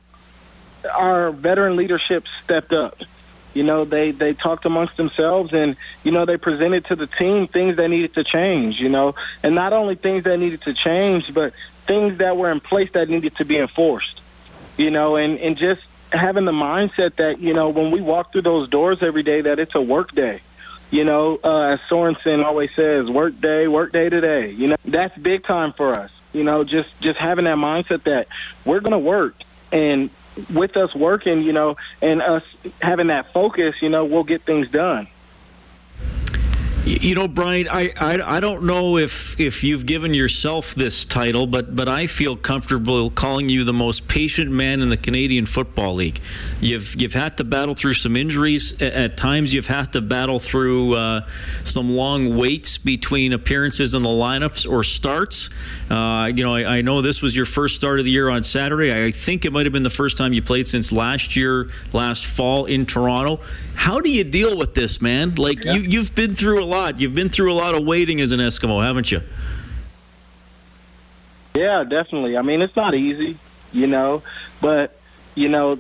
our 0.95 1.31
veteran 1.33 1.77
leadership 1.77 2.25
stepped 2.43 2.73
up. 2.73 2.97
You 3.55 3.63
know, 3.63 3.85
they 3.85 4.11
they 4.11 4.35
talked 4.35 4.67
amongst 4.67 4.97
themselves, 4.97 5.53
and 5.53 5.77
you 6.03 6.11
know, 6.11 6.25
they 6.25 6.37
presented 6.37 6.87
to 6.87 6.97
the 6.97 7.07
team 7.07 7.47
things 7.47 7.77
that 7.77 7.89
needed 7.89 8.15
to 8.15 8.25
change. 8.25 8.81
You 8.81 8.89
know, 8.89 9.15
and 9.43 9.55
not 9.55 9.73
only 9.73 9.95
things 9.95 10.25
that 10.25 10.39
needed 10.39 10.63
to 10.63 10.75
change, 10.75 11.33
but 11.33 11.55
things 11.87 12.19
that 12.19 12.37
were 12.37 12.51
in 12.51 12.61
place 12.61 12.91
that 12.93 13.09
needed 13.09 13.37
to 13.37 13.45
be 13.45 13.57
enforced. 13.57 14.21
You 14.77 14.91
know, 14.91 15.17
and 15.17 15.39
and 15.39 15.57
just 15.57 15.83
having 16.13 16.45
the 16.45 16.53
mindset 16.53 17.17
that 17.17 17.41
you 17.41 17.55
know 17.55 17.69
when 17.69 17.93
we 17.93 18.01
walk 18.01 18.33
through 18.33 18.43
those 18.43 18.69
doors 18.69 19.03
every 19.03 19.23
day, 19.23 19.43
that 19.43 19.59
it's 19.59 19.75
a 19.77 19.81
work 19.81 20.13
day. 20.13 20.41
You 20.91 21.05
know, 21.05 21.41
uh, 21.43 21.75
as 21.75 21.81
Sorensen 21.89 22.45
always 22.45 22.73
says, 22.75 23.09
work 23.09 23.41
day, 23.41 23.67
work 23.67 23.93
day 23.93 24.09
today. 24.09 24.51
You 24.51 24.69
know, 24.69 24.77
that's 24.85 25.17
big 25.17 25.45
time 25.45 25.73
for 25.73 25.99
us. 25.99 26.11
You 26.33 26.45
know, 26.45 26.65
just 26.65 27.01
just 27.01 27.19
having 27.19 27.45
that 27.45 27.57
mindset 27.57 28.03
that 28.05 28.27
we're 28.65 28.81
going 28.81 28.93
to 28.93 28.99
work 28.99 29.37
and 29.73 30.11
with 30.53 30.77
us 30.77 30.95
working, 30.95 31.43
you 31.43 31.53
know, 31.53 31.77
and 32.03 32.23
us 32.23 32.43
having 32.81 33.09
that 33.09 33.33
focus, 33.33 33.77
you 33.81 33.89
know, 33.89 34.05
we'll 34.05 34.25
get 34.25 34.43
things 34.43 34.69
done. 34.71 35.07
You 36.87 37.15
know, 37.15 37.29
Brian, 37.29 37.67
I, 37.71 37.95
I, 37.99 38.37
I 38.37 38.41
don't 38.41 38.65
know 38.65 38.99
if 38.99 39.41
if 39.41 39.65
you've 39.65 39.87
given 39.87 40.13
yourself 40.13 40.75
this 40.75 41.07
title, 41.07 41.47
but 41.47 41.75
but 41.75 41.89
I 41.89 42.07
feel 42.07 42.37
comfortable 42.37 43.09
calling 43.09 43.49
you 43.49 43.65
the 43.65 43.73
most 43.73 44.07
patient 44.07 44.51
man 44.51 44.83
in 44.83 44.91
the 44.91 44.99
Canadian 44.99 45.47
Football 45.47 45.95
League. 45.95 46.21
You've 46.61 46.95
you've 47.01 47.15
had 47.15 47.39
to 47.39 47.45
battle 47.45 47.75
through 47.75 47.95
some 47.95 48.17
injuries 48.17 48.83
at 48.83 49.17
times. 49.17 49.55
You've 49.55 49.67
had 49.67 49.95
to 49.95 50.03
battle 50.03 50.39
through 50.39 50.97
uh, 50.97 51.25
some 51.65 51.89
long 51.89 52.37
waits 52.37 52.77
between 52.77 53.33
appearances 53.33 53.95
in 53.95 54.03
the 54.03 54.11
lineups 54.11 54.71
or 54.71 54.85
starts. 54.85 55.49
Uh, 55.91 56.31
you 56.37 56.45
know, 56.45 56.55
I, 56.55 56.79
I 56.79 56.83
know 56.83 57.01
this 57.01 57.23
was 57.23 57.35
your 57.35 57.47
first 57.47 57.77
start 57.77 57.99
of 57.99 58.05
the 58.05 58.11
year 58.11 58.29
on 58.29 58.43
Saturday. 58.43 58.93
I 58.93 59.11
think 59.11 59.47
it 59.47 59.55
might 59.55 59.65
have 59.65 59.73
been 59.73 59.85
the 59.85 59.89
first 59.89 60.19
time 60.19 60.35
you 60.35 60.43
played 60.43 60.67
since 60.67 60.93
last 60.93 61.35
year, 61.35 61.67
last 61.95 62.27
fall 62.27 62.67
in 62.67 62.85
Toronto. 62.85 63.41
How 63.75 64.01
do 64.01 64.11
you 64.11 64.25
deal 64.25 64.57
with 64.59 64.75
this, 64.75 65.03
man? 65.03 65.35
Like 65.35 65.65
yeah. 65.65 65.75
you 65.75 65.81
you've 65.83 66.15
been 66.15 66.35
through 66.35 66.63
a 66.63 66.67
lot. 66.67 67.01
You've 67.01 67.15
been 67.15 67.29
through 67.29 67.53
a 67.53 67.55
lot 67.55 67.75
of 67.75 67.85
waiting 67.85 68.21
as 68.21 68.31
an 68.31 68.41
Eskimo, 68.41 68.83
haven't 68.85 69.13
you? 69.13 69.21
Yeah, 71.55 71.85
definitely. 71.85 72.37
I 72.37 72.43
mean, 72.43 72.63
it's 72.63 72.77
not 72.77 72.95
easy, 72.95 73.37
you 73.73 73.87
know, 73.87 74.23
but 74.61 74.99
you 75.35 75.49
know, 75.49 75.79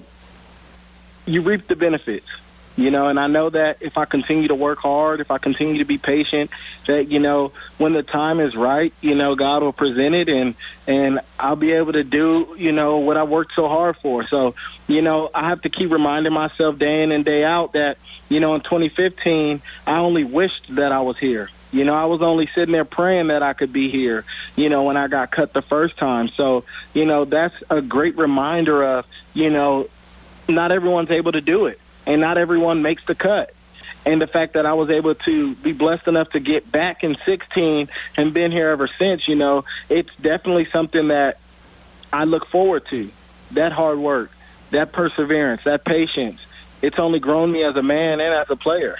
you 1.26 1.42
reap 1.42 1.66
the 1.66 1.76
benefits. 1.76 2.28
You 2.76 2.90
know, 2.90 3.06
and 3.06 3.20
I 3.20 3.28
know 3.28 3.50
that 3.50 3.78
if 3.82 3.96
I 3.96 4.04
continue 4.04 4.48
to 4.48 4.54
work 4.54 4.80
hard, 4.80 5.20
if 5.20 5.30
I 5.30 5.38
continue 5.38 5.78
to 5.78 5.84
be 5.84 5.96
patient, 5.96 6.50
that 6.86 7.08
you 7.08 7.20
know, 7.20 7.52
when 7.78 7.92
the 7.92 8.02
time 8.02 8.40
is 8.40 8.56
right, 8.56 8.92
you 9.00 9.14
know, 9.14 9.36
God 9.36 9.62
will 9.62 9.72
present 9.72 10.14
it, 10.16 10.28
and 10.28 10.56
and 10.88 11.20
I'll 11.38 11.54
be 11.54 11.72
able 11.72 11.92
to 11.92 12.02
do, 12.02 12.56
you 12.58 12.72
know, 12.72 12.98
what 12.98 13.16
I 13.16 13.22
worked 13.22 13.54
so 13.54 13.68
hard 13.68 13.96
for. 13.98 14.26
So, 14.26 14.56
you 14.88 15.02
know, 15.02 15.30
I 15.32 15.48
have 15.48 15.62
to 15.62 15.68
keep 15.68 15.92
reminding 15.92 16.32
myself 16.32 16.76
day 16.76 17.04
in 17.04 17.12
and 17.12 17.24
day 17.24 17.44
out 17.44 17.74
that, 17.74 17.96
you 18.28 18.40
know, 18.40 18.56
in 18.56 18.60
2015, 18.62 19.62
I 19.86 19.98
only 19.98 20.24
wished 20.24 20.74
that 20.74 20.90
I 20.90 21.00
was 21.00 21.16
here. 21.16 21.50
You 21.70 21.84
know, 21.84 21.94
I 21.94 22.06
was 22.06 22.22
only 22.22 22.48
sitting 22.54 22.72
there 22.72 22.84
praying 22.84 23.28
that 23.28 23.42
I 23.42 23.52
could 23.52 23.72
be 23.72 23.88
here, 23.88 24.24
you 24.56 24.68
know, 24.68 24.82
when 24.82 24.96
I 24.96 25.06
got 25.06 25.30
cut 25.30 25.52
the 25.52 25.62
first 25.62 25.96
time. 25.96 26.28
So, 26.28 26.64
you 26.92 27.04
know, 27.04 27.24
that's 27.24 27.54
a 27.70 27.80
great 27.80 28.16
reminder 28.16 28.82
of, 28.82 29.06
you 29.32 29.50
know, 29.50 29.88
not 30.48 30.72
everyone's 30.72 31.10
able 31.10 31.32
to 31.32 31.40
do 31.40 31.66
it 31.66 31.80
and 32.06 32.20
not 32.20 32.38
everyone 32.38 32.82
makes 32.82 33.04
the 33.04 33.14
cut. 33.14 33.54
And 34.06 34.20
the 34.20 34.26
fact 34.26 34.54
that 34.54 34.66
I 34.66 34.74
was 34.74 34.90
able 34.90 35.14
to 35.14 35.54
be 35.56 35.72
blessed 35.72 36.08
enough 36.08 36.30
to 36.30 36.40
get 36.40 36.70
back 36.70 37.04
in 37.04 37.16
16 37.24 37.88
and 38.16 38.34
been 38.34 38.52
here 38.52 38.68
ever 38.68 38.86
since, 38.86 39.26
you 39.26 39.34
know, 39.34 39.64
it's 39.88 40.14
definitely 40.16 40.66
something 40.66 41.08
that 41.08 41.38
I 42.12 42.24
look 42.24 42.46
forward 42.46 42.86
to. 42.90 43.10
That 43.52 43.72
hard 43.72 43.98
work, 43.98 44.30
that 44.70 44.92
perseverance, 44.92 45.64
that 45.64 45.84
patience. 45.84 46.44
It's 46.82 46.98
only 46.98 47.18
grown 47.18 47.50
me 47.50 47.64
as 47.64 47.76
a 47.76 47.82
man 47.82 48.20
and 48.20 48.34
as 48.34 48.50
a 48.50 48.56
player. 48.56 48.98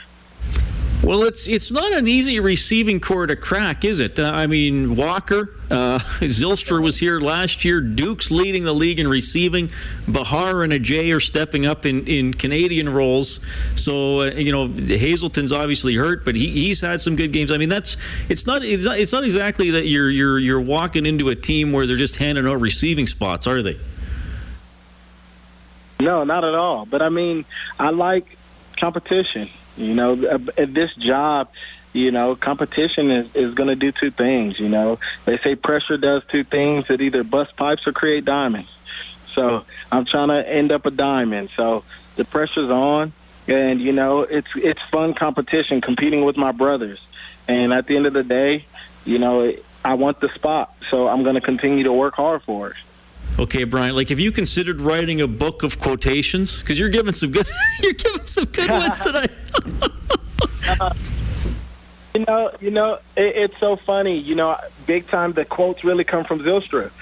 Well, 1.05 1.25
it's 1.25 1.47
it's 1.49 1.71
not 1.71 1.93
an 1.93 2.09
easy 2.09 2.41
receiving 2.41 2.99
core 2.99 3.27
to 3.27 3.37
crack, 3.37 3.85
is 3.85 4.01
it? 4.01 4.19
Uh, 4.19 4.31
I 4.35 4.47
mean, 4.47 4.97
Walker, 4.97 5.51
uh, 5.71 5.99
Zylstra 6.21 6.83
was 6.83 6.99
here 6.99 7.21
last 7.21 7.63
year. 7.63 7.83
Duke's 7.83 8.31
leading 8.31 8.65
the 8.65 8.73
league 8.73 8.99
in 8.99 9.07
receiving. 9.07 9.69
Behar 10.11 10.63
and 10.63 10.73
Adjei 10.73 11.15
are 11.15 11.21
stepping 11.21 11.67
up 11.67 11.85
in, 11.85 12.07
in 12.07 12.33
Canadian 12.33 12.89
roles. 12.89 13.45
So 13.79 14.23
uh, 14.23 14.25
you 14.31 14.51
know, 14.51 14.69
Hazelton's 14.69 15.53
obviously 15.53 15.95
hurt, 15.95 16.25
but 16.25 16.37
he, 16.37 16.49
he's 16.49 16.81
had 16.81 17.03
some 17.03 17.17
good 17.17 17.33
games. 17.33 17.51
I 17.53 17.59
mean, 17.59 17.69
that's 17.69 17.99
it's 18.31 18.47
not 18.47 18.65
it's 18.65 18.87
not, 18.87 18.99
it's 18.99 19.13
not 19.13 19.25
exactly 19.25 19.73
that 19.73 19.87
you're 19.87 20.09
you're 20.09 20.39
you're 20.39 20.63
walking 20.63 21.05
into 21.05 21.29
a 21.29 21.35
team 21.35 21.73
where 21.73 21.87
they're 21.87 21.97
just 21.97 22.19
handing 22.19 22.47
out 22.47 22.63
receiving 22.63 23.07
spots, 23.07 23.47
are 23.47 23.63
they? 23.63 23.79
No, 26.01 26.25
not 26.25 26.45
at 26.45 26.55
all. 26.55 26.87
But 26.87 27.03
I 27.03 27.11
mean, 27.11 27.45
I 27.79 27.91
like 27.91 28.39
competition. 28.79 29.51
You 29.77 29.95
know, 29.95 30.13
uh, 30.25 30.39
at 30.57 30.73
this 30.73 30.95
job, 30.95 31.49
you 31.93 32.11
know, 32.11 32.37
competition 32.37 33.11
is, 33.11 33.35
is 33.35 33.55
going 33.55 33.69
to 33.69 33.77
do 33.77 33.93
two 33.93 34.11
things. 34.11 34.59
You 34.59 34.69
know, 34.69 34.99
they 35.25 35.39
say 35.39 35.55
pressure 35.55 35.97
does 35.97 36.23
two 36.27 36.45
things: 36.45 36.91
it 36.91 37.01
either 37.01 37.25
bust 37.25 37.57
pipes 37.57 37.87
or 37.87 37.93
create 37.93 38.25
diamonds. 38.25 38.71
So 39.33 39.65
I'm 39.91 40.05
trying 40.05 40.29
to 40.29 40.49
end 40.49 40.71
up 40.73 40.87
a 40.87 40.91
diamond. 40.91 41.51
So 41.57 41.85
the 42.17 42.25
pressure's 42.25 42.71
on, 42.71 43.13
and 43.49 43.81
you 43.81 43.93
know, 43.93 44.23
it's 44.23 44.49
it's 44.55 44.83
fun 44.83 45.15
competition, 45.15 45.81
competing 45.81 46.25
with 46.25 46.37
my 46.37 46.53
brothers. 46.53 47.05
And 47.47 47.75
at 47.75 47.87
the 47.87 47.97
end 47.97 48.07
of 48.07 48.13
the 48.13 48.23
day, 48.23 48.65
you 49.05 49.19
know, 49.19 49.53
I 49.85 49.95
want 49.95 50.21
the 50.21 50.31
spot, 50.31 50.75
so 50.91 51.09
I'm 51.09 51.23
going 51.23 51.35
to 51.35 51.41
continue 51.41 51.85
to 51.85 51.93
work 51.93 52.15
hard 52.15 52.43
for 52.43 52.71
it. 52.71 52.77
Okay, 53.39 53.65
Brian. 53.65 53.97
Like, 53.97 54.11
have 54.11 54.21
you 54.21 54.31
considered 54.31 54.81
writing 54.81 55.21
a 55.21 55.27
book 55.27 55.65
of 55.65 55.81
quotations? 55.81 56.63
Because 56.63 56.79
you're 56.79 56.89
giving 56.89 57.13
some 57.13 57.33
good, 57.33 57.49
you're 57.83 57.93
giving 57.93 58.25
some 58.25 58.45
good 58.45 58.71
ones 58.71 59.01
tonight. 59.05 59.31
uh, 60.81 60.95
you 62.15 62.25
know, 62.25 62.53
you 62.61 62.71
know, 62.71 62.95
it, 63.17 63.37
it's 63.37 63.59
so 63.59 63.75
funny. 63.75 64.19
You 64.19 64.37
know, 64.37 64.57
big 64.87 65.09
time. 65.09 65.33
The 65.33 65.45
quotes 65.45 65.83
really 65.83 66.05
come 66.05 66.25
from 66.25 66.41
Zylstra. 66.41 66.93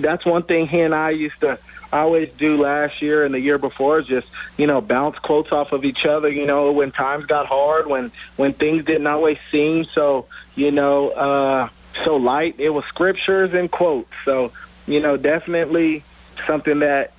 That's 0.00 0.26
one 0.26 0.42
thing 0.42 0.66
he 0.66 0.80
and 0.80 0.94
I 0.94 1.10
used 1.10 1.40
to 1.40 1.58
always 1.92 2.30
do 2.34 2.60
last 2.62 3.02
year 3.02 3.24
and 3.24 3.34
the 3.34 3.40
year 3.40 3.58
before 3.58 3.98
is 3.98 4.06
just 4.06 4.28
you 4.56 4.66
know 4.66 4.80
bounce 4.80 5.18
quotes 5.18 5.50
off 5.50 5.72
of 5.72 5.86
each 5.86 6.04
other. 6.04 6.28
You 6.28 6.44
know, 6.44 6.72
when 6.72 6.92
times 6.92 7.24
got 7.24 7.46
hard, 7.46 7.86
when 7.86 8.12
when 8.36 8.52
things 8.52 8.84
didn't 8.84 9.06
always 9.06 9.38
seem 9.50 9.84
so 9.84 10.26
you 10.56 10.70
know 10.72 11.08
uh, 11.08 11.68
so 12.04 12.16
light, 12.16 12.56
it 12.58 12.70
was 12.70 12.84
scriptures 12.84 13.54
and 13.54 13.70
quotes. 13.70 14.12
So 14.26 14.52
you 14.90 15.00
know, 15.00 15.16
definitely 15.16 16.02
something 16.46 16.80
that, 16.80 17.12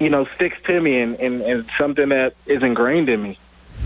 you 0.00 0.08
know, 0.08 0.24
sticks 0.36 0.56
to 0.64 0.80
me 0.80 1.00
and, 1.00 1.16
and, 1.20 1.42
and 1.42 1.68
something 1.76 2.08
that 2.08 2.34
is 2.46 2.62
ingrained 2.62 3.08
in 3.08 3.22
me. 3.22 3.38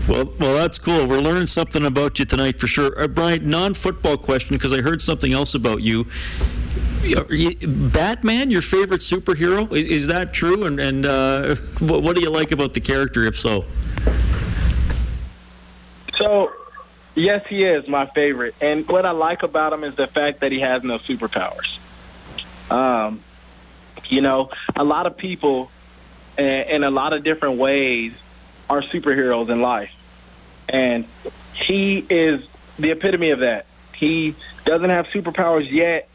Well, 0.07 0.33
well, 0.39 0.55
that's 0.55 0.79
cool. 0.79 1.07
We're 1.07 1.21
learning 1.21 1.45
something 1.45 1.85
about 1.85 2.19
you 2.19 2.25
tonight 2.25 2.59
for 2.59 2.67
sure. 2.67 2.99
Uh, 3.01 3.07
Brian, 3.07 3.49
non-football 3.49 4.17
question 4.17 4.55
because 4.55 4.73
I 4.73 4.81
heard 4.81 5.01
something 5.01 5.31
else 5.31 5.55
about 5.55 5.81
you. 5.81 6.05
Batman, 7.03 8.49
your 8.49 8.61
favorite 8.61 9.01
superhero? 9.01 9.71
Is, 9.71 9.85
is 9.85 10.07
that 10.07 10.33
true? 10.33 10.65
And, 10.65 10.79
and 10.79 11.05
uh, 11.05 11.55
what, 11.79 12.01
what 12.01 12.15
do 12.15 12.21
you 12.21 12.29
like 12.29 12.51
about 12.51 12.73
the 12.73 12.81
character, 12.81 13.23
if 13.23 13.35
so? 13.35 13.65
So, 16.15 16.51
yes, 17.15 17.45
he 17.47 17.63
is 17.63 17.87
my 17.87 18.05
favorite. 18.05 18.55
And 18.61 18.87
what 18.87 19.05
I 19.05 19.11
like 19.11 19.43
about 19.43 19.73
him 19.73 19.83
is 19.83 19.95
the 19.95 20.07
fact 20.07 20.39
that 20.41 20.51
he 20.51 20.59
has 20.61 20.83
no 20.83 20.97
superpowers. 20.97 21.77
Um, 22.71 23.19
you 24.07 24.21
know, 24.21 24.49
a 24.75 24.83
lot 24.83 25.05
of 25.05 25.17
people 25.17 25.71
eh, 26.37 26.63
in 26.75 26.83
a 26.83 26.89
lot 26.89 27.13
of 27.13 27.23
different 27.23 27.57
ways 27.57 28.13
are 28.69 28.81
superheroes 28.81 29.49
in 29.49 29.61
life. 29.61 29.93
And 30.69 31.05
he 31.53 31.97
is 32.09 32.47
the 32.77 32.91
epitome 32.91 33.31
of 33.31 33.39
that. 33.39 33.65
He 33.95 34.35
doesn't 34.65 34.89
have 34.89 35.07
superpowers 35.07 35.69
yet. 35.71 36.07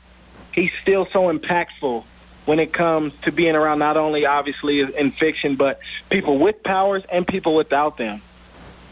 He's 0.52 0.72
still 0.80 1.06
so 1.12 1.32
impactful 1.32 2.04
when 2.46 2.58
it 2.58 2.72
comes 2.72 3.12
to 3.20 3.32
being 3.32 3.54
around 3.54 3.78
not 3.78 3.96
only 3.96 4.26
obviously 4.26 4.80
in 4.80 5.10
fiction, 5.10 5.56
but 5.56 5.78
people 6.08 6.38
with 6.38 6.62
powers 6.62 7.04
and 7.12 7.26
people 7.26 7.54
without 7.54 7.98
them. 7.98 8.22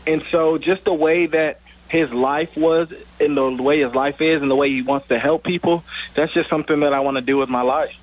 And 0.06 0.22
so 0.30 0.58
just 0.58 0.84
the 0.84 0.94
way 0.94 1.26
that 1.26 1.60
his 1.88 2.12
life 2.12 2.56
was 2.56 2.92
and 3.20 3.36
the 3.36 3.62
way 3.62 3.80
his 3.80 3.94
life 3.94 4.20
is 4.20 4.42
and 4.42 4.50
the 4.50 4.54
way 4.54 4.70
he 4.70 4.82
wants 4.82 5.08
to 5.08 5.18
help 5.18 5.42
people, 5.42 5.84
that's 6.14 6.32
just 6.32 6.50
something 6.50 6.80
that 6.80 6.92
I 6.92 7.00
want 7.00 7.16
to 7.16 7.22
do 7.22 7.38
with 7.38 7.48
my 7.48 7.62
life. 7.62 7.96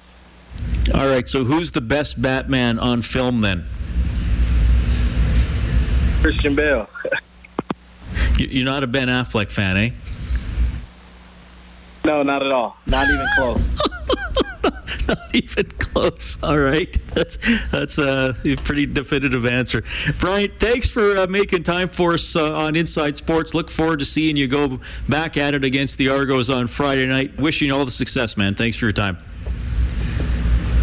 All 0.93 1.07
right, 1.07 1.27
so 1.27 1.43
who's 1.43 1.71
the 1.71 1.81
best 1.81 2.21
Batman 2.21 2.77
on 2.77 3.01
film 3.01 3.41
then? 3.41 3.65
Christian 6.21 6.55
Bale. 6.55 6.87
You're 8.37 8.65
not 8.65 8.83
a 8.83 8.87
Ben 8.87 9.07
Affleck 9.07 9.51
fan, 9.51 9.77
eh? 9.77 9.89
No, 12.05 12.21
not 12.21 12.45
at 12.45 12.51
all. 12.51 12.77
Not 12.85 13.07
even 13.09 13.25
close. 13.35 15.07
not 15.07 15.35
even 15.35 15.65
close. 15.79 16.43
All 16.43 16.59
right, 16.59 16.95
that's 17.13 17.37
that's 17.69 17.97
a 17.97 18.35
pretty 18.63 18.85
definitive 18.85 19.45
answer. 19.45 19.83
Brian, 20.19 20.51
thanks 20.59 20.89
for 20.89 21.17
uh, 21.17 21.27
making 21.27 21.63
time 21.63 21.87
for 21.87 22.13
us 22.13 22.35
uh, 22.35 22.53
on 22.55 22.75
Inside 22.75 23.17
Sports. 23.17 23.55
Look 23.55 23.69
forward 23.69 23.99
to 23.99 24.05
seeing 24.05 24.37
you 24.37 24.47
go 24.47 24.79
back 25.09 25.37
at 25.37 25.55
it 25.55 25.63
against 25.63 25.97
the 25.97 26.09
Argos 26.09 26.49
on 26.49 26.67
Friday 26.67 27.05
night. 27.07 27.37
Wishing 27.37 27.69
you 27.69 27.75
all 27.75 27.85
the 27.85 27.91
success, 27.91 28.37
man. 28.37 28.53
Thanks 28.53 28.77
for 28.77 28.85
your 28.85 28.93
time. 28.93 29.17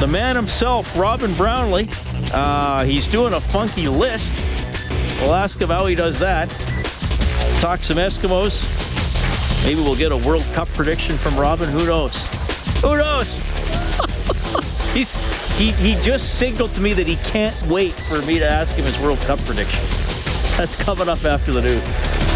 the 0.00 0.06
man 0.06 0.36
himself, 0.36 0.98
Robin 0.98 1.32
Brownlee. 1.32 1.88
Uh, 2.30 2.84
he's 2.84 3.08
doing 3.08 3.32
a 3.32 3.40
funky 3.40 3.88
list. 3.88 4.34
We'll 5.22 5.32
ask 5.32 5.58
him 5.58 5.68
how 5.68 5.86
he 5.86 5.94
does 5.94 6.18
that 6.18 6.50
talk 7.62 7.80
some 7.80 7.96
Eskimos. 7.96 8.68
Maybe 9.64 9.80
we'll 9.80 9.96
get 9.96 10.12
a 10.12 10.28
World 10.28 10.46
Cup 10.52 10.68
prediction 10.68 11.16
from 11.16 11.34
Robin. 11.40 11.66
Who 11.70 11.86
knows? 11.86 12.22
Who 12.82 12.98
knows? 12.98 13.40
He's 14.92 15.14
he 15.56 15.72
he 15.72 15.94
just 16.02 16.38
signaled 16.38 16.74
to 16.74 16.82
me 16.82 16.92
that 16.92 17.06
he 17.06 17.16
can't 17.30 17.56
wait 17.62 17.92
for 17.92 18.20
me 18.26 18.38
to 18.40 18.46
ask 18.46 18.76
him 18.76 18.84
his 18.84 18.98
World 18.98 19.20
Cup 19.20 19.38
prediction. 19.46 19.88
That's 20.58 20.76
coming 20.76 21.08
up 21.08 21.24
after 21.24 21.52
the 21.52 21.62
news. 21.62 22.35